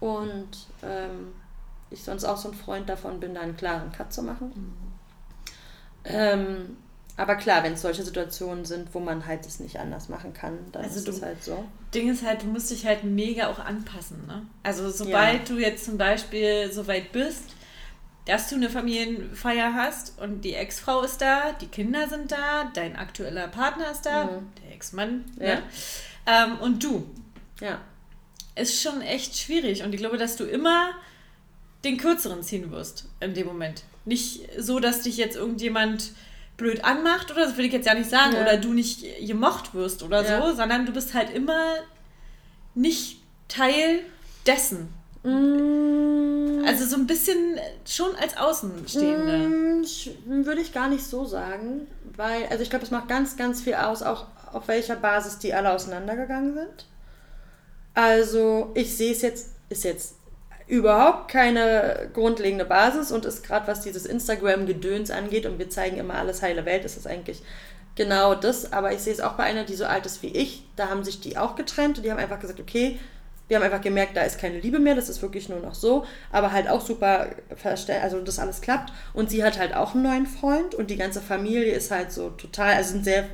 und 0.00 0.48
ähm, 0.82 1.32
ich 1.90 2.02
sonst 2.02 2.24
auch 2.24 2.36
so 2.36 2.48
ein 2.50 2.54
Freund 2.54 2.88
davon 2.88 3.20
bin, 3.20 3.34
da 3.34 3.42
einen 3.42 3.56
klaren 3.56 3.92
Cut 3.92 4.12
zu 4.12 4.22
machen. 4.22 4.95
Ähm, 6.08 6.76
aber 7.16 7.36
klar, 7.36 7.62
wenn 7.62 7.72
es 7.74 7.82
solche 7.82 8.02
Situationen 8.02 8.64
sind, 8.64 8.92
wo 8.94 9.00
man 9.00 9.24
halt 9.26 9.46
es 9.46 9.58
nicht 9.60 9.78
anders 9.78 10.08
machen 10.08 10.34
kann, 10.34 10.58
dann 10.72 10.84
Also 10.84 10.98
ist 10.98 11.08
es 11.08 11.22
halt 11.22 11.42
so. 11.42 11.64
Ding 11.94 12.10
ist 12.10 12.24
halt, 12.24 12.42
du 12.42 12.46
musst 12.46 12.70
dich 12.70 12.84
halt 12.84 13.04
mega 13.04 13.48
auch 13.48 13.58
anpassen. 13.58 14.26
Ne? 14.26 14.42
Also 14.62 14.90
sobald 14.90 15.48
du 15.48 15.58
jetzt 15.58 15.84
zum 15.86 15.96
Beispiel 15.96 16.70
so 16.70 16.86
weit 16.86 17.12
bist, 17.12 17.44
dass 18.26 18.48
du 18.50 18.56
eine 18.56 18.68
Familienfeier 18.68 19.72
hast 19.72 20.20
und 20.20 20.42
die 20.44 20.54
Ex-Frau 20.54 21.02
ist 21.02 21.22
da, 21.22 21.52
die 21.60 21.68
Kinder 21.68 22.08
sind 22.08 22.32
da, 22.32 22.70
dein 22.74 22.96
aktueller 22.96 23.48
Partner 23.48 23.90
ist 23.92 24.04
da, 24.04 24.24
Mhm. 24.24 24.48
der 24.62 24.74
Ex-Mann, 24.74 25.24
Ja. 25.38 25.46
ne? 25.54 25.62
ähm, 26.26 26.58
und 26.58 26.82
du. 26.84 27.08
Ja. 27.60 27.80
Ist 28.56 28.82
schon 28.82 29.00
echt 29.00 29.36
schwierig 29.38 29.82
und 29.84 29.94
ich 29.94 30.00
glaube, 30.00 30.18
dass 30.18 30.36
du 30.36 30.44
immer 30.44 30.90
den 31.84 31.98
kürzeren 31.98 32.42
ziehen 32.42 32.70
wirst 32.72 33.06
in 33.20 33.32
dem 33.32 33.46
Moment. 33.46 33.84
Nicht 34.06 34.48
so, 34.58 34.80
dass 34.80 35.02
dich 35.02 35.16
jetzt 35.18 35.36
irgendjemand 35.36 36.12
blöd 36.56 36.84
anmacht 36.84 37.30
oder 37.30 37.44
das 37.44 37.58
will 37.58 37.66
ich 37.66 37.72
jetzt 37.72 37.86
ja 37.86 37.92
nicht 37.94 38.08
sagen 38.08 38.32
Ja. 38.34 38.40
oder 38.40 38.56
du 38.56 38.72
nicht 38.72 39.04
gemocht 39.26 39.74
wirst 39.74 40.02
oder 40.02 40.24
Ja. 40.24 40.40
so, 40.50 40.56
sondern 40.56 40.86
du 40.86 40.92
bist 40.92 41.12
halt 41.12 41.28
immer 41.34 41.74
nicht 42.74 43.20
Teil 43.48 44.00
dessen. 44.46 44.88
Mm, 45.22 46.64
Also 46.66 46.86
so 46.86 46.96
ein 46.96 47.06
bisschen 47.06 47.58
schon 47.86 48.14
als 48.16 48.36
Außenstehende. 48.36 49.38
Mm, 49.48 49.84
Würde 50.46 50.60
ich 50.60 50.72
gar 50.72 50.88
nicht 50.88 51.04
so 51.04 51.24
sagen, 51.24 51.86
weil, 52.16 52.46
also 52.46 52.62
ich 52.62 52.70
glaube, 52.70 52.84
es 52.84 52.90
macht 52.90 53.08
ganz, 53.08 53.36
ganz 53.36 53.60
viel 53.62 53.74
aus, 53.74 54.02
auch 54.02 54.26
auf 54.52 54.66
welcher 54.68 54.96
Basis 54.96 55.38
die 55.38 55.52
alle 55.54 55.72
auseinandergegangen 55.72 56.54
sind. 56.54 56.86
Also 57.94 58.70
ich 58.74 58.96
sehe 58.96 59.12
es 59.12 59.22
jetzt, 59.22 59.50
ist 59.68 59.84
jetzt 59.84 60.15
überhaupt 60.66 61.30
keine 61.30 62.10
grundlegende 62.12 62.64
Basis 62.64 63.12
und 63.12 63.24
ist 63.24 63.44
gerade 63.44 63.68
was 63.68 63.82
dieses 63.82 64.04
Instagram-Gedöns 64.06 65.10
angeht 65.10 65.46
und 65.46 65.58
wir 65.58 65.70
zeigen 65.70 65.96
immer 65.96 66.14
alles 66.14 66.42
heile 66.42 66.64
Welt, 66.64 66.84
ist 66.84 66.96
das 66.96 67.06
eigentlich 67.06 67.42
genau 67.94 68.34
das. 68.34 68.72
Aber 68.72 68.92
ich 68.92 69.00
sehe 69.00 69.12
es 69.12 69.20
auch 69.20 69.34
bei 69.34 69.44
einer, 69.44 69.64
die 69.64 69.76
so 69.76 69.86
alt 69.86 70.06
ist 70.06 70.22
wie 70.22 70.28
ich, 70.28 70.64
da 70.76 70.88
haben 70.88 71.04
sich 71.04 71.20
die 71.20 71.38
auch 71.38 71.54
getrennt 71.54 71.98
und 71.98 72.04
die 72.04 72.10
haben 72.10 72.18
einfach 72.18 72.40
gesagt, 72.40 72.60
okay, 72.60 72.98
wir 73.48 73.56
haben 73.56 73.64
einfach 73.64 73.80
gemerkt, 73.80 74.16
da 74.16 74.22
ist 74.22 74.40
keine 74.40 74.58
Liebe 74.58 74.80
mehr, 74.80 74.96
das 74.96 75.08
ist 75.08 75.22
wirklich 75.22 75.48
nur 75.48 75.60
noch 75.60 75.74
so, 75.74 76.04
aber 76.32 76.50
halt 76.50 76.68
auch 76.68 76.80
super 76.80 77.28
verstell, 77.54 78.00
also 78.02 78.20
das 78.20 78.38
alles 78.40 78.60
klappt. 78.60 78.92
Und 79.14 79.30
sie 79.30 79.44
hat 79.44 79.58
halt 79.58 79.74
auch 79.74 79.94
einen 79.94 80.02
neuen 80.02 80.26
Freund 80.26 80.74
und 80.74 80.90
die 80.90 80.96
ganze 80.96 81.20
Familie 81.20 81.72
ist 81.72 81.90
halt 81.90 82.10
so 82.10 82.30
total, 82.30 82.74
also 82.74 82.92
sind 82.92 83.04
sehr 83.04 83.26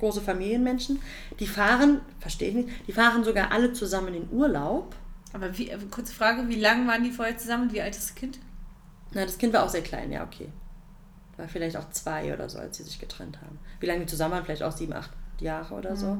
große 0.00 0.20
Familienmenschen. 0.20 1.00
Die 1.38 1.46
fahren, 1.46 2.00
verstehe 2.18 2.48
ich 2.48 2.54
nicht, 2.54 2.68
die 2.88 2.92
fahren 2.92 3.22
sogar 3.22 3.52
alle 3.52 3.72
zusammen 3.72 4.14
in 4.14 4.28
Urlaub. 4.32 4.96
Aber 5.32 5.56
wie, 5.56 5.70
äh, 5.70 5.78
kurze 5.90 6.12
Frage, 6.12 6.48
wie 6.48 6.60
lange 6.60 6.86
waren 6.88 7.04
die 7.04 7.10
vorher 7.10 7.36
zusammen 7.38 7.64
und 7.64 7.72
wie 7.72 7.80
alt 7.80 7.94
ist 7.94 8.10
das 8.10 8.14
Kind? 8.14 8.38
Na, 9.12 9.24
das 9.24 9.38
Kind 9.38 9.52
war 9.52 9.64
auch 9.64 9.68
sehr 9.68 9.82
klein, 9.82 10.12
ja, 10.12 10.24
okay. 10.24 10.48
War 11.36 11.48
vielleicht 11.48 11.76
auch 11.76 11.90
zwei 11.90 12.32
oder 12.34 12.48
so, 12.48 12.58
als 12.58 12.76
sie 12.76 12.84
sich 12.84 12.98
getrennt 12.98 13.40
haben. 13.40 13.58
Wie 13.80 13.86
lange 13.86 14.00
die 14.00 14.06
zusammen 14.06 14.32
waren, 14.32 14.44
vielleicht 14.44 14.62
auch 14.62 14.76
sieben, 14.76 14.92
acht 14.92 15.10
Jahre 15.40 15.74
oder 15.74 15.96
so. 15.96 16.18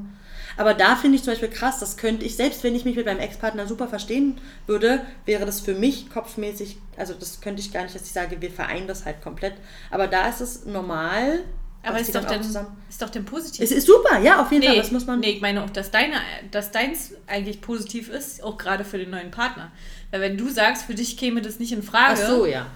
Aber 0.57 0.73
da 0.73 0.95
finde 0.95 1.15
ich 1.15 1.23
zum 1.23 1.33
Beispiel 1.33 1.49
krass, 1.49 1.79
das 1.79 1.97
könnte 1.97 2.25
ich, 2.25 2.35
selbst 2.35 2.63
wenn 2.63 2.75
ich 2.75 2.85
mich 2.85 2.95
mit 2.95 3.05
meinem 3.05 3.19
Ex-Partner 3.19 3.67
super 3.67 3.87
verstehen 3.87 4.39
würde, 4.67 5.05
wäre 5.25 5.45
das 5.45 5.61
für 5.61 5.75
mich 5.75 6.09
kopfmäßig, 6.09 6.77
also 6.97 7.13
das 7.13 7.41
könnte 7.41 7.61
ich 7.61 7.71
gar 7.71 7.83
nicht, 7.83 7.95
dass 7.95 8.03
ich 8.03 8.11
sage, 8.11 8.41
wir 8.41 8.51
vereinen 8.51 8.87
das 8.87 9.05
halt 9.05 9.21
komplett. 9.21 9.53
Aber 9.89 10.07
da 10.07 10.27
ist 10.27 10.41
es 10.41 10.65
normal. 10.65 11.43
Aber 11.83 11.99
ist 11.99 12.13
doch, 12.13 12.23
dann 12.25 12.41
ist 12.41 13.01
doch 13.01 13.09
dann 13.09 13.25
positiv. 13.25 13.61
Es 13.65 13.71
ist 13.71 13.87
super, 13.87 14.19
ja, 14.19 14.41
auf 14.41 14.51
jeden 14.51 14.63
Fall. 14.63 14.73
Nee, 14.73 14.79
Das 14.79 14.91
muss 14.91 15.05
man. 15.07 15.19
nee, 15.19 15.31
ich 15.31 15.41
meine 15.41 15.63
auch, 15.63 15.69
dass, 15.69 15.89
deine, 15.91 16.15
dass 16.51 16.71
deins 16.71 17.13
eigentlich 17.27 17.59
positiv 17.61 18.09
ist, 18.09 18.43
auch 18.43 18.57
gerade 18.57 18.83
für 18.83 18.97
den 18.99 19.09
neuen 19.09 19.31
Partner. 19.31 19.71
Weil 20.11 20.21
wenn 20.21 20.37
du 20.37 20.49
sagst, 20.49 20.85
für 20.85 20.93
dich 20.93 21.17
käme 21.17 21.41
das 21.41 21.59
nicht 21.59 21.71
in 21.71 21.79
Ach 21.85 21.89
Frage, 21.91 22.25
so, 22.27 22.45
ja. 22.45 22.67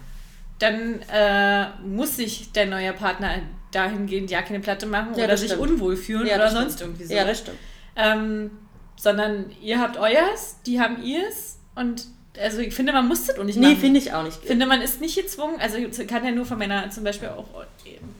dann 0.59 1.01
äh, 1.13 1.67
muss 1.85 2.15
sich 2.15 2.51
dein 2.53 2.69
neuer 2.69 2.93
Partner 2.93 3.39
dahingehend 3.71 4.31
ja 4.31 4.41
keine 4.41 4.59
Platte 4.61 4.85
machen 4.85 5.13
Ja, 5.17 5.25
oder 5.25 5.37
sich 5.37 5.51
stimmt. 5.51 5.61
unwohl 5.69 5.97
fühlen 5.97 6.25
Ja, 6.27 6.35
oder 6.35 6.49
sonst 6.49 6.75
stimmt. 6.75 6.91
irgendwie 6.91 7.05
so. 7.05 7.13
Ja, 7.13 7.25
das 7.25 7.39
stimmt. 7.39 7.57
ähm, 7.97 8.51
sondern 8.97 9.51
ihr 9.61 9.79
habt 9.79 9.97
euers, 9.97 10.55
die 10.65 10.79
haben 10.79 11.03
ihrs 11.03 11.57
und 11.75 12.05
also 12.41 12.59
ich 12.59 12.73
finde, 12.73 12.93
man 12.93 13.07
muss 13.07 13.25
das 13.25 13.37
auch 13.39 13.43
nicht 13.43 13.57
Nee, 13.57 13.67
machen. 13.69 13.77
finde 13.79 13.99
ich 13.99 14.13
auch 14.13 14.23
nicht. 14.23 14.37
Ich 14.41 14.47
finde, 14.47 14.65
man 14.65 14.81
ist 14.81 15.01
nicht 15.01 15.15
gezwungen, 15.15 15.59
also 15.59 15.77
ich 15.77 16.07
kann 16.07 16.25
ja 16.25 16.31
nur 16.31 16.45
von 16.45 16.57
meiner, 16.57 16.89
zum 16.89 17.03
Beispiel 17.03 17.29
auch 17.29 17.45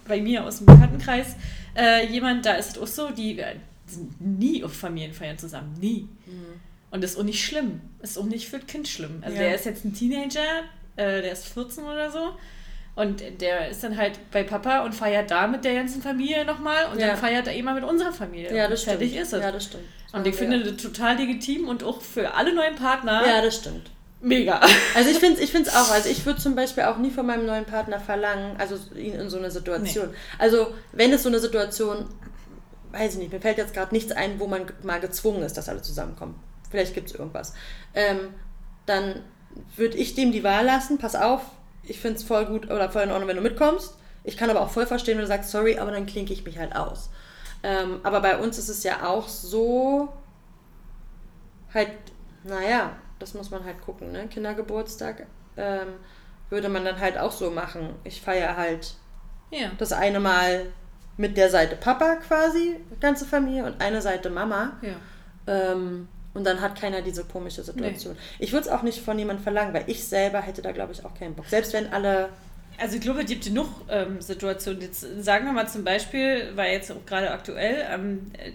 bei 0.08 0.22
mir 0.22 0.44
aus 0.46 0.58
dem 0.58 0.68
Bekanntenkreis, 0.68 1.36
äh, 1.78 2.06
jemand, 2.08 2.46
da 2.46 2.54
ist 2.54 2.78
es 2.78 2.82
auch 2.82 2.88
so, 2.88 3.10
die 3.12 3.40
äh, 3.40 3.56
sind 3.88 4.20
nie 4.40 4.64
auf 4.64 4.74
Familienfeiern 4.74 5.38
zusammen, 5.38 5.76
nie. 5.80 6.08
Und 6.92 7.04
das 7.04 7.12
ist 7.12 7.18
auch 7.20 7.24
nicht 7.24 7.44
schlimm, 7.44 7.82
ist 8.02 8.18
auch 8.18 8.24
nicht 8.26 8.48
für 8.48 8.58
das 8.60 8.68
Kind 8.68 8.88
schlimm. 8.88 9.22
Also 9.22 9.36
Ja. 9.36 9.44
der 9.44 9.56
ist 9.56 9.66
jetzt 9.66 9.84
ein 9.86 9.94
Teenager, 9.94 10.40
äh, 10.96 11.22
der 11.22 11.32
ist 11.32 11.48
14 11.48 11.84
oder 11.84 12.10
so. 12.12 12.36
Und 12.96 13.22
der 13.42 13.68
ist 13.70 13.84
dann 13.84 13.98
halt 13.98 14.14
bei 14.32 14.44
Papa 14.44 14.86
und 14.86 14.96
feiert 14.96 15.30
da 15.30 15.48
mit 15.48 15.66
der 15.66 15.74
ganzen 15.76 16.02
Familie 16.02 16.46
nochmal 16.46 16.86
und 16.94 17.00
Ja. 17.00 17.08
dann 17.08 17.18
feiert 17.18 17.46
er 17.46 17.54
immer 17.54 17.74
mit 17.74 17.84
unserer 17.84 18.14
Familie. 18.14 18.56
Ja, 18.56 18.70
das 18.70 18.84
stimmt. 18.84 19.00
Fertig 19.00 19.18
ist 19.18 19.34
es. 19.34 19.42
Ja, 19.44 19.52
das 19.52 19.66
stimmt. 19.66 19.84
und 20.14 20.26
ich 20.26 20.36
finde 20.36 20.64
das 20.72 20.82
total 20.82 21.18
legitim 21.18 21.68
und 21.68 21.84
auch 21.84 22.02
für 22.02 22.36
alle 22.36 22.56
neuen 22.56 22.76
Partner 22.76 23.22
Ja, 23.28 23.42
das 23.42 23.58
stimmt. 23.58 23.92
Mega. 24.22 24.62
Also 24.96 25.10
ich 25.10 25.20
finde 25.20 25.38
es 25.38 25.44
ich 25.44 25.52
find's 25.52 25.70
auch, 25.70 25.92
also 25.92 26.10
ich 26.10 26.26
würde 26.26 26.40
zum 26.40 26.56
Beispiel 26.56 26.84
auch 26.84 26.98
nie 26.98 27.12
von 27.12 27.26
meinem 27.26 27.46
neuen 27.46 27.66
Partner 27.66 28.00
verlangen, 28.00 28.56
also 28.58 28.76
ihn 28.96 29.14
in 29.14 29.30
so 29.30 29.38
eine 29.38 29.52
Situation. 29.52 30.10
Also 30.40 30.74
wenn 30.94 31.12
es 31.12 31.24
so 31.24 31.30
eine 31.30 31.40
Situation, 31.40 32.08
weiß 32.92 33.14
ich 33.14 33.20
nicht, 33.20 33.34
mir 33.34 33.42
fällt 33.42 33.58
jetzt 33.58 33.74
gerade 33.74 33.94
nichts 33.94 34.12
ein, 34.12 34.40
wo 34.40 34.48
man 34.48 34.66
mal 34.84 35.00
gezwungen 35.00 35.44
ist, 35.44 35.58
dass 35.58 35.68
alle 35.70 35.82
zusammenkommen. 35.82 36.36
Vielleicht 36.72 36.94
gibt 36.94 37.10
es 37.10 37.16
irgendwas. 37.16 37.54
Ähm, 37.94 38.34
dann 38.86 39.22
würde 39.76 39.98
ich 39.98 40.16
dem 40.16 40.32
die 40.32 40.44
Wahl 40.44 40.66
lassen, 40.66 40.98
pass 40.98 41.16
auf, 41.16 41.42
ich 41.84 42.00
finde 42.00 42.18
es 42.18 42.24
voll 42.24 42.46
gut 42.46 42.66
oder 42.72 42.90
voll 42.90 43.04
in 43.04 43.12
Ordnung, 43.12 43.28
wenn 43.28 43.38
du 43.38 43.44
mitkommst. 43.44 43.96
Ich 44.24 44.38
kann 44.38 44.50
aber 44.50 44.62
auch 44.62 44.72
voll 44.72 44.88
verstehen, 44.88 45.18
wenn 45.18 45.24
du 45.24 45.28
sagst, 45.28 45.52
sorry, 45.52 45.78
aber 45.78 45.92
dann 45.92 46.06
klinke 46.06 46.34
ich 46.34 46.44
mich 46.46 46.58
halt 46.58 46.76
aus. 46.76 47.10
Ähm, 47.64 48.00
aber 48.04 48.22
bei 48.22 48.38
uns 48.38 48.58
ist 48.58 48.70
es 48.70 48.84
ja 48.84 49.08
auch 49.08 49.28
so, 49.28 50.10
halt, 51.74 51.92
naja, 52.44 52.96
das 53.20 53.34
muss 53.34 53.52
man 53.52 53.64
halt 53.64 53.82
gucken, 53.82 54.12
ne? 54.12 54.28
Kindergeburtstag 54.28 55.26
ähm, 55.58 55.88
würde 56.50 56.70
man 56.70 56.86
dann 56.86 57.00
halt 57.00 57.18
auch 57.18 57.32
so 57.32 57.50
machen. 57.52 57.90
Ich 58.04 58.22
feiere 58.22 58.56
halt 58.58 58.96
Ja. 59.52 59.72
das 59.78 59.92
eine 59.94 60.20
Mal 60.20 60.68
mit 61.18 61.38
der 61.38 61.50
Seite 61.50 61.76
Papa 61.78 62.16
quasi, 62.18 62.76
ganze 63.00 63.26
Familie, 63.26 63.66
und 63.66 63.80
eine 63.82 64.02
Seite 64.02 64.30
Mama. 64.30 64.74
ja. 64.82 64.96
Ähm, 65.48 66.08
und 66.34 66.44
dann 66.44 66.60
hat 66.60 66.78
keiner 66.78 67.02
diese 67.02 67.24
komische 67.24 67.64
Situation. 67.64 68.18
Ich 68.40 68.52
würde 68.52 68.66
es 68.68 68.72
auch 68.72 68.82
nicht 68.82 69.00
von 69.02 69.18
jemandem 69.18 69.42
verlangen, 69.42 69.74
weil 69.74 69.86
ich 69.88 70.04
selber 70.04 70.42
hätte 70.42 70.62
da, 70.62 70.74
glaube 70.74 70.92
ich, 70.92 71.06
auch 71.06 71.14
keinen 71.14 71.34
Bock. 71.34 71.46
Selbst 71.46 71.72
wenn 71.72 71.94
alle. 71.94 72.28
Also 72.78 72.96
ich 72.98 73.02
glaube, 73.02 73.22
es 73.22 73.28
gibt 73.28 73.46
genug 73.46 73.68
ähm, 73.88 74.20
Situationen. 74.20 74.82
Jetzt 74.82 75.00
sagen 75.24 75.46
wir 75.46 75.54
mal 75.54 75.66
zum 75.70 75.86
Beispiel, 75.86 76.52
weil 76.56 76.74
jetzt 76.74 76.92
auch 76.92 77.06
gerade 77.06 77.32
aktuell, 77.32 77.86
ähm, 77.90 78.32
äh, 78.38 78.52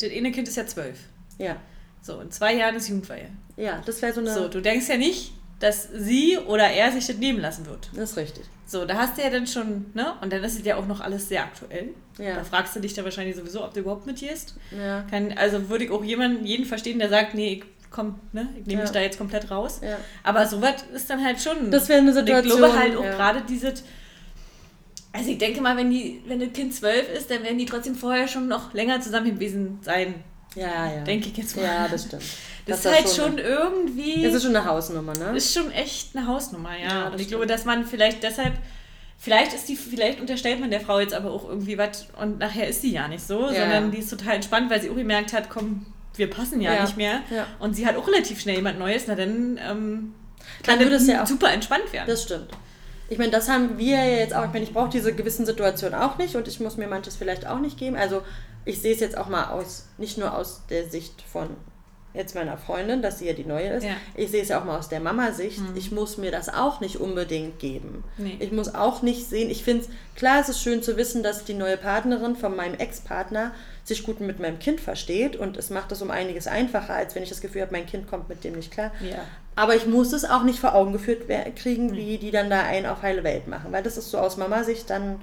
das 0.00 0.10
eine 0.10 0.32
Kind 0.32 0.48
ist 0.48 0.56
ja 0.56 0.64
zwölf. 0.66 0.98
Ja, 1.36 1.56
So, 2.00 2.18
in 2.20 2.30
zwei 2.30 2.54
Jahren 2.54 2.76
ist 2.76 2.88
Jugendweihe. 2.88 3.28
Ja 3.56 3.82
das 3.84 4.02
wäre 4.02 4.12
so 4.12 4.20
eine. 4.20 4.32
So, 4.32 4.48
du 4.48 4.60
denkst 4.60 4.88
ja 4.88 4.96
nicht, 4.96 5.32
dass 5.60 5.88
sie 5.94 6.38
oder 6.38 6.68
er 6.68 6.90
sich 6.92 7.06
das 7.06 7.16
nehmen 7.16 7.40
lassen 7.40 7.66
wird. 7.66 7.90
das 7.94 8.12
ist 8.12 8.16
richtig. 8.16 8.44
So, 8.66 8.86
da 8.86 8.96
hast 8.96 9.18
du 9.18 9.22
ja 9.22 9.28
dann 9.28 9.46
schon, 9.46 9.86
ne? 9.92 10.14
Und 10.22 10.32
dann 10.32 10.42
ist 10.42 10.58
es 10.58 10.64
ja 10.64 10.76
auch 10.76 10.86
noch 10.86 11.00
alles 11.00 11.28
sehr 11.28 11.42
aktuell. 11.42 11.90
Ja. 12.18 12.36
Da 12.36 12.44
fragst 12.44 12.74
du 12.74 12.80
dich 12.80 12.94
da 12.94 13.04
wahrscheinlich 13.04 13.36
sowieso, 13.36 13.62
ob 13.64 13.74
du 13.74 13.80
überhaupt 13.80 14.06
mitgehst. 14.06 14.54
Ja. 14.70 15.02
Kann, 15.10 15.32
also 15.36 15.68
würde 15.68 15.84
ich 15.84 15.90
auch 15.90 16.02
jemanden, 16.02 16.46
jeden 16.46 16.64
verstehen, 16.64 16.98
der 16.98 17.10
sagt, 17.10 17.34
nee, 17.34 17.54
ich 17.54 17.64
komm, 17.90 18.18
ne, 18.32 18.48
ich 18.58 18.66
nehme 18.66 18.80
Ja. 18.80 18.84
mich 18.86 18.90
da 18.92 19.00
jetzt 19.00 19.18
komplett 19.18 19.50
raus. 19.50 19.80
Ja. 19.82 19.98
Aber 20.22 20.46
sowas 20.46 20.76
ist 20.94 21.10
dann 21.10 21.22
halt 21.22 21.40
schon. 21.40 21.70
Das 21.70 21.88
wäre 21.90 21.98
eine 22.00 22.08
Und 22.10 22.16
Situation. 22.16 22.52
Ich 22.52 22.58
glaube 22.58 22.78
halt 22.78 22.96
auch 22.96 23.04
ja. 23.04 23.14
gerade 23.14 23.42
dieses. 23.46 23.84
Also 25.12 25.30
ich 25.30 25.36
denke 25.36 25.60
mal, 25.60 25.76
wenn 25.76 25.90
die, 25.90 26.22
wenn 26.26 26.40
das 26.40 26.52
Kind 26.54 26.74
zwölf 26.74 27.12
ist, 27.14 27.30
dann 27.30 27.42
werden 27.42 27.58
die 27.58 27.66
trotzdem 27.66 27.94
vorher 27.94 28.26
schon 28.26 28.48
noch 28.48 28.72
länger 28.72 29.02
zusammen 29.02 29.34
gewesen 29.34 29.78
sein. 29.82 30.14
Ja, 30.54 30.90
ja. 30.92 31.04
Denke 31.04 31.28
ich 31.28 31.36
jetzt 31.36 31.56
mal. 31.56 31.64
Ja, 31.64 31.88
das 31.88 32.04
stimmt. 32.04 32.22
Das, 32.66 32.82
Dass 32.82 32.92
ist 32.92 32.98
halt 33.04 33.16
schon 33.16 33.32
eine- 33.32 33.40
irgendwie. 33.42 34.22
Das 34.22 34.34
ist 34.34 34.42
schon 34.44 34.54
eine 34.54 34.64
Hausnummer, 34.64 35.14
ne? 35.14 35.36
ist 35.36 35.52
schon 35.54 35.70
echt 35.72 36.14
eine 36.16 36.26
Hausnummer, 36.26 36.76
ja. 36.78 36.88
Ja, 36.88 37.04
und 37.06 37.14
das 37.14 37.20
ich 37.22 37.28
glaube, 37.28 37.46
dass 37.46 37.64
man 37.64 37.84
vielleicht 37.86 38.22
deshalb. 38.22 38.52
Vielleicht 39.18 39.52
ist 39.54 39.68
die, 39.68 39.76
vielleicht 39.76 40.20
unterstellt 40.20 40.58
man 40.58 40.70
der 40.70 40.80
Frau 40.80 40.98
jetzt 40.98 41.14
aber 41.14 41.30
auch 41.30 41.48
irgendwie 41.48 41.78
was 41.78 42.08
und 42.20 42.40
nachher 42.40 42.66
ist 42.68 42.82
sie 42.82 42.92
ja 42.92 43.06
nicht 43.06 43.24
so, 43.24 43.46
Ja. 43.50 43.52
sondern 43.60 43.92
die 43.92 43.98
ist 43.98 44.10
total 44.10 44.34
entspannt, 44.34 44.68
weil 44.68 44.82
sie 44.82 44.90
auch 44.90 44.96
gemerkt 44.96 45.32
hat, 45.32 45.48
komm, 45.48 45.86
wir 46.16 46.28
passen 46.28 46.60
ja, 46.60 46.74
Ja. 46.74 46.82
nicht 46.82 46.96
mehr. 46.96 47.20
Ja. 47.30 47.46
Und 47.60 47.74
sie 47.76 47.86
hat 47.86 47.96
auch 47.96 48.08
relativ 48.08 48.40
schnell 48.40 48.56
jemand 48.56 48.80
Neues, 48.80 49.04
na 49.06 49.14
dann 49.14 49.58
ähm, 49.64 50.14
Dann 50.64 50.66
kann 50.66 50.78
würde 50.80 50.90
das 50.90 51.02
es 51.02 51.08
ja 51.08 51.22
auch- 51.22 51.26
super 51.28 51.52
entspannt 51.52 51.92
werden. 51.92 52.08
Das 52.08 52.24
stimmt. 52.24 52.48
Ich 53.10 53.18
meine, 53.18 53.30
das 53.30 53.48
haben 53.48 53.78
wir 53.78 53.96
ja 53.96 54.04
jetzt 54.18 54.34
auch. 54.34 54.44
Ich 54.44 54.52
meine, 54.52 54.64
ich 54.64 54.72
brauche 54.72 54.90
diese 54.90 55.14
gewissen 55.14 55.46
Situationen 55.46 55.94
auch 56.00 56.18
nicht 56.18 56.34
und 56.34 56.48
ich 56.48 56.58
muss 56.58 56.76
mir 56.76 56.88
manches 56.88 57.14
vielleicht 57.14 57.46
auch 57.46 57.60
nicht 57.60 57.78
geben. 57.78 57.94
Also 57.94 58.22
ich 58.64 58.80
sehe 58.80 58.94
es 58.94 59.00
jetzt 59.00 59.16
auch 59.16 59.28
mal 59.28 59.50
aus, 59.50 59.86
nicht 59.98 60.18
nur 60.18 60.36
aus 60.36 60.62
der 60.68 60.88
Sicht 60.88 61.22
von 61.22 61.48
jetzt 62.14 62.34
meiner 62.34 62.58
Freundin, 62.58 63.00
dass 63.00 63.18
sie 63.18 63.26
ja 63.26 63.32
die 63.32 63.44
neue 63.44 63.68
ist. 63.70 63.84
Ja. 63.84 63.96
Ich 64.14 64.30
sehe 64.30 64.42
es 64.42 64.48
ja 64.48 64.60
auch 64.60 64.64
mal 64.64 64.78
aus 64.78 64.88
der 64.88 65.00
Mama-Sicht. 65.00 65.60
Ich 65.74 65.92
muss 65.92 66.18
mir 66.18 66.30
das 66.30 66.48
auch 66.48 66.80
nicht 66.80 66.96
unbedingt 66.96 67.58
geben. 67.58 68.04
Nee. 68.18 68.36
Ich 68.38 68.52
muss 68.52 68.74
auch 68.74 69.02
nicht 69.02 69.28
sehen. 69.28 69.50
Ich 69.50 69.64
finde 69.64 69.84
es, 69.84 69.90
klar, 70.14 70.40
es 70.40 70.48
ist 70.48 70.62
schön 70.62 70.82
zu 70.82 70.96
wissen, 70.96 71.22
dass 71.22 71.44
die 71.44 71.54
neue 71.54 71.78
Partnerin 71.78 72.36
von 72.36 72.54
meinem 72.54 72.74
Ex-Partner 72.74 73.52
sich 73.84 74.04
gut 74.04 74.20
mit 74.20 74.38
meinem 74.40 74.58
Kind 74.58 74.80
versteht 74.80 75.36
und 75.36 75.56
es 75.56 75.70
macht 75.70 75.90
es 75.90 76.02
um 76.02 76.10
einiges 76.10 76.46
einfacher, 76.46 76.94
als 76.94 77.14
wenn 77.14 77.22
ich 77.22 77.30
das 77.30 77.40
Gefühl 77.40 77.62
habe, 77.62 77.72
mein 77.72 77.86
Kind 77.86 78.08
kommt 78.08 78.28
mit 78.28 78.44
dem 78.44 78.54
nicht 78.54 78.70
klar. 78.70 78.92
Ja. 79.00 79.24
Aber 79.56 79.74
ich 79.74 79.86
muss 79.86 80.12
es 80.12 80.24
auch 80.24 80.44
nicht 80.44 80.60
vor 80.60 80.74
Augen 80.74 80.92
geführt 80.92 81.24
kriegen, 81.56 81.94
wie 81.94 82.18
die 82.18 82.30
dann 82.30 82.48
da 82.48 82.62
einen 82.62 82.86
auf 82.86 83.02
heile 83.02 83.24
Welt 83.24 83.48
machen. 83.48 83.72
Weil 83.72 83.82
das 83.82 83.96
ist 83.96 84.10
so 84.10 84.18
aus 84.18 84.36
Mama-Sicht, 84.36 84.88
dann 84.88 85.20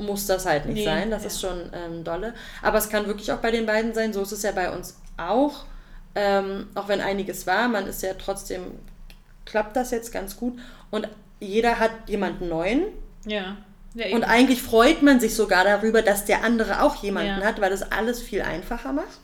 muss 0.00 0.26
das 0.26 0.46
halt 0.46 0.66
nicht 0.66 0.76
Nee, 0.76 0.84
sein. 0.84 1.10
Das 1.10 1.22
ja. 1.22 1.28
ist 1.28 1.40
schon 1.40 1.70
ähm, 1.72 2.04
dolle. 2.04 2.34
Aber 2.62 2.78
es 2.78 2.88
kann 2.88 3.06
wirklich 3.06 3.30
auch 3.32 3.38
bei 3.38 3.50
den 3.50 3.66
beiden 3.66 3.94
sein. 3.94 4.12
So 4.12 4.22
ist 4.22 4.32
es 4.32 4.42
ja 4.42 4.52
bei 4.52 4.70
uns 4.70 4.96
auch. 5.16 5.64
Ähm, 6.14 6.68
auch 6.74 6.88
wenn 6.88 7.00
einiges 7.00 7.46
war, 7.46 7.68
man 7.68 7.86
ist 7.86 8.02
ja 8.02 8.14
trotzdem, 8.14 8.62
klappt 9.44 9.76
das 9.76 9.90
jetzt 9.92 10.12
ganz 10.12 10.36
gut. 10.36 10.58
Und 10.90 11.08
jeder 11.38 11.78
hat 11.78 11.92
jemanden 12.06 12.48
neuen. 12.48 12.82
Ja. 13.26 13.56
ja 13.94 14.14
Und 14.14 14.24
eigentlich 14.24 14.62
freut 14.62 15.02
man 15.02 15.20
sich 15.20 15.34
sogar 15.34 15.64
darüber, 15.64 16.02
dass 16.02 16.24
der 16.24 16.42
andere 16.44 16.82
auch 16.82 16.96
jemanden 16.96 17.40
Ja. 17.40 17.46
hat, 17.46 17.60
weil 17.60 17.70
das 17.70 17.92
alles 17.92 18.20
viel 18.20 18.42
einfacher 18.42 18.92
macht. 18.92 19.20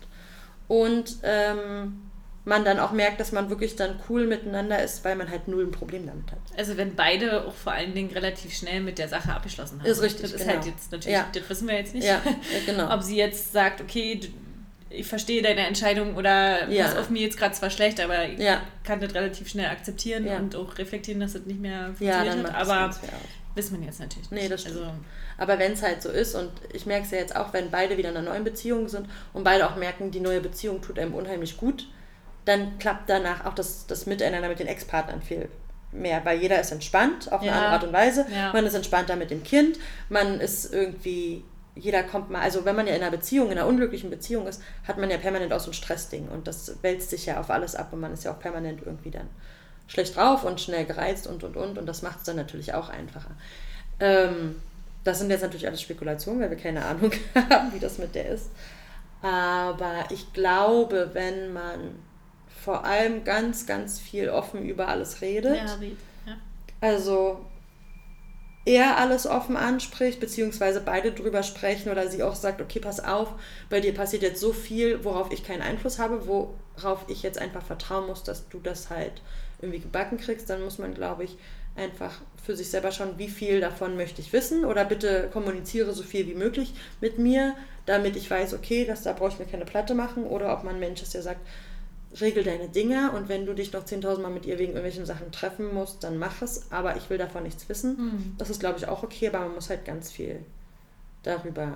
Und 0.68 1.16
ähm, 1.22 2.05
man 2.46 2.64
dann 2.64 2.78
auch 2.78 2.92
merkt, 2.92 3.18
dass 3.20 3.32
man 3.32 3.50
wirklich 3.50 3.76
dann 3.76 3.98
cool 4.08 4.26
miteinander 4.26 4.82
ist, 4.82 5.04
weil 5.04 5.16
man 5.16 5.28
halt 5.30 5.48
null 5.48 5.64
ein 5.64 5.72
Problem 5.72 6.06
damit 6.06 6.30
hat. 6.30 6.38
Also 6.56 6.76
wenn 6.76 6.94
beide 6.94 7.44
auch 7.44 7.52
vor 7.54 7.72
allen 7.72 7.92
Dingen 7.92 8.10
relativ 8.12 8.54
schnell 8.56 8.80
mit 8.80 8.98
der 8.98 9.08
Sache 9.08 9.32
abgeschlossen 9.32 9.80
haben. 9.80 9.86
Ist 9.90 10.00
richtig, 10.00 10.22
Das 10.22 10.32
ist 10.32 10.40
genau. 10.42 10.52
halt 10.54 10.64
jetzt 10.64 10.92
natürlich, 10.92 11.16
Ja. 11.18 11.26
das 11.34 11.50
wissen 11.50 11.66
wir 11.68 11.74
jetzt 11.74 11.92
nicht. 11.94 12.06
Ja, 12.06 12.22
ja, 12.24 12.32
genau. 12.72 12.90
Ob 12.94 13.02
sie 13.02 13.16
jetzt 13.16 13.52
sagt, 13.52 13.80
okay, 13.80 14.20
ich 14.90 15.06
verstehe 15.06 15.42
deine 15.42 15.66
Entscheidung 15.66 16.14
oder 16.14 16.68
Ja. 16.70 16.84
pass 16.84 16.96
auf 16.96 17.10
mir 17.10 17.22
jetzt 17.22 17.36
gerade 17.36 17.52
zwar 17.52 17.68
schlecht, 17.68 18.00
aber 18.00 18.24
ich 18.28 18.38
Ja. 18.38 18.62
kann 18.84 19.00
das 19.00 19.12
relativ 19.12 19.48
schnell 19.48 19.66
akzeptieren 19.66 20.24
Ja. 20.24 20.36
und 20.38 20.54
auch 20.54 20.78
reflektieren, 20.78 21.20
dass 21.20 21.32
das 21.32 21.42
nicht 21.46 21.60
mehr 21.60 21.94
Ja, 21.98 22.18
funktioniert 22.22 22.44
dann 22.46 22.52
hat. 22.54 22.70
Aber 22.70 22.96
wissen 23.56 23.80
wir 23.80 23.86
jetzt 23.86 23.98
natürlich 23.98 24.30
nicht. 24.30 24.42
Nee, 24.44 24.48
das 24.48 24.60
stimmt. 24.60 24.76
Also, 24.78 24.90
Aber 25.38 25.58
wenn 25.58 25.72
es 25.72 25.82
halt 25.82 26.00
so 26.00 26.08
ist, 26.10 26.34
und 26.36 26.50
ich 26.72 26.86
merke 26.86 27.04
es 27.06 27.10
ja 27.10 27.18
jetzt 27.18 27.34
auch, 27.34 27.52
wenn 27.52 27.70
beide 27.72 27.98
wieder 27.98 28.10
in 28.10 28.16
einer 28.16 28.30
neuen 28.30 28.44
Beziehung 28.44 28.88
sind 28.88 29.06
und 29.34 29.42
beide 29.42 29.68
auch 29.68 29.74
merken, 29.76 30.12
die 30.12 30.20
neue 30.20 30.40
Beziehung 30.40 30.80
tut 30.80 30.98
einem 30.98 31.12
unheimlich 31.12 31.56
gut, 31.56 31.88
dann 32.46 32.78
klappt 32.78 33.10
danach 33.10 33.44
auch 33.44 33.54
das, 33.54 33.86
das 33.86 34.06
Miteinander 34.06 34.48
mit 34.48 34.58
den 34.58 34.66
Ex-Partnern 34.66 35.20
viel 35.20 35.48
mehr, 35.92 36.24
weil 36.24 36.40
jeder 36.40 36.58
ist 36.60 36.72
entspannt 36.72 37.30
auf 37.32 37.40
eine 37.42 37.50
Ja. 37.50 37.56
andere 37.56 37.72
Art 37.72 37.84
und 37.84 37.92
Weise. 37.92 38.26
Ja. 38.34 38.52
Man 38.52 38.64
ist 38.66 38.74
entspannter 38.74 39.16
mit 39.16 39.30
dem 39.30 39.42
Kind, 39.44 39.78
man 40.08 40.40
ist 40.40 40.72
irgendwie, 40.72 41.44
jeder 41.74 42.02
kommt 42.02 42.30
mal, 42.30 42.40
also 42.42 42.64
wenn 42.64 42.76
man 42.76 42.86
ja 42.86 42.94
in 42.94 43.02
einer 43.02 43.10
Beziehung, 43.10 43.50
in 43.50 43.58
einer 43.58 43.66
unglücklichen 43.66 44.08
Beziehung 44.10 44.46
ist, 44.46 44.62
hat 44.88 44.96
man 44.98 45.10
ja 45.10 45.18
permanent 45.18 45.52
auch 45.52 45.60
so 45.60 45.70
ein 45.70 45.74
Stressding 45.74 46.28
und 46.28 46.46
das 46.46 46.82
wälzt 46.82 47.10
sich 47.10 47.26
ja 47.26 47.38
auf 47.40 47.50
alles 47.50 47.74
ab 47.74 47.88
und 47.92 48.00
man 48.00 48.12
ist 48.12 48.24
ja 48.24 48.32
auch 48.32 48.38
permanent 48.38 48.80
irgendwie 48.84 49.10
dann 49.10 49.28
schlecht 49.88 50.16
drauf 50.16 50.44
und 50.44 50.60
schnell 50.60 50.84
gereizt 50.84 51.26
und 51.28 51.44
und 51.44 51.56
und 51.56 51.78
und 51.78 51.86
das 51.86 52.02
macht 52.02 52.18
es 52.18 52.24
dann 52.24 52.36
natürlich 52.36 52.74
auch 52.74 52.88
einfacher. 52.88 53.30
Ähm, 54.00 54.56
das 55.04 55.18
sind 55.20 55.30
jetzt 55.30 55.42
natürlich 55.42 55.66
alles 55.66 55.80
Spekulationen, 55.80 56.40
weil 56.40 56.50
wir 56.50 56.56
keine 56.56 56.84
Ahnung 56.84 57.12
haben, 57.50 57.72
wie 57.72 57.78
das 57.78 57.98
mit 57.98 58.14
der 58.14 58.28
ist. 58.28 58.50
Aber 59.22 60.04
ich 60.10 60.32
glaube, 60.32 61.10
wenn 61.14 61.52
man 61.52 61.96
vor 62.66 62.84
allem 62.84 63.22
ganz, 63.22 63.64
ganz 63.64 64.00
viel 64.00 64.28
offen 64.28 64.68
über 64.68 64.88
alles 64.88 65.20
redet, 65.20 65.54
ja, 65.54 65.78
ja. 66.26 66.36
also 66.80 67.46
er 68.64 68.98
alles 68.98 69.28
offen 69.28 69.56
anspricht, 69.56 70.18
beziehungsweise 70.18 70.80
beide 70.80 71.12
drüber 71.12 71.44
sprechen 71.44 71.92
oder 71.92 72.08
sie 72.08 72.24
auch 72.24 72.34
sagt, 72.34 72.60
okay, 72.60 72.80
pass 72.80 72.98
auf, 72.98 73.28
bei 73.70 73.78
dir 73.78 73.94
passiert 73.94 74.22
jetzt 74.22 74.40
so 74.40 74.52
viel, 74.52 75.04
worauf 75.04 75.30
ich 75.30 75.44
keinen 75.44 75.62
Einfluss 75.62 76.00
habe, 76.00 76.26
worauf 76.26 77.04
ich 77.06 77.22
jetzt 77.22 77.38
einfach 77.38 77.62
vertrauen 77.62 78.08
muss, 78.08 78.24
dass 78.24 78.48
du 78.48 78.58
das 78.58 78.90
halt 78.90 79.22
irgendwie 79.60 79.78
gebacken 79.78 80.18
kriegst, 80.18 80.50
dann 80.50 80.64
muss 80.64 80.78
man, 80.78 80.92
glaube 80.92 81.22
ich, 81.22 81.38
einfach 81.76 82.20
für 82.44 82.56
sich 82.56 82.68
selber 82.68 82.90
schauen, 82.90 83.14
wie 83.16 83.28
viel 83.28 83.60
davon 83.60 83.96
möchte 83.96 84.20
ich 84.20 84.32
wissen 84.32 84.64
oder 84.64 84.84
bitte 84.84 85.30
kommuniziere 85.32 85.92
so 85.92 86.02
viel 86.02 86.26
wie 86.26 86.34
möglich 86.34 86.74
mit 87.00 87.20
mir, 87.20 87.54
damit 87.84 88.16
ich 88.16 88.28
weiß, 88.28 88.54
okay, 88.54 88.84
dass 88.84 89.04
da 89.04 89.12
brauche 89.12 89.28
ich 89.28 89.38
mir 89.38 89.46
keine 89.46 89.66
Platte 89.66 89.94
machen 89.94 90.24
oder 90.24 90.52
ob 90.52 90.64
man 90.64 90.74
ein 90.74 90.80
Mensch 90.80 91.00
ist, 91.00 91.14
der 91.14 91.22
sagt, 91.22 91.46
regel 92.20 92.44
deine 92.44 92.68
Dinge 92.68 93.12
und 93.12 93.28
wenn 93.28 93.46
du 93.46 93.54
dich 93.54 93.72
noch 93.72 93.84
10.000 93.84 94.20
Mal 94.20 94.30
mit 94.30 94.46
ihr 94.46 94.58
wegen 94.58 94.72
irgendwelchen 94.72 95.06
Sachen 95.06 95.30
treffen 95.32 95.72
musst, 95.74 96.02
dann 96.04 96.18
mach 96.18 96.42
es, 96.42 96.70
aber 96.72 96.96
ich 96.96 97.08
will 97.10 97.18
davon 97.18 97.42
nichts 97.42 97.68
wissen. 97.68 97.96
Hm. 97.96 98.34
Das 98.38 98.50
ist, 98.50 98.60
glaube 98.60 98.78
ich, 98.78 98.88
auch 98.88 99.02
okay, 99.02 99.28
aber 99.28 99.40
man 99.40 99.54
muss 99.54 99.68
halt 99.70 99.84
ganz 99.84 100.10
viel 100.12 100.40
darüber 101.22 101.74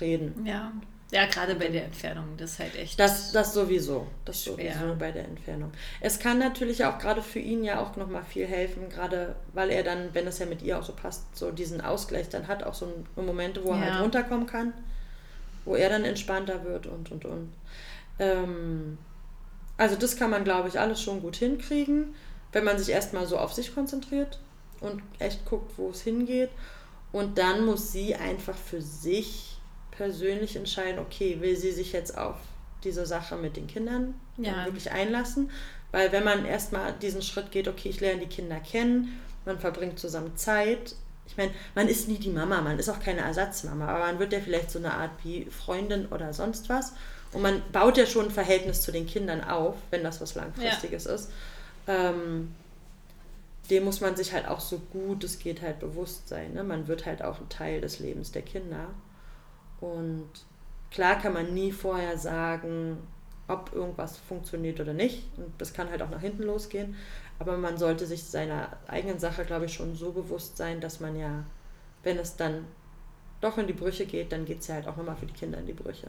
reden. 0.00 0.46
ja. 0.46 0.72
Ja, 1.14 1.26
gerade 1.26 1.54
bei 1.56 1.68
der 1.68 1.84
Entfernung, 1.84 2.24
das 2.38 2.52
ist 2.52 2.58
halt 2.58 2.74
echt. 2.74 2.98
Das, 2.98 3.32
das 3.32 3.52
sowieso. 3.52 4.06
Das 4.24 4.44
Schwer. 4.44 4.72
sowieso 4.72 4.96
bei 4.98 5.12
der 5.12 5.26
Entfernung. 5.26 5.70
Es 6.00 6.18
kann 6.18 6.38
natürlich 6.38 6.86
auch 6.86 6.98
gerade 6.98 7.20
für 7.20 7.38
ihn 7.38 7.64
ja 7.64 7.82
auch 7.82 7.96
nochmal 7.96 8.24
viel 8.24 8.46
helfen, 8.46 8.88
gerade 8.88 9.36
weil 9.52 9.68
er 9.68 9.82
dann, 9.82 10.08
wenn 10.14 10.26
es 10.26 10.38
ja 10.38 10.46
mit 10.46 10.62
ihr 10.62 10.78
auch 10.78 10.82
so 10.82 10.94
passt, 10.94 11.36
so 11.36 11.50
diesen 11.50 11.82
Ausgleich 11.82 12.30
dann 12.30 12.48
hat, 12.48 12.62
auch 12.64 12.72
so 12.72 12.90
Momente, 13.14 13.62
wo 13.62 13.72
er 13.72 13.76
Ja. 13.76 13.92
halt 13.92 14.04
runterkommen 14.04 14.46
kann, 14.46 14.72
wo 15.66 15.74
er 15.76 15.90
dann 15.90 16.06
entspannter 16.06 16.64
wird 16.64 16.86
und 16.86 17.12
und 17.12 17.26
und. 17.26 17.52
Ähm, 18.18 18.96
also 19.76 19.96
das 19.96 20.16
kann 20.16 20.30
man, 20.30 20.44
glaube 20.44 20.68
ich, 20.68 20.78
alles 20.78 21.02
schon 21.02 21.20
gut 21.22 21.36
hinkriegen, 21.36 22.14
wenn 22.52 22.64
man 22.64 22.78
sich 22.78 22.90
erstmal 22.90 23.26
so 23.26 23.38
auf 23.38 23.52
sich 23.52 23.74
konzentriert 23.74 24.38
und 24.80 25.02
echt 25.18 25.44
guckt, 25.44 25.72
wo 25.76 25.90
es 25.90 26.02
hingeht. 26.02 26.50
Und 27.12 27.38
dann 27.38 27.64
muss 27.64 27.92
sie 27.92 28.14
einfach 28.14 28.56
für 28.56 28.80
sich 28.80 29.56
persönlich 29.90 30.56
entscheiden, 30.56 30.98
okay, 30.98 31.38
will 31.40 31.56
sie 31.56 31.72
sich 31.72 31.92
jetzt 31.92 32.16
auf 32.16 32.36
diese 32.84 33.06
Sache 33.06 33.36
mit 33.36 33.56
den 33.56 33.66
Kindern 33.66 34.14
Ja. 34.38 34.64
wirklich 34.64 34.90
einlassen? 34.90 35.50
Weil 35.90 36.10
wenn 36.10 36.24
man 36.24 36.46
erstmal 36.46 36.92
diesen 36.94 37.22
Schritt 37.22 37.50
geht, 37.50 37.68
okay, 37.68 37.90
ich 37.90 38.00
lerne 38.00 38.20
die 38.20 38.26
Kinder 38.34 38.58
kennen, 38.60 39.20
man 39.44 39.58
verbringt 39.58 39.98
zusammen 39.98 40.36
Zeit. 40.36 40.94
Ich 41.26 41.36
meine, 41.36 41.52
man 41.74 41.88
ist 41.88 42.08
nie 42.08 42.18
die 42.18 42.30
Mama, 42.30 42.60
man 42.62 42.78
ist 42.78 42.88
auch 42.88 43.00
keine 43.00 43.20
Ersatzmama, 43.20 43.86
aber 43.86 44.06
man 44.06 44.18
wird 44.18 44.32
ja 44.32 44.40
vielleicht 44.40 44.70
so 44.70 44.78
eine 44.78 44.92
Art 44.94 45.10
wie 45.22 45.44
Freundin 45.46 46.06
oder 46.06 46.32
sonst 46.32 46.68
was. 46.68 46.94
Und 47.32 47.42
man 47.42 47.62
baut 47.72 47.96
ja 47.96 48.06
schon 48.06 48.26
ein 48.26 48.30
Verhältnis 48.30 48.82
zu 48.82 48.92
den 48.92 49.06
Kindern 49.06 49.42
auf, 49.42 49.76
wenn 49.90 50.04
das 50.04 50.20
was 50.20 50.34
Langfristiges 50.34 51.06
ist. 51.06 51.30
Ähm, 51.86 52.54
dem 53.70 53.84
muss 53.84 54.00
man 54.00 54.16
sich 54.16 54.32
halt 54.32 54.48
auch 54.48 54.60
so 54.60 54.78
gut 54.92 55.24
es 55.24 55.38
geht 55.38 55.62
halt 55.62 55.78
bewusst 55.78 56.28
sein. 56.28 56.52
Ne? 56.52 56.62
Man 56.62 56.88
wird 56.88 57.06
halt 57.06 57.22
auch 57.22 57.40
ein 57.40 57.48
Teil 57.48 57.80
des 57.80 58.00
Lebens 58.00 58.32
der 58.32 58.42
Kinder. 58.42 58.88
Und 59.80 60.28
klar 60.90 61.18
kann 61.18 61.32
man 61.32 61.54
nie 61.54 61.72
vorher 61.72 62.18
sagen, 62.18 62.98
ob 63.48 63.72
irgendwas 63.72 64.18
funktioniert 64.18 64.80
oder 64.80 64.92
nicht. 64.92 65.24
Und 65.36 65.52
das 65.58 65.72
kann 65.72 65.90
halt 65.90 66.02
auch 66.02 66.10
nach 66.10 66.20
hinten 66.20 66.42
losgehen. 66.42 66.96
Aber 67.38 67.56
man 67.56 67.78
sollte 67.78 68.06
sich 68.06 68.24
seiner 68.24 68.76
eigenen 68.86 69.18
Sache, 69.18 69.44
glaube 69.44 69.64
ich, 69.64 69.74
schon 69.74 69.96
so 69.96 70.12
bewusst 70.12 70.56
sein, 70.56 70.80
dass 70.80 71.00
man 71.00 71.18
ja, 71.18 71.44
wenn 72.02 72.18
es 72.18 72.36
dann 72.36 72.66
doch 73.40 73.58
in 73.58 73.66
die 73.66 73.72
Brüche 73.72 74.06
geht, 74.06 74.32
dann 74.32 74.44
geht 74.44 74.60
es 74.60 74.68
ja 74.68 74.76
halt 74.76 74.86
auch 74.86 74.96
nochmal 74.96 75.16
für 75.16 75.26
die 75.26 75.32
Kinder 75.32 75.58
in 75.58 75.66
die 75.66 75.72
Brüche. 75.72 76.08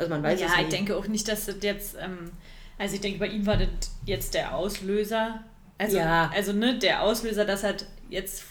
Also 0.00 0.10
man 0.10 0.22
weiß 0.22 0.40
ja, 0.40 0.46
es 0.48 0.56
nie. 0.56 0.62
ich 0.64 0.68
denke 0.68 0.96
auch 0.96 1.06
nicht, 1.06 1.28
dass 1.28 1.46
das 1.46 1.56
jetzt, 1.62 1.96
ähm, 2.00 2.32
also 2.78 2.94
ich 2.94 3.00
denke, 3.00 3.18
bei 3.18 3.26
ihm 3.28 3.46
war 3.46 3.56
das 3.56 3.68
jetzt 4.06 4.34
der 4.34 4.54
Auslöser. 4.54 5.44
Also, 5.78 5.98
Ja. 5.98 6.30
also 6.34 6.52
ne, 6.52 6.78
der 6.78 7.02
Auslöser, 7.02 7.44
das 7.44 7.62
er 7.62 7.74
jetzt 8.08 8.44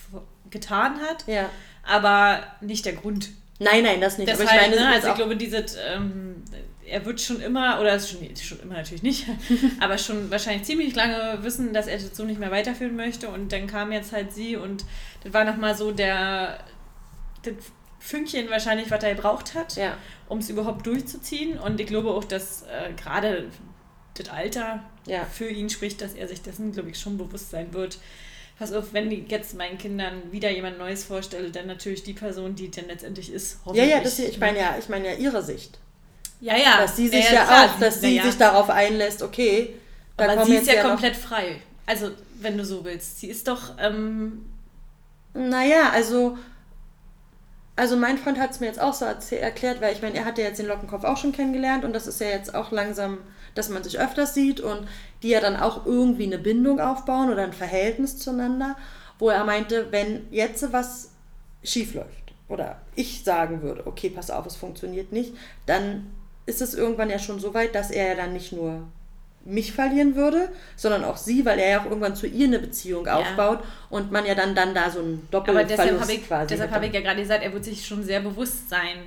getan 0.49 0.99
hat, 1.01 1.25
Ja. 1.27 1.49
aber 1.83 2.43
nicht 2.61 2.85
der 2.85 2.93
Grund. 2.93 3.29
Nein, 3.59 3.83
nein, 3.83 3.99
das 3.99 4.17
nicht. 4.17 4.29
Deshalb, 4.29 4.49
aber 4.49 4.61
ich 4.61 4.69
meine, 4.69 4.81
ne, 4.81 4.87
also 4.95 5.09
ich 5.09 5.15
glaube, 5.15 5.35
dieses, 5.35 5.75
ähm, 5.75 6.43
er 6.85 7.05
wird 7.05 7.19
schon 7.21 7.41
immer, 7.41 7.79
oder 7.81 7.93
ist 7.95 8.09
schon, 8.09 8.19
schon 8.37 8.59
immer 8.61 8.75
natürlich 8.75 9.03
nicht, 9.03 9.25
aber 9.79 9.97
schon 9.97 10.31
wahrscheinlich 10.31 10.63
ziemlich 10.63 10.95
lange 10.95 11.39
wissen, 11.43 11.73
dass 11.73 11.87
er 11.87 11.97
das 11.97 12.15
so 12.15 12.23
nicht 12.23 12.39
mehr 12.39 12.51
weiterführen 12.51 12.95
möchte. 12.95 13.27
Und 13.29 13.51
dann 13.51 13.67
kam 13.67 13.91
jetzt 13.91 14.11
halt 14.13 14.33
sie 14.33 14.55
und 14.55 14.85
das 15.23 15.33
war 15.33 15.43
nochmal 15.43 15.75
so 15.75 15.91
der, 15.91 16.59
das 17.43 17.53
Fünkchen 17.99 18.49
wahrscheinlich, 18.49 18.89
was 18.89 19.03
er 19.03 19.13
gebraucht 19.13 19.55
hat, 19.55 19.75
ja. 19.75 19.97
Um 20.30 20.38
es 20.39 20.49
überhaupt 20.49 20.86
durchzuziehen. 20.88 21.59
Und 21.59 21.80
ich 21.82 21.88
glaube 21.88 22.11
auch, 22.11 22.23
dass 22.23 22.61
äh, 22.63 22.93
gerade 22.93 23.49
das 24.13 24.30
Alter 24.30 24.84
Ja. 25.05 25.25
für 25.25 25.49
ihn 25.49 25.69
spricht, 25.69 26.01
dass 26.01 26.13
er 26.13 26.27
sich 26.27 26.41
dessen, 26.41 26.71
glaube 26.71 26.89
ich, 26.91 26.99
schon 26.99 27.17
bewusst 27.17 27.49
sein 27.51 27.73
wird. 27.73 27.97
Pass 28.57 28.73
auf, 28.73 28.91
wenn 28.93 29.09
ich 29.11 29.30
jetzt 29.32 29.55
meinen 29.57 29.77
Kindern 29.77 30.21
wieder 30.32 30.49
jemand 30.51 30.77
Neues 30.77 31.03
vorstelle, 31.05 31.49
dann 31.49 31.67
natürlich 31.67 32.03
die 32.03 32.13
Person, 32.13 32.55
die 32.55 32.69
dann 32.69 32.88
letztendlich 32.88 33.32
ist. 33.32 33.59
Ja, 33.67 33.84
ja, 33.84 33.95
hoffentlich. 33.97 34.03
das, 34.03 34.19
ich 34.19 34.39
meine 34.39 34.59
ja, 34.59 34.75
ich 34.77 34.89
meine 34.89 35.07
ja 35.07 35.13
ihre 35.17 35.41
Sicht. 35.41 35.80
Ja, 36.41 36.57
ja. 36.57 36.77
Dass 36.82 36.95
sie 36.97 37.07
sich 37.07 37.23
Ja, 37.25 37.34
ja, 37.34 37.43
klar, 37.45 37.65
auch, 37.73 37.80
dass 37.80 38.01
sie 38.01 38.15
ja. 38.17 38.23
sich 38.23 38.38
darauf 38.38 38.69
einlässt, 38.69 39.21
okay, 39.23 39.75
da 40.17 40.30
Aber 40.34 40.45
sie 40.45 40.55
ist 40.55 40.67
ja, 40.67 40.73
ja 40.75 40.84
noch- 40.84 40.89
komplett 40.91 41.15
frei. 41.15 41.61
Also, 41.86 42.11
wenn 42.41 42.57
du 42.57 42.63
so 42.65 42.84
willst. 42.84 43.19
Sie 43.21 43.27
ist 43.27 43.47
doch, 43.47 43.77
ähm, 43.80 44.45
Naja, 45.34 45.89
also, 45.91 46.38
also 47.80 47.95
mein 47.95 48.17
Freund 48.17 48.38
hat 48.38 48.51
es 48.51 48.59
mir 48.59 48.65
jetzt 48.65 48.82
auch 48.82 48.93
so 48.93 49.05
erklärt, 49.05 49.80
weil 49.80 49.93
ich 49.93 50.01
meine, 50.01 50.17
er 50.17 50.25
hat 50.25 50.38
ja 50.38 50.43
jetzt 50.43 50.59
den 50.59 50.67
Lockenkopf 50.67 51.05
auch 51.05 51.15
schon 51.15 51.32
kennengelernt 51.32 51.86
und 51.86 51.93
das 51.93 52.07
ist 52.07 52.19
ja 52.19 52.27
jetzt 52.27 52.53
auch 52.53 52.71
langsam, 52.71 53.19
dass 53.55 53.69
man 53.69 53.84
sich 53.84 53.97
öfters 53.97 54.34
sieht 54.34 54.59
und 54.59 54.86
die 55.23 55.30
ja 55.30 55.39
dann 55.39 55.55
auch 55.55 55.86
irgendwie 55.86 56.25
eine 56.25 56.39
Bindung 56.39 56.82
aufbauen 56.82 57.32
oder 57.32 57.43
ein 57.43 57.53
Verhältnis 57.53 58.17
zueinander, 58.17 58.75
wo 59.17 59.30
er 59.30 59.45
meinte, 59.45 59.91
wenn 59.91 60.27
jetzt 60.30 60.73
was 60.73 61.11
schief 61.63 61.93
läuft 61.93 62.34
oder 62.49 62.82
ich 62.95 63.23
sagen 63.23 63.61
würde, 63.61 63.88
okay, 63.88 64.09
pass 64.09 64.30
auf, 64.30 64.45
es 64.45 64.57
funktioniert 64.57 65.13
nicht, 65.13 65.34
dann 65.65 66.07
ist 66.45 66.61
es 66.61 66.73
irgendwann 66.73 67.09
ja 67.09 67.17
schon 67.17 67.39
so 67.39 67.53
weit, 67.53 67.75
dass 67.75 67.91
er 67.91 68.09
ja 68.09 68.15
dann 68.15 68.34
nicht 68.34 68.51
nur 68.51 68.84
mich 69.49 69.71
verlieren 69.73 70.15
würde, 70.15 70.49
sondern 70.75 71.03
auch 71.03 71.17
sie, 71.17 71.45
weil 71.45 71.59
er 71.59 71.69
ja 71.69 71.81
auch 71.81 71.85
irgendwann 71.85 72.15
zu 72.15 72.27
ihr 72.27 72.47
eine 72.47 72.59
Beziehung 72.59 73.07
aufbaut 73.07 73.59
und 73.89 74.11
man 74.11 74.25
ja 74.25 74.35
dann, 74.35 74.55
dann 74.55 74.73
da 74.73 74.89
so 74.89 74.99
einen 74.99 75.27
aber 75.31 75.39
Doppelverlust 75.39 75.71
deshalb 75.71 76.01
habe 76.01 76.13
ich, 76.13 76.27
quasi 76.27 76.47
deshalb 76.47 76.71
habe 76.71 76.85
ich 76.87 76.93
ja 76.93 77.01
gerade 77.01 77.21
gesagt, 77.21 77.43
er 77.43 77.51
wird 77.53 77.65
sich 77.65 77.85
schon 77.85 78.03
sehr 78.03 78.19
bewusst 78.21 78.69
sein, 78.69 78.99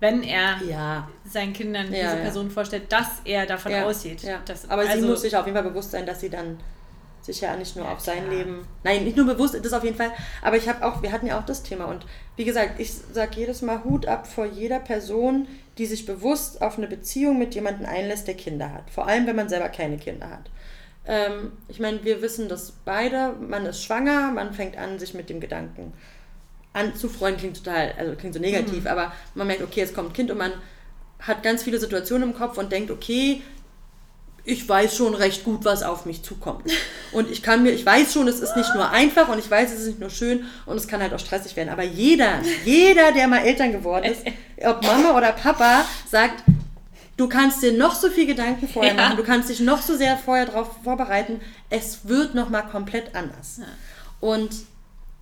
wenn 0.00 0.22
er 0.22 0.60
Ja, 0.68 1.08
seinen 1.24 1.52
Kindern 1.52 1.86
Ja, 1.86 2.02
diese 2.02 2.16
ja. 2.16 2.22
Person 2.22 2.50
vorstellt, 2.50 2.90
dass 2.90 3.20
er 3.24 3.46
davon 3.46 3.72
ja, 3.72 3.84
ausgeht. 3.84 4.22
Ja. 4.22 4.40
Dass, 4.44 4.68
Aber 4.68 4.82
sie 4.82 4.88
also- 4.88 5.06
muss 5.08 5.22
sich 5.22 5.36
auf 5.36 5.46
jeden 5.46 5.56
Fall 5.56 5.68
bewusst 5.68 5.92
sein, 5.92 6.06
dass 6.06 6.20
sie 6.20 6.30
dann 6.30 6.58
sich 7.22 7.42
ja 7.42 7.54
nicht 7.54 7.76
nur 7.76 7.84
Ja, 7.84 7.92
auf 7.92 8.00
sein 8.00 8.24
klar. 8.24 8.34
Leben, 8.38 8.66
nein, 8.82 9.04
nicht 9.04 9.16
nur 9.16 9.26
bewusst, 9.26 9.54
das 9.62 9.72
auf 9.74 9.84
jeden 9.84 9.96
Fall, 9.96 10.10
aber 10.42 10.56
ich 10.56 10.68
habe 10.68 10.84
auch, 10.84 11.02
wir 11.02 11.12
hatten 11.12 11.26
ja 11.26 11.38
auch 11.38 11.44
das 11.44 11.62
Thema 11.62 11.84
und 11.84 12.06
wie 12.36 12.44
gesagt, 12.46 12.80
ich 12.80 12.90
sage 12.92 13.32
jedes 13.36 13.60
Mal 13.60 13.84
Hut 13.84 14.06
ab 14.06 14.26
vor 14.26 14.46
jeder 14.46 14.80
Person, 14.80 15.46
die 15.80 15.86
sich 15.86 16.04
bewusst 16.04 16.60
auf 16.60 16.76
eine 16.76 16.86
Beziehung 16.86 17.38
mit 17.38 17.54
jemandem 17.54 17.86
einlässt, 17.86 18.28
der 18.28 18.34
Kinder 18.34 18.70
hat. 18.70 18.90
Vor 18.90 19.06
allem, 19.06 19.26
wenn 19.26 19.34
man 19.34 19.48
selber 19.48 19.70
keine 19.70 19.96
Kinder 19.96 20.28
hat. 20.28 20.50
Ähm, 21.06 21.52
ich 21.68 21.80
meine, 21.80 22.04
wir 22.04 22.20
wissen 22.20 22.50
das 22.50 22.74
beide, 22.84 23.32
man 23.40 23.64
ist 23.64 23.82
schwanger, 23.82 24.30
man 24.30 24.52
fängt 24.52 24.76
an, 24.76 24.98
sich 24.98 25.14
mit 25.14 25.30
dem 25.30 25.40
Gedanken 25.40 25.94
an 26.74 26.94
zu 26.94 27.08
freuen, 27.08 27.38
klingt 27.38 27.56
total, 27.64 27.94
also 27.96 28.14
klingt 28.14 28.34
so 28.34 28.40
negativ, 28.40 28.86
aber 28.86 29.12
man 29.34 29.46
merkt, 29.46 29.62
okay, 29.62 29.80
es 29.80 29.94
kommt 29.94 30.10
ein 30.10 30.12
Kind 30.12 30.30
und 30.30 30.36
man 30.36 30.52
hat 31.18 31.42
ganz 31.42 31.62
viele 31.62 31.80
Situationen 31.80 32.30
im 32.30 32.36
Kopf 32.36 32.58
und 32.58 32.70
denkt, 32.70 32.90
okay, 32.90 33.40
ich 34.50 34.68
weiß 34.68 34.96
schon 34.96 35.14
recht 35.14 35.44
gut, 35.44 35.64
was 35.64 35.82
auf 35.82 36.06
mich 36.06 36.22
zukommt. 36.22 36.70
Und 37.12 37.30
ich 37.30 37.42
kann 37.42 37.62
mir, 37.62 37.70
ich 37.70 37.84
weiß 37.86 38.12
schon, 38.12 38.28
es 38.28 38.40
ist 38.40 38.56
nicht 38.56 38.74
nur 38.74 38.90
einfach 38.90 39.28
und 39.28 39.38
ich 39.38 39.50
weiß, 39.50 39.72
es 39.72 39.80
ist 39.80 39.86
nicht 39.86 40.00
nur 40.00 40.10
schön 40.10 40.44
und 40.66 40.76
es 40.76 40.88
kann 40.88 41.00
halt 41.00 41.12
auch 41.14 41.18
stressig 41.18 41.56
werden. 41.56 41.68
Aber 41.68 41.82
jeder, 41.84 42.40
jeder, 42.64 43.12
der 43.12 43.28
mal 43.28 43.38
Eltern 43.38 43.72
geworden 43.72 44.04
ist, 44.04 44.22
ob 44.64 44.82
Mama 44.82 45.16
oder 45.16 45.32
Papa, 45.32 45.84
sagt, 46.10 46.42
du 47.16 47.28
kannst 47.28 47.62
dir 47.62 47.72
noch 47.72 47.94
so 47.94 48.08
viel 48.08 48.26
Gedanken 48.26 48.68
vorher 48.68 48.94
Ja. 48.94 49.02
machen, 49.02 49.16
du 49.16 49.22
kannst 49.24 49.48
dich 49.48 49.60
noch 49.60 49.82
so 49.82 49.96
sehr 49.96 50.16
vorher 50.16 50.46
darauf 50.46 50.68
vorbereiten, 50.82 51.40
es 51.68 52.08
wird 52.08 52.34
nochmal 52.34 52.66
komplett 52.66 53.14
anders. 53.14 53.60
Und 54.20 54.50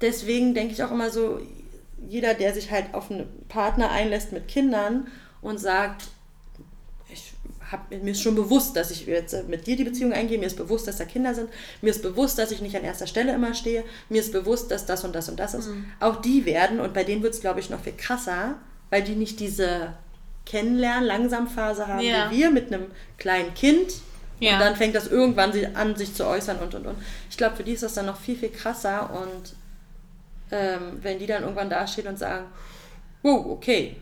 deswegen 0.01 0.55
denke 0.55 0.72
ich 0.72 0.83
auch 0.83 0.91
immer 0.91 1.11
so, 1.11 1.41
jeder, 2.09 2.35
der 2.35 2.55
sich 2.55 2.70
halt 2.70 2.95
auf 2.95 3.11
einen 3.11 3.26
Partner 3.49 3.91
einlässt 3.91 4.33
mit 4.33 4.49
Kindern 4.49 5.09
und 5.43 5.59
sagt, 5.59 6.05
hab, 7.71 7.91
mir 7.91 8.11
ist 8.11 8.23
schon 8.23 8.35
bewusst, 8.35 8.77
dass 8.77 8.91
ich 8.91 9.07
jetzt 9.07 9.35
äh, 9.35 9.43
mit 9.47 9.66
dir 9.66 9.77
die 9.77 9.85
Beziehung 9.85 10.12
eingehe, 10.12 10.39
mir 10.39 10.47
ist 10.47 10.57
bewusst, 10.57 10.87
dass 10.87 10.97
da 10.97 11.05
Kinder 11.05 11.35
sind, 11.35 11.51
mir 11.83 11.91
ist 11.91 12.03
bewusst, 12.03 12.39
dass 12.39 12.51
ich 12.51 12.61
nicht 12.61 12.77
an 12.77 12.85
erster 12.85 13.07
Stelle 13.07 13.35
immer 13.35 13.55
stehe, 13.55 13.85
mir 14.09 14.21
ist 14.21 14.33
bewusst, 14.33 14.71
dass 14.71 14.87
das 14.87 15.05
und 15.05 15.14
das 15.14 15.29
und 15.29 15.39
das 15.39 15.55
ist. 15.55 15.69
Mhm. 15.69 15.87
Auch 16.01 16.16
die 16.21 16.45
werden, 16.47 16.81
und 16.81 16.95
bei 16.95 17.05
denen 17.05 17.23
wird 17.23 17.35
es, 17.35 17.41
glaube 17.41 17.61
ich, 17.61 17.71
noch 17.71 17.81
viel 17.81 17.95
krasser, 17.97 18.55
weil 18.91 19.03
die 19.03 19.14
nicht 19.14 19.39
diese 19.41 19.93
Kennenlernen-Langsam-Phase 20.47 21.87
haben 21.87 22.01
Ja. 22.01 22.31
wie 22.31 22.39
wir 22.39 22.51
mit 22.51 22.73
einem 22.73 22.87
kleinen 23.19 23.55
Kind. 23.55 23.93
Ja. 24.41 24.55
Und 24.55 24.61
dann 24.61 24.77
fängt 24.77 24.95
das 24.95 25.09
irgendwann 25.09 25.53
an, 25.75 25.97
sich 25.97 26.14
zu 26.14 26.25
äußern 26.27 26.59
und 26.59 26.75
und 26.75 26.87
und. 26.87 26.97
Ich 27.29 27.37
glaube, 27.37 27.57
für 27.57 27.64
die 27.64 27.73
ist 27.73 27.83
das 27.83 27.95
dann 27.95 28.07
noch 28.07 28.19
viel, 28.19 28.37
viel 28.37 28.51
krasser. 28.51 29.11
Und 29.11 29.55
ähm, 30.51 30.99
wenn 31.03 31.19
die 31.19 31.27
dann 31.27 31.43
irgendwann 31.43 31.69
dastehen 31.69 32.07
und 32.07 32.19
sagen, 32.19 32.47
wow, 33.23 33.45
okay, 33.47 33.97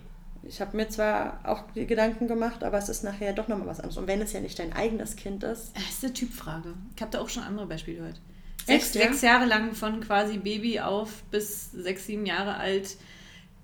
ich 0.49 0.61
habe 0.61 0.77
mir 0.77 0.89
zwar 0.89 1.41
auch 1.45 1.65
die 1.75 1.87
Gedanken 1.87 2.29
gemacht, 2.29 2.65
aber 2.65 2.79
es 2.79 2.89
ist 2.89 3.05
nachher 3.05 3.33
doch 3.33 3.49
nochmal 3.49 3.67
was 3.67 3.79
anderes. 3.81 3.97
Und 3.99 4.07
wenn 4.07 4.21
es 4.21 4.33
ja 4.33 4.41
nicht 4.41 4.59
dein 4.59 4.73
eigenes 4.73 5.17
Kind 5.17 5.43
ist, 5.45 5.77
Das 5.77 5.89
ist 5.89 6.05
eine 6.05 6.13
Typfrage. 6.13 6.75
Ich 6.95 7.03
habe 7.03 7.11
da 7.11 7.21
auch 7.21 7.29
schon 7.29 7.43
andere 7.43 7.67
Beispiele 7.67 7.99
gehört. 7.99 8.21
Echt, 8.67 8.93
Sechs, 8.93 8.95
ja? 8.95 9.03
sechs 9.03 9.23
Jahre 9.23 9.47
lang 9.47 9.75
von 9.75 10.01
quasi 10.01 10.39
Baby 10.39 10.81
auf 10.81 11.23
bis 11.31 11.71
sechs, 11.73 12.07
sieben 12.07 12.27
Jahre 12.27 12.57
alt 12.57 12.97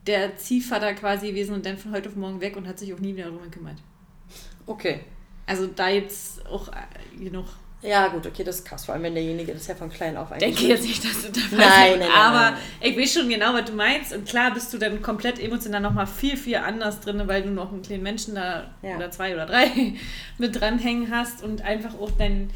der 0.06 0.36
Ziehvater 0.36 0.94
quasi 0.94 1.28
gewesen 1.28 1.54
und 1.54 1.64
dann 1.64 1.76
von 1.76 1.92
heute 1.92 2.08
auf 2.08 2.16
morgen 2.16 2.40
weg 2.40 2.56
und 2.56 2.66
hat 2.66 2.78
sich 2.78 2.92
auch 2.92 2.98
nie 2.98 3.14
wieder 3.14 3.26
darum 3.26 3.42
gekümmert. 3.42 3.78
okay. 4.66 5.00
Also 5.44 5.66
da 5.66 5.88
jetzt 5.88 6.46
auch 6.46 6.68
äh, 6.68 7.16
genug. 7.18 7.46
Ja, 7.82 8.08
gut, 8.08 8.26
okay, 8.26 8.44
das 8.44 8.56
ist 8.60 8.64
krass. 8.64 8.84
Vor 8.84 8.94
allem, 8.94 9.02
wenn 9.02 9.14
derjenige 9.14 9.52
das 9.52 9.66
ja 9.66 9.74
von 9.74 9.90
klein 9.90 10.16
auf 10.16 10.30
eigentlich. 10.30 10.54
denke 10.56 10.68
jetzt 10.72 10.84
nicht, 10.84 11.04
dass 11.04 11.22
du 11.22 11.32
da 11.32 11.40
Nein, 11.50 11.68
nein, 11.90 11.98
nein, 11.98 12.08
Aber 12.16 12.50
nein, 12.52 12.60
ich 12.80 12.96
weiß 12.96 13.12
schon 13.14 13.28
genau, 13.28 13.52
was 13.54 13.64
du 13.64 13.72
meinst. 13.72 14.12
Und 14.12 14.26
klar 14.28 14.52
bist 14.54 14.72
du 14.72 14.78
dann 14.78 15.02
komplett 15.02 15.40
emotional 15.40 15.80
nochmal 15.80 16.06
viel, 16.06 16.36
viel 16.36 16.56
anders 16.56 17.00
drin, 17.00 17.20
weil 17.26 17.42
du 17.42 17.50
noch 17.50 17.72
einen 17.72 17.82
kleinen 17.82 18.04
Menschen 18.04 18.36
da 18.36 18.70
Ja. 18.82 18.96
oder 18.96 19.10
zwei 19.10 19.34
oder 19.34 19.46
drei 19.46 19.68
mit 20.38 20.60
dranhängen 20.60 21.10
hast 21.10 21.42
und 21.42 21.62
einfach 21.62 21.98
auch 21.98 22.10
dein. 22.12 22.50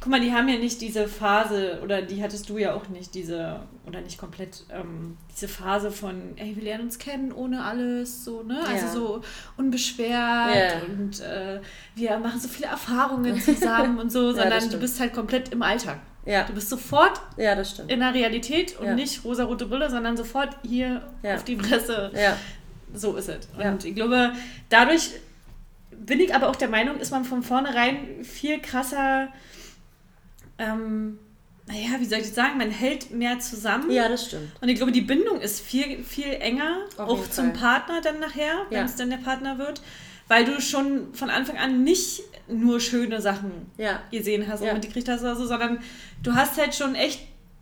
Guck 0.00 0.10
mal, 0.10 0.20
die 0.20 0.32
haben 0.32 0.48
ja 0.48 0.56
nicht 0.58 0.80
diese 0.80 1.08
Phase, 1.08 1.80
oder 1.82 2.02
die 2.02 2.22
hattest 2.22 2.48
du 2.48 2.58
ja 2.58 2.74
auch 2.74 2.88
nicht, 2.88 3.14
diese, 3.14 3.60
oder 3.86 4.00
nicht 4.00 4.18
komplett, 4.18 4.64
ähm, 4.70 5.16
diese 5.34 5.48
Phase 5.48 5.90
von, 5.90 6.36
ey, 6.36 6.54
wir 6.56 6.62
lernen 6.62 6.84
uns 6.84 6.98
kennen 6.98 7.32
ohne 7.32 7.64
alles, 7.64 8.24
so, 8.24 8.42
ne? 8.42 8.60
Also 8.66 8.86
Ja. 8.86 8.92
so 8.92 9.22
unbeschwert 9.56 10.72
Ja. 10.72 10.82
und 10.86 11.20
äh, 11.20 11.60
wir 11.94 12.18
machen 12.18 12.40
so 12.40 12.48
viele 12.48 12.68
Erfahrungen 12.68 13.40
zusammen 13.40 13.98
und 13.98 14.10
so, 14.10 14.32
sondern 14.32 14.60
du 14.60 14.66
stimmt. 14.66 14.80
bist 14.82 15.00
halt 15.00 15.12
komplett 15.12 15.48
im 15.50 15.62
Alltag. 15.62 15.98
Ja, 16.24 16.44
Du 16.44 16.52
bist 16.52 16.68
sofort 16.68 17.20
ja, 17.38 17.54
das 17.54 17.70
stimmt. 17.70 17.90
in 17.90 18.00
der 18.00 18.12
Realität 18.12 18.78
und 18.78 18.86
Ja. 18.86 18.94
nicht 18.94 19.24
rosarote 19.24 19.64
Brille, 19.66 19.88
sondern 19.90 20.16
sofort 20.16 20.50
hier 20.62 21.02
Ja. 21.22 21.36
auf 21.36 21.44
die 21.44 21.56
Fresse. 21.56 22.10
Ja, 22.14 22.36
So 22.94 23.16
ist 23.16 23.28
es. 23.28 23.46
Und 23.56 23.60
Ja. 23.62 23.76
ich 23.82 23.94
glaube, 23.94 24.32
dadurch 24.68 25.10
bin 25.90 26.20
ich 26.20 26.34
aber 26.34 26.48
auch 26.48 26.56
der 26.56 26.68
Meinung, 26.68 26.98
ist 27.00 27.10
man 27.10 27.24
von 27.24 27.42
vornherein 27.42 28.24
viel 28.24 28.60
krasser, 28.60 29.28
ähm, 30.58 31.18
naja, 31.66 31.98
wie 31.98 32.04
soll 32.06 32.18
ich 32.18 32.26
das 32.26 32.34
sagen, 32.34 32.56
man 32.58 32.70
hält 32.70 33.10
mehr 33.10 33.38
zusammen. 33.40 33.90
ja, 33.90 34.08
das 34.08 34.26
stimmt. 34.26 34.50
Und 34.60 34.68
ich 34.68 34.76
glaube, 34.76 34.92
die 34.92 35.02
Bindung 35.02 35.40
ist 35.40 35.60
viel, 35.60 36.02
viel 36.02 36.32
enger, 36.40 36.78
Auf 36.96 37.08
auch 37.08 37.30
zum 37.30 37.52
Fall. 37.54 37.60
Partner 37.86 38.00
dann 38.00 38.20
nachher, 38.20 38.66
wenn 38.70 38.78
Ja. 38.78 38.84
es 38.84 38.96
dann 38.96 39.10
der 39.10 39.18
Partner 39.18 39.58
wird, 39.58 39.82
weil 40.28 40.44
du 40.44 40.60
schon 40.60 41.12
von 41.14 41.28
Anfang 41.30 41.58
an 41.58 41.84
nicht 41.84 42.22
nur 42.48 42.80
schöne 42.80 43.20
Sachen 43.20 43.50
Ja, 43.76 44.00
gesehen 44.10 44.46
hast 44.48 44.62
Ja. 44.62 44.68
und 44.70 44.78
mitgekriegt 44.78 45.08
hast 45.08 45.20
oder 45.20 45.36
so, 45.36 45.46
sondern 45.46 45.78
du 46.22 46.34
hast 46.34 46.58
halt 46.58 46.74
schon 46.74 46.94
echt, 46.94 47.20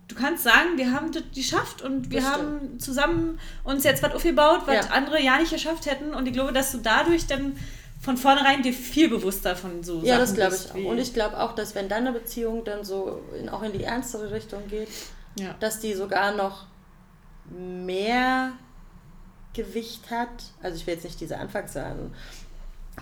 du 0.08 0.14
kannst 0.14 0.44
sagen, 0.44 0.76
wir 0.76 0.92
haben 0.92 1.10
das 1.10 1.24
geschafft 1.34 1.82
und 1.82 2.10
wir 2.12 2.24
haben 2.24 2.78
zusammen 2.78 3.40
uns 3.64 3.82
jetzt 3.82 4.04
was 4.04 4.14
aufgebaut, 4.14 4.62
was 4.66 4.86
Ja. 4.86 4.92
andere 4.92 5.20
ja 5.20 5.38
nicht 5.38 5.50
geschafft 5.52 5.86
hätten. 5.86 6.14
Und 6.14 6.26
ich 6.28 6.32
glaube, 6.32 6.52
dass 6.52 6.70
du 6.70 6.78
dadurch 6.78 7.26
dann 7.26 7.56
von 8.06 8.16
vornherein 8.16 8.62
dir 8.62 8.72
viel 8.72 9.08
bewusster 9.08 9.56
von 9.56 9.82
so 9.82 10.00
ja, 10.00 10.14
Sachen 10.14 10.20
das 10.20 10.34
glaube 10.34 10.54
ich 10.54 10.70
auch. 10.70 10.90
Und 10.92 10.98
ich 10.98 11.12
glaube 11.12 11.40
auch, 11.40 11.56
dass 11.56 11.74
wenn 11.74 11.88
dann 11.88 12.06
eine 12.06 12.12
Beziehung 12.12 12.62
dann 12.62 12.84
so 12.84 13.20
in, 13.36 13.48
auch 13.48 13.64
in 13.64 13.72
die 13.72 13.82
ernstere 13.82 14.30
Richtung 14.30 14.68
geht, 14.68 14.88
ja. 15.36 15.56
dass 15.58 15.80
die 15.80 15.92
sogar 15.92 16.30
noch 16.32 16.66
mehr 17.50 18.52
Gewicht 19.54 20.08
hat. 20.12 20.28
Also 20.62 20.76
ich 20.76 20.86
will 20.86 20.94
jetzt 20.94 21.02
nicht 21.02 21.20
diese 21.20 21.36
Anfangssachen 21.36 22.14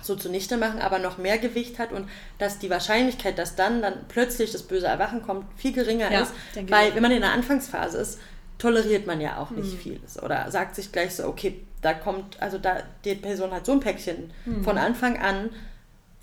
so 0.01 0.15
zunichte 0.15 0.57
machen, 0.57 0.79
aber 0.81 0.97
noch 0.97 1.19
mehr 1.19 1.37
Gewicht 1.37 1.77
hat 1.77 1.91
und 1.91 2.09
dass 2.39 2.57
die 2.57 2.71
Wahrscheinlichkeit, 2.71 3.37
dass 3.37 3.55
dann 3.55 3.83
dann 3.83 4.05
plötzlich 4.07 4.51
das 4.51 4.63
böse 4.63 4.87
Erwachen 4.87 5.21
kommt, 5.21 5.45
viel 5.55 5.71
geringer 5.71 6.11
Ja, 6.11 6.21
ist. 6.21 6.33
Weil 6.67 6.95
wenn 6.95 7.03
man 7.03 7.11
in 7.11 7.21
der 7.21 7.31
Anfangsphase 7.31 7.99
ist, 7.99 8.19
toleriert 8.57 9.05
man 9.05 9.21
ja 9.21 9.37
auch 9.37 9.51
nicht 9.51 9.73
Mhm. 9.73 9.77
vieles 9.77 10.21
oder 10.21 10.49
sagt 10.49 10.75
sich 10.75 10.91
gleich 10.91 11.13
so, 11.15 11.27
okay, 11.27 11.61
da 11.85 11.93
kommt, 11.93 12.41
also 12.41 12.57
da 12.57 12.77
die 13.05 13.15
Person 13.15 13.51
hat 13.51 13.65
so 13.65 13.71
ein 13.73 13.79
Päckchen 13.79 14.31
Mhm. 14.45 14.63
von 14.63 14.77
Anfang 14.77 15.21
an. 15.21 15.49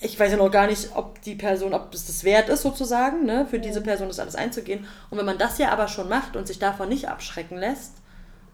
Ich 0.00 0.18
weiß 0.18 0.32
ja 0.32 0.36
noch 0.38 0.50
gar 0.50 0.66
nicht, 0.66 0.90
ob 0.96 1.22
die 1.22 1.36
Person, 1.36 1.72
ob 1.74 1.94
es 1.94 2.06
das 2.06 2.24
wert 2.24 2.48
ist 2.48 2.62
sozusagen, 2.62 3.24
ne, 3.24 3.46
für 3.48 3.60
diese 3.60 3.80
Person 3.80 4.08
das 4.08 4.18
alles 4.18 4.34
einzugehen. 4.34 4.86
Und 5.10 5.18
wenn 5.18 5.26
man 5.26 5.38
das 5.38 5.58
ja 5.58 5.70
aber 5.70 5.86
schon 5.86 6.08
macht 6.08 6.34
und 6.36 6.48
sich 6.48 6.58
davon 6.58 6.88
nicht 6.88 7.08
abschrecken 7.08 7.56
lässt 7.56 7.92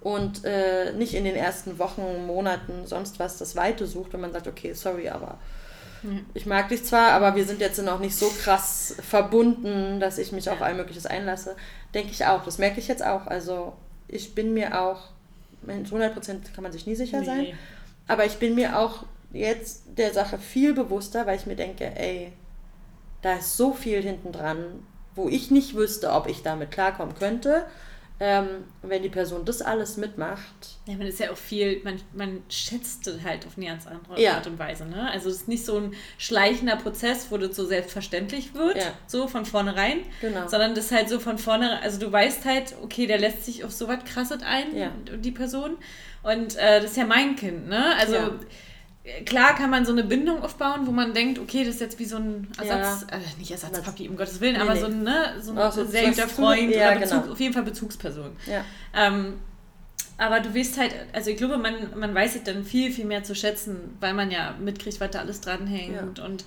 und 0.02 0.44
äh, 0.44 0.92
nicht 0.92 1.14
in 1.14 1.24
den 1.24 1.34
ersten 1.36 1.78
Wochen, 1.78 2.26
Monaten, 2.26 2.86
sonst 2.86 3.18
was 3.18 3.38
das 3.38 3.56
Weite 3.56 3.86
sucht, 3.86 4.12
wenn 4.12 4.20
man 4.20 4.32
sagt, 4.32 4.46
okay, 4.46 4.74
sorry, 4.74 5.09
aber 5.09 5.38
ich 6.32 6.46
mag 6.46 6.68
dich 6.68 6.84
zwar, 6.84 7.11
aber 7.11 7.34
wir 7.34 7.44
sind 7.44 7.61
jetzt 7.61 7.82
noch 7.82 7.98
nicht 7.98 8.14
so 8.16 8.28
krass 8.44 8.94
verbunden, 9.02 9.98
dass 9.98 10.18
ich 10.18 10.30
mich 10.30 10.48
auf 10.48 10.62
all 10.62 10.74
Mögliches 10.74 11.06
einlasse, 11.06 11.56
denke 11.92 12.12
ich 12.12 12.24
auch. 12.24 12.44
Das 12.44 12.59
merke 12.59 12.78
ich 12.78 12.86
jetzt 12.86 13.04
auch. 13.04 13.26
Also 13.26 13.72
ich 14.06 14.32
bin 14.34 14.54
mir 14.54 14.80
auch, 14.80 15.09
zu 15.84 15.96
100% 15.96 16.52
kann 16.54 16.62
man 16.62 16.72
sich 16.72 16.86
nie 16.86 16.94
sicher 16.94 17.24
sein, 17.24 17.42
Nee. 17.42 17.54
aber 18.06 18.24
ich 18.24 18.38
bin 18.38 18.54
mir 18.54 18.78
auch 18.78 19.04
jetzt 19.32 19.82
der 19.96 20.12
Sache 20.12 20.38
viel 20.38 20.72
bewusster, 20.74 21.26
weil 21.26 21.36
ich 21.36 21.46
mir 21.46 21.56
denke, 21.56 21.84
ey, 21.98 22.32
da 23.22 23.34
ist 23.34 23.56
so 23.56 23.72
viel 23.72 24.00
hinten 24.02 24.32
dran, 24.32 24.86
wo 25.14 25.28
ich 25.28 25.50
nicht 25.50 25.74
wüsste, 25.74 26.12
ob 26.12 26.28
ich 26.28 26.42
damit 26.42 26.70
klarkommen 26.70 27.14
könnte. 27.14 27.66
Ähm, 28.20 28.64
wenn 28.82 29.02
die 29.04 29.08
Person 29.10 29.44
das 29.44 29.62
alles 29.62 29.96
mitmacht, 29.96 30.78
Ja, 30.86 30.96
man 30.96 31.06
ist 31.06 31.20
ja 31.20 31.30
auch 31.30 31.36
viel, 31.36 31.80
man, 31.84 32.00
man 32.12 32.42
schätzt 32.48 33.08
halt 33.24 33.46
auf 33.46 33.56
eine 33.56 33.66
ganz 33.66 33.86
andere 33.86 34.20
Ja. 34.20 34.34
Art 34.34 34.46
und 34.48 34.58
Weise. 34.58 34.86
Ne? 34.86 35.08
Also 35.08 35.28
es 35.30 35.36
ist 35.42 35.48
nicht 35.48 35.64
so 35.64 35.78
ein 35.78 35.94
schleichender 36.18 36.74
Prozess, 36.74 37.28
wo 37.30 37.36
das 37.36 37.54
so 37.54 37.64
selbstverständlich 37.64 38.54
wird, 38.54 38.76
Ja. 38.76 38.92
so 39.06 39.28
von 39.28 39.44
vornherein, 39.44 39.98
Genau. 40.20 40.48
sondern 40.48 40.74
das 40.74 40.86
ist 40.86 40.92
halt 40.92 41.08
so 41.08 41.20
von 41.20 41.38
vornherein, 41.38 41.78
also 41.80 42.00
du 42.00 42.10
weißt 42.10 42.44
halt, 42.44 42.74
okay, 42.82 43.06
der 43.06 43.18
lässt 43.20 43.44
sich 43.44 43.62
auf 43.62 43.70
so 43.70 43.86
was 43.86 44.02
krasses 44.04 44.42
ein, 44.42 44.76
Ja. 44.76 44.90
die 45.16 45.30
Person. 45.30 45.76
Und 46.24 46.56
äh, 46.56 46.80
das 46.80 46.90
ist 46.90 46.96
ja 46.96 47.06
mein 47.06 47.36
Kind, 47.36 47.68
ne? 47.68 47.94
Also. 48.00 48.16
Klar 49.24 49.54
kann 49.54 49.70
man 49.70 49.84
so 49.86 49.92
eine 49.92 50.04
Bindung 50.04 50.42
aufbauen, 50.42 50.86
wo 50.86 50.90
man 50.90 51.14
denkt, 51.14 51.38
okay, 51.38 51.64
das 51.64 51.76
ist 51.76 51.80
jetzt 51.80 51.98
wie 51.98 52.04
so 52.04 52.16
ein 52.16 52.48
Ja. 52.62 52.76
Ersatz, 52.76 53.06
äh, 53.11 53.18
nicht 53.38 53.50
Ersatzpapi, 53.50 54.09
um 54.09 54.16
Gottes 54.16 54.40
Willen, 54.40 54.54
Nee, 54.56 54.61
aber 54.62 54.74
nee. 54.74 54.80
so 54.80 54.86
ein, 54.86 55.02
ne, 55.02 55.34
so 55.40 55.52
ein 55.52 55.88
sehr 55.88 56.09
guter 56.11 56.28
Freund 56.28 56.70
ja, 56.70 56.90
oder 56.92 57.00
Bezug, 57.00 57.20
genau. 57.22 57.32
auf 57.32 57.40
jeden 57.40 57.54
Fall 57.54 57.62
Bezugsperson. 57.64 58.36
ja. 58.46 58.64
Ähm, 58.94 59.34
aber 60.20 60.40
du 60.40 60.52
weißt 60.52 60.78
halt, 60.78 60.94
also 61.12 61.30
ich 61.30 61.36
glaube, 61.36 61.59
man, 61.59 61.74
man 61.96 62.12
weiß 62.12 62.34
es 62.34 62.42
dann 62.42 62.64
viel, 62.64 62.90
viel 62.92 63.04
mehr 63.04 63.22
zu 63.22 63.36
schätzen, 63.36 63.96
weil 64.00 64.14
man 64.14 64.32
ja 64.32 64.56
mitkriegt, 64.61 65.00
was 65.00 65.12
da 65.12 65.20
alles 65.20 65.40
dranhängt. 65.40 66.18
Und 66.18 66.44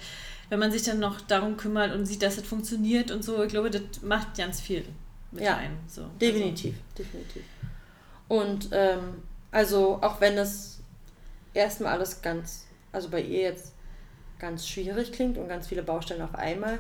wenn 0.49 0.59
man 0.59 0.73
sich 0.73 0.83
dann 0.83 0.99
noch 0.99 1.21
darum 1.21 1.55
kümmert 1.55 1.95
und 1.95 2.05
sieht, 2.05 2.21
dass 2.21 2.37
es 2.37 2.43
funktioniert 2.45 3.11
und 3.11 3.23
so, 3.23 3.41
ich 3.43 3.49
glaube, 3.49 3.69
das 3.71 3.81
macht 4.01 4.35
ganz 4.37 4.59
viel 4.59 4.83
mit 5.31 5.43
Ja, 5.45 5.55
einem. 5.55 5.77
So. 5.87 6.01
Definitiv, 6.19 6.75
definitiv. 6.97 7.43
Und 8.27 8.67
ähm, 8.73 8.99
also 9.51 9.99
auch 10.01 10.19
wenn 10.19 10.37
es 10.37 10.70
erstmal 11.53 11.93
alles 11.93 12.21
ganz, 12.21 12.65
also 12.91 13.09
bei 13.09 13.21
ihr 13.21 13.41
jetzt 13.41 13.73
ganz 14.39 14.67
schwierig 14.67 15.11
klingt 15.11 15.37
und 15.37 15.47
ganz 15.47 15.67
viele 15.67 15.83
Baustellen 15.83 16.21
auf 16.21 16.35
einmal, 16.35 16.79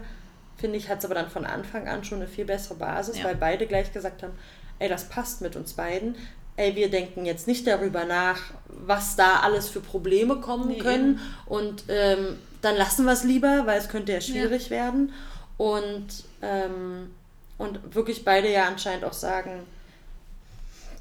finde 0.57 0.77
ich, 0.77 0.89
hat 0.89 0.99
es 0.99 1.05
aber 1.05 1.15
dann 1.15 1.29
von 1.29 1.45
Anfang 1.45 1.87
an 1.87 2.03
schon 2.03 2.19
eine 2.19 2.27
viel 2.27 2.45
bessere 2.45 2.75
Basis, 2.75 3.17
Ja. 3.19 3.25
weil 3.25 3.35
beide 3.35 3.67
gleich 3.67 3.91
gesagt 3.93 4.23
haben, 4.23 4.33
ey, 4.79 4.89
das 4.89 5.09
passt 5.09 5.41
mit 5.41 5.55
uns 5.55 5.73
beiden. 5.73 6.15
Ey, 6.57 6.75
wir 6.75 6.89
denken 6.89 7.25
jetzt 7.25 7.47
nicht 7.47 7.65
darüber 7.65 8.05
nach, 8.05 8.39
was 8.67 9.15
da 9.15 9.39
alles 9.39 9.69
für 9.69 9.79
Probleme 9.79 10.37
kommen 10.37 10.67
Nee, 10.67 10.77
können. 10.79 11.11
eben. 11.15 11.19
Und 11.45 11.83
ähm, 11.87 12.37
dann 12.61 12.75
lassen 12.75 13.05
wir 13.05 13.13
es 13.13 13.23
lieber, 13.23 13.65
weil 13.65 13.79
es 13.79 13.89
könnte 13.89 14.11
ja 14.11 14.21
schwierig 14.21 14.69
werden. 14.69 15.13
Und, 15.57 16.07
ähm, 16.41 17.11
und 17.57 17.95
wirklich 17.95 18.25
beide 18.25 18.51
ja 18.51 18.65
anscheinend 18.65 19.05
auch 19.05 19.13
sagen, 19.13 19.61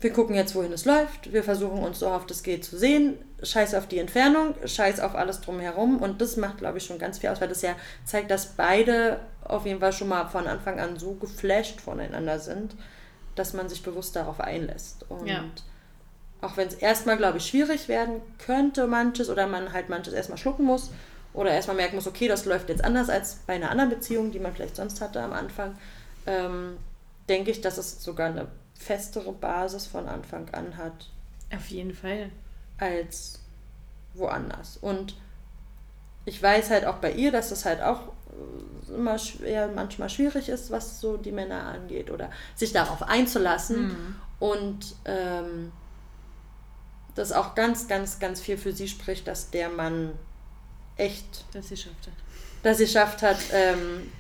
wir 0.00 0.12
gucken 0.12 0.34
jetzt, 0.34 0.54
wohin 0.54 0.72
es 0.72 0.84
läuft. 0.86 1.32
Wir 1.32 1.42
versuchen 1.44 1.80
uns 1.80 1.98
so 1.98 2.08
oft 2.08 2.30
es 2.30 2.42
geht 2.42 2.64
zu 2.64 2.78
sehen. 2.78 3.18
Scheiß 3.42 3.74
auf 3.74 3.86
die 3.86 3.98
Entfernung, 3.98 4.54
scheiß 4.64 5.00
auf 5.00 5.14
alles 5.14 5.40
drumherum. 5.40 5.98
Und 5.98 6.20
das 6.20 6.36
macht, 6.36 6.58
glaube 6.58 6.78
ich, 6.78 6.84
schon 6.84 6.98
ganz 6.98 7.18
viel 7.18 7.30
aus, 7.30 7.40
weil 7.40 7.48
das 7.48 7.62
ja 7.62 7.74
zeigt, 8.04 8.30
dass 8.30 8.46
beide 8.46 9.20
auf 9.44 9.66
jeden 9.66 9.80
Fall 9.80 9.92
schon 9.92 10.08
mal 10.08 10.26
von 10.26 10.46
Anfang 10.46 10.78
an 10.78 10.98
so 10.98 11.14
geflasht 11.14 11.80
voneinander 11.80 12.38
sind, 12.38 12.74
dass 13.34 13.52
man 13.52 13.68
sich 13.68 13.82
bewusst 13.82 14.16
darauf 14.16 14.40
einlässt. 14.40 15.04
Und 15.08 15.26
Ja. 15.26 15.44
auch 16.42 16.56
wenn 16.56 16.68
es 16.68 16.74
erstmal, 16.74 17.16
glaube 17.16 17.38
ich, 17.38 17.46
schwierig 17.46 17.88
werden 17.88 18.20
könnte, 18.38 18.86
manches, 18.86 19.28
oder 19.30 19.46
man 19.46 19.72
halt 19.72 19.88
manches 19.88 20.12
erstmal 20.12 20.38
schlucken 20.38 20.64
muss, 20.64 20.90
oder 21.32 21.52
erstmal 21.52 21.76
merken 21.76 21.96
muss, 21.96 22.06
okay, 22.08 22.28
das 22.28 22.44
läuft 22.44 22.68
jetzt 22.68 22.84
anders 22.84 23.08
als 23.08 23.36
bei 23.46 23.54
einer 23.54 23.70
anderen 23.70 23.90
Beziehung, 23.90 24.32
die 24.32 24.40
man 24.40 24.52
vielleicht 24.52 24.76
sonst 24.76 25.00
hatte 25.00 25.20
am 25.22 25.32
Anfang, 25.32 25.76
ähm, 26.26 26.76
denke 27.28 27.50
ich, 27.52 27.60
dass 27.60 27.78
es 27.78 28.02
sogar 28.02 28.28
eine 28.30 28.48
festere 28.74 29.32
Basis 29.32 29.86
von 29.86 30.08
Anfang 30.08 30.48
an 30.52 30.76
hat 30.76 31.10
Auf 31.54 31.68
jeden 31.68 31.94
Fall. 31.94 32.30
Als 32.80 33.40
woanders. 34.14 34.76
Und 34.80 35.16
ich 36.24 36.42
weiß 36.42 36.70
halt 36.70 36.84
auch 36.86 36.96
bei 36.96 37.12
ihr, 37.12 37.30
dass 37.32 37.50
es 37.50 37.64
halt 37.64 37.80
auch 37.80 38.08
äh, 38.88 38.94
immer 38.94 39.18
schwer, 39.18 39.68
manchmal 39.68 40.10
schwierig 40.10 40.48
ist, 40.48 40.70
was 40.70 41.00
so 41.00 41.16
die 41.16 41.32
Männer 41.32 41.62
angeht 41.64 42.10
oder 42.10 42.30
sich 42.56 42.72
darauf 42.72 43.02
einzulassen. 43.02 43.88
Mhm. 43.88 44.16
Und 44.40 44.96
ähm, 45.04 45.72
das 47.14 47.32
auch 47.32 47.54
ganz, 47.54 47.88
ganz, 47.88 48.18
ganz 48.18 48.40
viel 48.40 48.56
für 48.56 48.72
sie 48.72 48.88
spricht, 48.88 49.26
dass 49.28 49.50
der 49.50 49.68
Mann 49.68 50.12
echt 50.96 51.44
Dass 51.52 51.68
sie 51.68 51.76
schafft 51.76 52.06
hat. 52.06 52.12
dass 52.62 52.78
sie 52.78 52.86
schafft 52.86 53.22
hat, 53.22 53.38
ähm, 53.52 54.10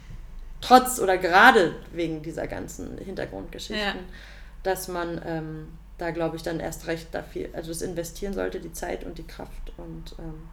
trotz 0.60 0.98
oder 0.98 1.16
gerade 1.18 1.74
wegen 1.92 2.22
dieser 2.22 2.46
ganzen 2.46 2.98
Hintergrundgeschichten, 2.98 3.78
Ja. 3.78 3.94
dass 4.62 4.88
man 4.88 5.20
ähm, 5.24 5.68
da, 6.00 6.10
glaube 6.12 6.36
ich, 6.36 6.42
dann 6.42 6.60
erst 6.60 6.86
recht 6.86 7.08
dafür, 7.12 7.48
also 7.52 7.70
es 7.70 7.82
investieren 7.82 8.32
sollte, 8.32 8.60
die 8.60 8.72
Zeit 8.72 9.04
und 9.04 9.18
die 9.18 9.26
Kraft 9.26 9.72
und 9.76 10.14
ähm, 10.18 10.48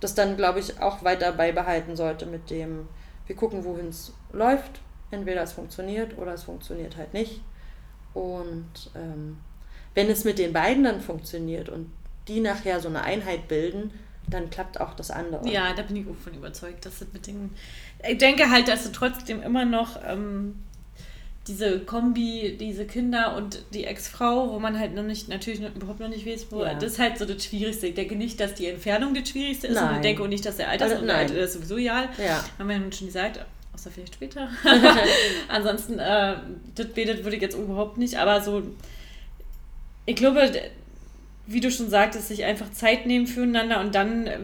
das 0.00 0.14
dann, 0.14 0.36
glaube 0.36 0.58
ich, 0.58 0.80
auch 0.80 1.04
weiter 1.04 1.32
beibehalten 1.32 1.96
sollte 1.96 2.26
mit 2.26 2.50
dem, 2.50 2.88
wir 3.26 3.36
gucken, 3.36 3.64
wohin 3.64 3.88
es 3.88 4.12
läuft. 4.32 4.80
Entweder 5.10 5.42
es 5.42 5.52
funktioniert 5.52 6.18
oder 6.18 6.34
es 6.34 6.42
funktioniert 6.42 6.96
halt 6.96 7.14
nicht. 7.14 7.40
Und 8.12 8.90
ähm, 8.96 9.38
wenn 9.94 10.10
es 10.10 10.24
mit 10.24 10.38
den 10.38 10.52
beiden 10.52 10.84
dann 10.84 11.00
funktioniert 11.00 11.68
und 11.68 11.92
die 12.26 12.40
nachher 12.40 12.80
so 12.80 12.88
eine 12.88 13.02
Einheit 13.02 13.46
bilden, 13.46 13.92
dann 14.28 14.50
klappt 14.50 14.80
auch 14.80 14.94
das 14.94 15.12
andere. 15.12 15.48
Ja, 15.48 15.72
da 15.72 15.82
bin 15.82 15.96
ich 15.96 16.08
auch 16.08 16.16
von 16.16 16.34
überzeugt, 16.34 16.84
dass 16.84 16.98
das 16.98 17.12
mit 17.12 17.28
den. 17.28 17.52
Ich 18.06 18.18
denke 18.18 18.50
halt, 18.50 18.66
dass 18.66 18.82
du 18.82 18.90
trotzdem 18.90 19.40
immer 19.42 19.64
noch 19.64 20.00
ähm, 20.04 20.56
diese 21.48 21.78
Kombi, 21.80 22.56
diese 22.58 22.86
Kinder 22.86 23.36
und 23.36 23.62
die 23.72 23.84
Ex-Frau, 23.84 24.50
wo 24.52 24.58
man 24.58 24.78
halt 24.78 24.94
noch 24.94 25.02
nicht, 25.04 25.28
natürlich 25.28 25.60
noch, 25.60 25.74
überhaupt 25.74 26.00
noch 26.00 26.08
nicht 26.08 26.26
weiß, 26.26 26.46
wo. 26.50 26.64
Ja. 26.64 26.74
Das 26.74 26.92
ist 26.94 26.98
halt 26.98 27.18
so 27.18 27.24
das 27.24 27.44
Schwierigste. 27.44 27.86
Ich 27.86 27.94
denke 27.94 28.16
nicht, 28.16 28.40
dass 28.40 28.54
die 28.54 28.66
Entfernung 28.66 29.14
das 29.14 29.28
Schwierigste 29.28 29.68
ist 29.68 29.76
und 29.76 29.84
Nein. 29.84 29.94
ich 29.96 30.00
denke 30.02 30.22
auch 30.24 30.28
nicht, 30.28 30.44
dass 30.44 30.56
der 30.56 30.68
Alters 30.68 30.92
Also, 30.92 31.04
nein. 31.04 31.28
das 31.28 31.36
ist 31.36 31.52
sowieso 31.54 31.76
egal. 31.76 32.08
Ja. 32.18 32.44
Haben 32.58 32.68
wir 32.68 32.92
schon 32.92 33.06
gesagt. 33.06 33.44
Außer 33.74 33.90
vielleicht 33.90 34.14
später. 34.14 34.48
Ansonsten, 35.48 35.98
äh, 35.98 36.36
das 36.74 36.86
betet 36.88 37.22
würde 37.24 37.36
ich 37.36 37.42
jetzt 37.42 37.56
überhaupt 37.56 37.98
nicht, 37.98 38.16
aber 38.18 38.40
so, 38.40 38.62
ich 40.06 40.16
glaube, 40.16 40.50
wie 41.46 41.60
du 41.60 41.70
schon 41.70 41.90
sagtest, 41.90 42.28
sich 42.28 42.44
einfach 42.44 42.70
Zeit 42.72 43.06
nehmen 43.06 43.26
füreinander 43.26 43.80
und 43.80 43.94
dann 43.94 44.26
äh, 44.26 44.38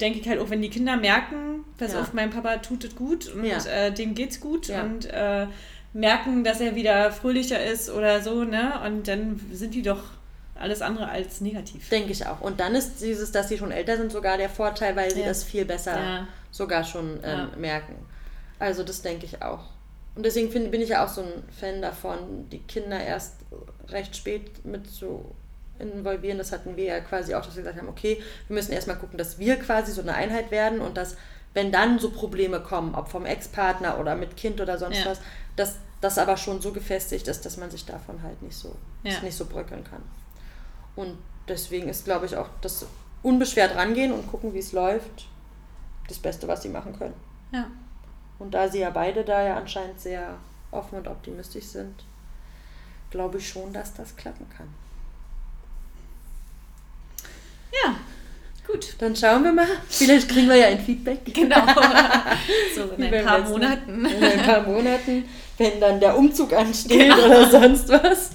denke 0.00 0.18
ich 0.20 0.28
halt 0.28 0.40
auch, 0.40 0.50
wenn 0.50 0.62
die 0.62 0.70
Kinder 0.70 0.96
merken, 0.96 1.64
pass 1.78 1.92
Ja. 1.92 2.00
auf, 2.00 2.12
mein 2.14 2.30
Papa 2.30 2.56
tut 2.58 2.84
es 2.84 2.94
gut 2.96 3.28
und 3.28 3.44
Ja. 3.44 3.64
äh, 3.66 3.92
dem 3.92 4.14
geht's 4.14 4.40
gut 4.40 4.68
Ja. 4.68 4.82
und 4.82 5.04
äh, 5.06 5.46
merken, 5.92 6.44
dass 6.44 6.60
er 6.60 6.74
wieder 6.74 7.12
fröhlicher 7.12 7.62
ist 7.64 7.90
oder 7.90 8.22
so, 8.22 8.44
ne? 8.44 8.80
Und 8.84 9.08
dann 9.08 9.40
sind 9.52 9.74
die 9.74 9.82
doch 9.82 10.02
alles 10.54 10.80
andere 10.82 11.08
als 11.08 11.40
negativ. 11.40 11.88
Denke 11.88 12.12
ich 12.12 12.26
auch. 12.26 12.40
Und 12.40 12.60
dann 12.60 12.74
ist 12.74 13.00
dieses, 13.00 13.32
dass 13.32 13.48
sie 13.48 13.58
schon 13.58 13.72
älter 13.72 13.96
sind, 13.96 14.12
sogar 14.12 14.36
der 14.38 14.48
Vorteil, 14.48 14.94
weil 14.96 15.10
sie 15.10 15.20
Ja. 15.20 15.26
das 15.26 15.44
viel 15.44 15.64
besser 15.64 15.96
Ja. 16.00 16.28
sogar 16.50 16.84
schon 16.84 17.18
ähm, 17.24 17.38
Ja. 17.38 17.50
merken. 17.56 17.96
Also 18.58 18.82
das 18.84 19.02
denke 19.02 19.26
ich 19.26 19.42
auch. 19.42 19.64
Und 20.14 20.24
deswegen 20.26 20.50
find, 20.50 20.70
bin 20.70 20.80
ich 20.82 20.90
ja 20.90 21.04
auch 21.04 21.08
so 21.08 21.22
ein 21.22 21.42
Fan 21.58 21.80
davon, 21.82 22.48
die 22.50 22.58
Kinder 22.60 23.02
erst 23.02 23.36
recht 23.88 24.14
spät 24.14 24.64
mit 24.64 24.86
zu 24.90 25.24
involvieren. 25.78 26.38
Das 26.38 26.52
hatten 26.52 26.76
wir 26.76 26.84
ja 26.84 27.00
quasi 27.00 27.34
auch, 27.34 27.44
dass 27.44 27.56
wir 27.56 27.62
gesagt 27.62 27.78
haben, 27.80 27.88
okay, 27.88 28.22
wir 28.46 28.54
müssen 28.54 28.72
erstmal 28.72 28.96
gucken, 28.96 29.18
dass 29.18 29.38
wir 29.38 29.56
quasi 29.56 29.90
so 29.90 30.02
eine 30.02 30.14
Einheit 30.14 30.50
werden 30.50 30.80
und 30.80 30.96
dass, 30.96 31.16
wenn 31.54 31.70
dann 31.72 31.98
so 31.98 32.10
Probleme 32.10 32.60
kommen, 32.60 32.94
ob 32.94 33.08
vom 33.08 33.26
Ex-Partner 33.26 33.98
oder 33.98 34.14
mit 34.16 34.36
Kind 34.36 34.60
oder 34.60 34.78
sonst 34.78 34.98
Ja. 34.98 35.06
was, 35.06 35.20
dass 35.56 35.76
das 36.00 36.18
aber 36.18 36.36
schon 36.36 36.60
so 36.60 36.72
gefestigt 36.72 37.28
ist, 37.28 37.44
dass 37.44 37.56
man 37.58 37.70
sich 37.70 37.84
davon 37.84 38.22
halt 38.22 38.40
nicht 38.42 38.56
so, 38.56 38.74
Ja. 39.02 39.20
nicht 39.20 39.36
so 39.36 39.44
bröckeln 39.44 39.84
kann. 39.84 40.02
Und 40.96 41.16
deswegen 41.48 41.88
ist, 41.88 42.04
glaube 42.04 42.26
ich, 42.26 42.36
auch 42.36 42.48
das 42.60 42.86
unbeschwert 43.22 43.76
rangehen 43.76 44.12
und 44.12 44.26
gucken, 44.30 44.52
wie 44.54 44.58
es 44.58 44.72
läuft, 44.72 45.26
das 46.08 46.18
Beste, 46.18 46.48
was 46.48 46.62
sie 46.62 46.68
machen 46.68 46.98
können. 46.98 47.14
Ja. 47.52 47.70
Und 48.38 48.52
da 48.52 48.68
sie 48.68 48.80
ja 48.80 48.90
beide 48.90 49.24
da 49.24 49.42
ja 49.42 49.56
anscheinend 49.56 50.00
sehr 50.00 50.34
offen 50.72 50.98
und 50.98 51.06
optimistisch 51.06 51.66
sind, 51.66 51.94
glaube 53.10 53.38
ich 53.38 53.48
schon, 53.48 53.72
dass 53.72 53.94
das 53.94 54.16
klappen 54.16 54.48
kann. 54.56 54.68
Ja, 57.72 57.94
gut. 58.66 58.94
Dann 58.98 59.14
schauen 59.16 59.44
wir 59.44 59.52
mal. 59.52 59.66
Vielleicht 59.88 60.28
kriegen 60.28 60.48
wir 60.48 60.56
ja 60.56 60.66
ein 60.68 60.80
Feedback. 60.80 61.20
Genau. 61.34 61.64
so 62.74 62.82
in 62.96 63.04
ein 63.04 63.24
paar 63.24 63.38
letzten- 63.38 63.52
Monaten. 63.52 64.04
In 64.06 64.24
ein 64.24 64.42
paar 64.42 64.62
Monaten, 64.62 65.24
wenn 65.58 65.80
dann 65.80 66.00
der 66.00 66.16
Umzug 66.16 66.52
ansteht 66.52 67.12
oder 67.12 67.48
sonst 67.50 67.88
was. 67.88 68.30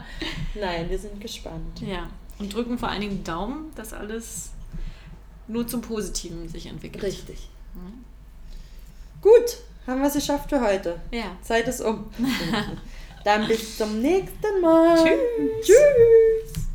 Nein, 0.54 0.88
wir 0.88 0.98
sind 0.98 1.20
gespannt. 1.20 1.80
Ja. 1.86 2.08
Und 2.38 2.52
drücken 2.54 2.78
vor 2.78 2.88
allen 2.88 3.00
Dingen 3.00 3.24
Daumen, 3.24 3.70
dass 3.76 3.92
alles 3.92 4.50
nur 5.48 5.66
zum 5.66 5.80
Positiven 5.82 6.48
sich 6.48 6.66
entwickelt. 6.66 7.02
Richtig. 7.04 7.48
Gut, 9.20 9.58
haben 9.86 10.00
wir 10.00 10.08
es 10.08 10.14
geschafft 10.14 10.50
für 10.50 10.60
heute. 10.60 11.00
Ja. 11.12 11.36
Zeit 11.42 11.68
ist 11.68 11.80
um. 11.80 12.10
Dann 13.24 13.46
bis 13.46 13.78
zum 13.78 14.00
nächsten 14.00 14.60
Mal. 14.60 14.96
Tschüss. 14.96 15.66
Tschüss. 15.66 16.66